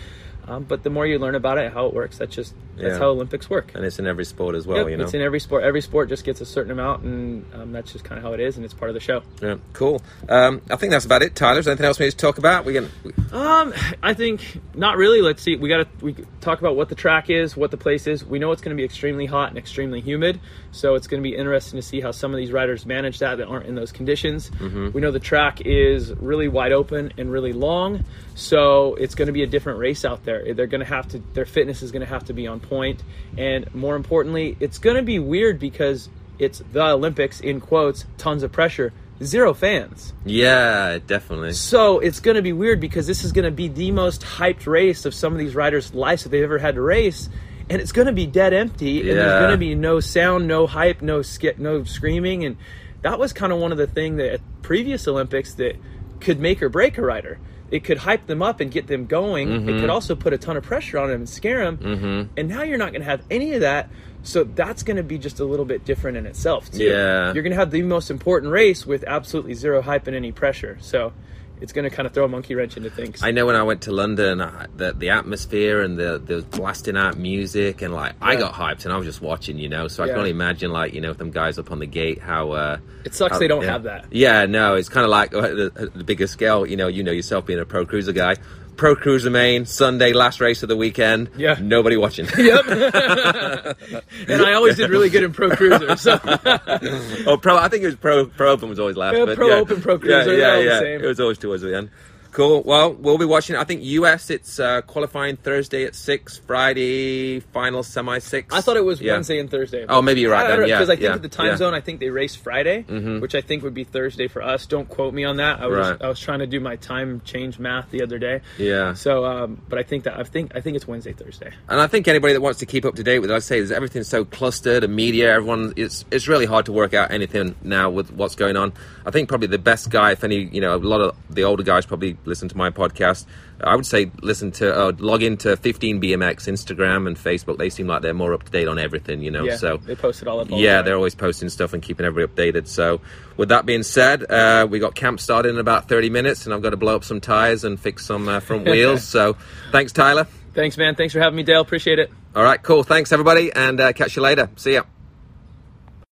um, 0.47 0.64
but 0.64 0.84
the 0.84 0.89
more 0.89 1.06
you 1.06 1.20
learn 1.20 1.36
about 1.36 1.58
it, 1.58 1.72
how 1.74 1.86
it 1.88 1.93
works, 1.93 2.18
that's 2.18 2.34
just 2.36 2.54
that's 2.78 2.93
Yeah. 2.93 2.97
how 2.99 3.09
Olympics 3.09 3.49
work. 3.49 3.71
and 3.76 3.86
it's 3.86 3.99
in 3.99 4.07
every 4.07 4.26
sport 4.26 4.55
as 4.55 4.65
well. 4.67 4.78
Yep, 4.80 4.89
you 4.89 4.97
know, 4.97 5.03
It's 5.03 5.13
in 5.13 5.21
every 5.21 5.39
sport. 5.39 5.63
Every 5.63 5.82
sport 5.82 6.09
just 6.09 6.24
gets 6.26 6.41
a 6.41 6.45
certain 6.45 6.71
amount, 6.71 7.03
and 7.03 7.45
um, 7.53 7.71
that's 7.71 7.91
just 7.91 8.03
kind 8.05 8.17
of 8.17 8.24
how 8.24 8.34
it 8.34 8.39
is, 8.39 8.55
and 8.55 8.65
it's 8.65 8.74
part 8.74 8.89
of 8.89 8.93
the 8.95 8.99
show. 8.99 9.21
yeah, 9.41 9.55
cool. 9.74 10.01
Um, 10.30 10.61
I 10.69 10.76
think 10.76 10.91
that's 10.91 11.05
about 11.05 11.21
it. 11.24 11.36
Tyler, 11.36 11.59
is 11.59 11.65
there 11.65 11.71
anything 11.74 11.86
else 11.86 11.99
we 11.99 12.05
need 12.05 12.11
to 12.11 12.17
talk 12.17 12.38
about? 12.38 12.65
We 12.65 12.74
can. 12.74 12.89
Um, 13.32 13.74
I 14.01 14.13
think 14.13 14.59
not 14.76 14.97
really. 14.97 15.21
Let's 15.21 15.41
see. 15.41 15.55
We 15.55 15.69
got 15.69 15.78
to 15.99 16.05
we 16.05 16.15
talk 16.41 16.59
about 16.59 16.76
what 16.76 16.89
the 16.89 16.95
track 16.95 17.30
is, 17.30 17.55
what 17.57 17.71
the 17.71 17.78
place 17.78 18.07
is. 18.07 18.26
We 18.26 18.39
know 18.39 18.51
it's 18.51 18.61
going 18.61 18.76
to 18.76 18.80
be 18.80 18.86
extremely 18.86 19.26
hot 19.26 19.49
and 19.49 19.57
extremely 19.57 20.01
humid, 20.01 20.39
so 20.71 20.95
it's 20.95 21.07
going 21.07 21.21
to 21.21 21.28
be 21.30 21.36
interesting 21.36 21.78
to 21.78 21.82
see 21.86 22.01
how 22.01 22.11
some 22.11 22.32
of 22.32 22.38
these 22.38 22.51
riders 22.51 22.86
manage 22.86 23.19
that 23.19 23.38
that 23.38 23.47
aren't 23.47 23.65
in 23.65 23.76
those 23.76 23.91
conditions. 23.91 24.51
We 24.93 25.01
know 25.01 25.11
the 25.11 25.19
track 25.19 25.61
is 25.65 26.11
really 26.13 26.47
wide 26.47 26.71
open 26.71 27.13
and 27.17 27.32
really 27.32 27.53
long, 27.53 28.03
so 28.36 28.95
it's 28.95 29.15
going 29.15 29.28
to 29.28 29.32
be 29.34 29.43
a 29.43 29.47
different 29.47 29.80
race 29.80 30.05
out 30.05 30.24
there. 30.26 30.53
They're 30.53 30.67
going 30.67 30.80
to 30.82 30.86
have 30.88 31.07
to 31.09 31.19
their 31.34 31.45
fitness 31.45 31.82
is 31.82 31.91
going 31.91 32.01
to 32.01 32.07
have 32.09 32.26
to 32.26 32.34
be 32.34 32.47
on 32.47 32.59
point, 32.64 33.03
and 33.38 33.74
more 33.76 33.95
importantly, 33.95 34.57
it's 34.59 34.78
going 34.80 34.95
to 34.95 35.03
be 35.03 35.20
weird 35.20 35.59
because 35.59 36.09
it's 36.39 36.61
the 36.72 36.84
Olympics 36.84 37.39
in 37.39 37.61
quotes, 37.61 38.05
tons 38.18 38.41
of 38.43 38.51
pressure, 38.51 38.91
zero 39.22 39.53
fans. 39.53 40.14
Yeah, 40.26 40.97
definitely. 41.05 41.53
So 41.53 41.99
it's 41.99 42.20
going 42.20 42.36
to 42.36 42.41
be 42.41 42.53
weird 42.53 42.80
because 42.80 43.05
this 43.07 43.24
is 43.24 43.32
going 43.32 43.45
to 43.45 43.51
be 43.51 43.68
the 43.68 43.91
most 43.91 44.22
hyped 44.22 44.66
race 44.66 45.05
of 45.05 45.14
some 45.14 45.34
of 45.34 45.39
these 45.39 45.55
riders' 45.55 45.93
lives 45.93 46.24
that 46.24 46.30
they've 46.30 46.43
ever 46.43 46.57
had 46.57 46.76
to 46.76 46.82
race, 46.82 47.30
and 47.70 47.82
it's 47.82 47.91
going 47.91 48.07
to 48.07 48.14
be 48.14 48.26
dead 48.26 48.53
empty, 48.53 48.99
and 48.99 49.07
Yeah. 49.09 49.14
there's 49.16 49.39
going 49.41 49.51
to 49.51 49.57
be 49.57 49.76
no 49.76 49.99
sound, 49.99 50.47
no 50.47 50.68
hype, 50.68 51.01
no 51.01 51.22
skit, 51.22 51.59
no 51.59 51.84
screaming, 51.84 52.43
and 52.43 52.57
that 53.03 53.20
was 53.20 53.32
kind 53.34 53.53
of 53.53 53.59
one 53.59 53.72
of 53.72 53.78
the 53.78 53.88
things 53.88 54.18
that 54.18 54.34
at 54.34 54.41
previous 54.61 55.07
Olympics 55.07 55.53
that 55.55 55.76
could 56.20 56.39
make 56.39 56.61
or 56.64 56.70
break 56.70 56.97
a 56.97 57.01
rider. 57.01 57.38
It 57.74 57.84
could 57.84 57.97
hype 57.97 58.28
them 58.28 58.43
up 58.43 58.59
and 58.59 58.69
get 58.69 58.86
them 58.86 59.07
going. 59.07 59.47
Mm-hmm. 59.47 59.69
It 59.69 59.82
could 59.82 59.89
also 59.89 60.13
put 60.13 60.32
a 60.32 60.38
ton 60.38 60.57
of 60.57 60.63
pressure 60.63 60.99
on 60.99 61.09
them 61.09 61.21
and 61.21 61.30
scare 61.30 61.65
them. 61.65 61.78
Mm-hmm. 61.80 62.34
And 62.38 62.47
now 62.47 62.61
you're 62.61 62.78
not 62.78 62.91
going 62.91 63.01
to 63.01 63.09
have 63.09 63.24
any 63.32 63.53
of 63.53 63.61
that. 63.61 63.89
So 64.21 64.43
that's 64.43 64.84
going 64.84 64.97
to 64.97 65.03
be 65.03 65.17
just 65.17 65.39
a 65.39 65.43
little 65.43 65.65
bit 65.65 65.84
different 65.84 66.17
in 66.17 66.28
itself 66.28 66.69
too. 66.69 66.84
Yeah. 66.84 67.34
You're 67.34 67.41
going 67.41 67.49
to 67.49 67.57
have 67.57 67.71
the 67.71 67.82
most 67.82 68.11
important 68.11 68.51
race 68.51 68.86
with 68.86 69.03
absolutely 69.05 69.55
zero 69.55 69.82
hype 69.82 70.05
and 70.05 70.15
any 70.15 70.32
pressure. 70.32 70.78
So 70.82 71.13
it's 71.62 71.72
going 71.72 71.89
to 71.89 71.95
kind 71.95 72.06
of 72.06 72.14
throw 72.14 72.26
a 72.26 72.28
monkey 72.28 72.56
wrench 72.56 72.76
into 72.78 72.89
things. 72.89 73.24
I 73.24 73.32
know 73.32 73.45
when 73.45 73.56
I 73.56 73.64
went 73.64 73.84
to 73.84 73.91
London, 73.91 74.41
I, 74.41 74.68
the 74.76 74.93
the 74.93 75.10
atmosphere 75.12 75.82
and 75.82 75.97
the 75.97 76.18
the 76.24 76.41
blasting 76.41 76.97
out 76.97 77.18
music 77.18 77.82
and 77.82 77.93
like 77.93 78.14
I 78.22 78.36
got 78.36 78.54
hyped 78.54 78.84
and 78.86 78.93
I 78.93 78.97
was 78.97 79.06
just 79.06 79.22
watching, 79.22 79.58
you 79.58 79.70
know. 79.70 79.88
So 79.88 80.04
I 80.04 80.08
Yeah. 80.08 80.14
can 80.14 80.20
only 80.20 80.32
imagine 80.32 80.72
like 80.72 80.93
you 80.93 81.01
know 81.01 81.14
them 81.14 81.32
guys 81.32 81.58
up 81.60 81.72
on 81.72 81.80
the 81.80 81.86
gate 81.86 82.20
how. 82.20 82.51
Uh, 82.51 82.78
it 83.06 83.14
sucks 83.14 83.34
how- 83.34 83.39
they 83.39 83.47
don't 83.47 83.64
yeah. 83.64 83.72
have 83.72 83.84
that. 83.84 84.06
Yeah, 84.12 84.45
no, 84.45 84.76
it's 84.76 84.89
kind 84.89 85.04
of 85.06 85.10
like 85.10 85.34
uh, 85.34 85.41
the, 85.41 85.91
the 85.95 86.04
bigger 86.04 86.28
scale. 86.28 86.66
You 86.66 86.76
know, 86.78 86.88
you 86.88 87.04
know 87.04 87.12
yourself 87.12 87.45
being 87.45 87.60
a 87.60 87.66
pro 87.66 87.86
cruiser 87.86 88.12
guy. 88.14 88.36
Pro 88.76 88.95
Cruiser 88.95 89.30
Main 89.30 89.65
Sunday, 89.65 90.13
last 90.13 90.39
race 90.41 90.63
of 90.63 90.69
the 90.69 90.76
weekend. 90.76 91.30
Yeah. 91.38 91.57
nobody 91.61 91.97
watching. 91.97 92.28
Yep. 92.38 92.65
and 94.28 94.41
I 94.41 94.53
always 94.53 94.76
did 94.76 94.89
really 94.89 95.09
good 95.09 95.24
in 95.24 95.32
pro 95.34 95.49
cruiser. 95.55 95.95
So 95.95 96.19
oh, 97.28 97.38
pro. 97.41 97.57
I 97.57 97.67
think 97.69 97.84
it 97.84 97.88
was 97.88 97.95
pro. 97.95 98.26
Pro 98.26 98.51
Open 98.51 98.69
was 98.69 98.80
always 98.80 98.97
last. 98.97 99.15
Yeah, 99.17 99.26
but 99.26 99.36
Pro 99.38 99.51
Open, 99.51 99.82
Pro 99.82 99.97
Cruiser, 99.99 100.36
Yeah, 100.36 100.55
yeah, 100.55 100.55
the 100.57 100.63
yeah. 100.63 100.80
same. 100.80 101.03
It 101.03 101.07
was 101.07 101.19
always 101.19 101.38
towards 101.38 101.61
the 101.63 101.76
end. 101.76 101.89
Cool. 102.34 102.63
Well, 102.63 102.93
we'll 102.93 103.19
be 103.19 103.25
watching. 103.25 103.55
I 103.55 103.63
think 103.63 103.81
US. 103.84 104.29
It's 104.31 104.59
uh, 104.59 104.81
qualifying 104.81 105.38
Thursday 105.38 105.84
at 105.86 105.93
six. 105.95 106.39
Friday 106.39 107.39
final 107.39 107.84
semi 107.84 108.17
six. 108.19 108.53
I 108.53 108.61
thought 108.61 108.75
it 108.75 108.84
was 108.84 108.99
Yeah. 108.99 109.13
Wednesday 109.13 109.38
and 109.39 109.49
Thursday. 109.51 109.86
Oh, 109.88 110.01
maybe 110.01 110.21
you're 110.21 110.31
right 110.31 110.47
then, 110.47 110.67
yeah, 110.67 110.77
Because 110.77 110.89
I 110.89 110.95
think 110.95 111.03
yeah, 111.03 111.13
at 111.13 111.21
the 111.21 111.29
time. 111.29 111.47
Mm-hmm. 111.47 111.57
zone, 111.57 111.73
I 111.75 111.81
think 111.81 111.99
they 111.99 112.09
race 112.09 112.36
Friday, 112.36 112.81
which 113.19 113.36
I 113.36 113.41
think 113.41 113.61
would 113.63 113.75
be 113.75 113.84
Thursday 113.84 114.27
for 114.27 114.41
us. 114.41 114.65
Don't 114.65 114.89
quote 114.89 115.13
me 115.13 115.23
on 115.23 115.38
that. 115.38 115.59
I 115.59 115.67
was 115.67 115.88
Right. 115.89 116.01
I 116.01 116.07
was 116.07 116.19
trying 116.19 116.39
to 116.39 116.47
do 116.47 116.59
my 116.59 116.75
time 116.77 117.21
change 117.23 117.59
math 117.59 117.91
the 117.91 118.01
other 118.01 118.17
day. 118.17 118.41
Yeah. 118.57 118.93
So, 118.95 119.25
um, 119.25 119.61
but 119.69 119.77
I 119.77 119.84
think 119.84 120.05
that 120.05 120.19
I 120.19 120.23
think 120.23 120.55
I 120.55 120.61
think 120.61 120.75
it's 120.75 120.88
Wednesday 120.88 121.13
Thursday. 121.13 121.51
And 121.69 121.79
I 121.79 121.86
think 121.88 122.07
anybody 122.07 122.34
that 122.34 122.41
wants 122.41 122.59
to 122.59 122.65
keep 122.65 122.84
up 122.86 122.95
to 122.95 123.03
date 123.03 123.19
with, 123.19 123.29
it, 123.29 123.34
I'd 123.36 123.43
say, 123.43 123.59
is 123.59 123.71
everything's 123.71 124.07
so 124.07 124.25
clustered 124.25 124.84
and 124.84 124.95
media. 124.95 125.31
Everyone, 125.36 125.73
it's 125.75 126.03
it's 126.09 126.27
really 126.27 126.45
hard 126.45 126.65
to 126.65 126.71
work 126.71 126.93
out 126.95 127.11
anything 127.11 127.55
now 127.61 127.89
with 127.91 128.11
what's 128.11 128.36
going 128.36 128.57
on. 128.57 128.73
I 129.05 129.11
think 129.11 129.29
probably 129.29 129.47
the 129.47 129.57
best 129.59 129.89
guy, 129.91 130.11
if 130.13 130.23
any, 130.23 130.38
you 130.45 130.61
know, 130.61 130.75
a 130.75 130.77
lot 130.77 131.01
of 131.01 131.15
the 131.29 131.43
older 131.43 131.61
guys 131.63 131.86
probably 131.86 132.17
listen 132.26 132.49
to 132.49 132.57
my 132.57 132.69
podcast. 132.69 133.26
I 133.61 133.76
would 133.76 133.86
say 133.86 134.11
listen 134.21 134.51
to 134.53 134.74
uh, 134.74 134.91
log 134.97 135.24
into 135.24 135.55
15 135.55 136.01
BMX 136.01 136.47
Instagram 136.47 137.07
and 137.07 137.15
Facebook. 137.15 137.57
They 137.57 137.69
seem 137.69 137.88
like 137.88 138.01
they're 138.01 138.13
more 138.13 138.34
up 138.34 138.43
to 138.43 138.51
date 138.51 138.67
on 138.67 138.78
everything, 138.78 139.21
you 139.21 139.32
know. 139.32 139.43
Yeah. 139.43 139.57
So 139.57 139.78
they 139.78 139.95
post 139.95 140.21
it 140.21 140.28
all 140.28 140.39
up. 140.39 140.47
Yeah, 140.49 140.78
time. 140.78 140.86
they're 140.86 140.95
always 140.95 141.15
posting 141.15 141.49
stuff 141.49 141.74
and 141.74 141.82
keeping 141.82 142.05
everybody 142.05 142.51
updated. 142.51 142.67
So, 142.67 143.01
with 143.38 143.49
that 143.49 143.65
being 143.65 143.84
said, 143.84 144.30
uh, 144.30 144.67
we 144.69 144.80
got 144.80 144.95
camp 144.95 145.19
started 145.19 145.49
in 145.49 145.59
about 145.59 145.88
30 145.88 146.09
minutes, 146.09 146.45
and 146.45 146.53
I've 146.53 146.61
got 146.61 146.71
to 146.71 146.78
blow 146.78 146.95
up 146.95 147.03
some 147.03 147.21
tires 147.21 147.63
and 147.63 147.80
fix 147.80 148.05
some 148.05 148.28
uh, 148.28 148.39
front 148.39 148.65
wheels. 148.65 149.03
so, 149.07 149.38
thanks, 149.71 149.91
Tyler. 149.91 150.28
Thanks, 150.53 150.78
man. 150.78 150.95
Thanks 150.95 151.13
for 151.13 151.19
having 151.19 151.36
me, 151.36 151.43
Dale. 151.43 151.61
Appreciate 151.61 151.99
it. 151.99 152.11
All 152.36 152.43
right, 152.43 152.61
cool. 152.61 152.84
Thanks, 152.84 153.11
everybody, 153.11 153.51
and 153.51 153.80
uh, 153.80 153.93
catch 153.93 154.15
you 154.15 154.21
later. 154.21 154.49
See 154.55 154.74
ya. 154.74 154.84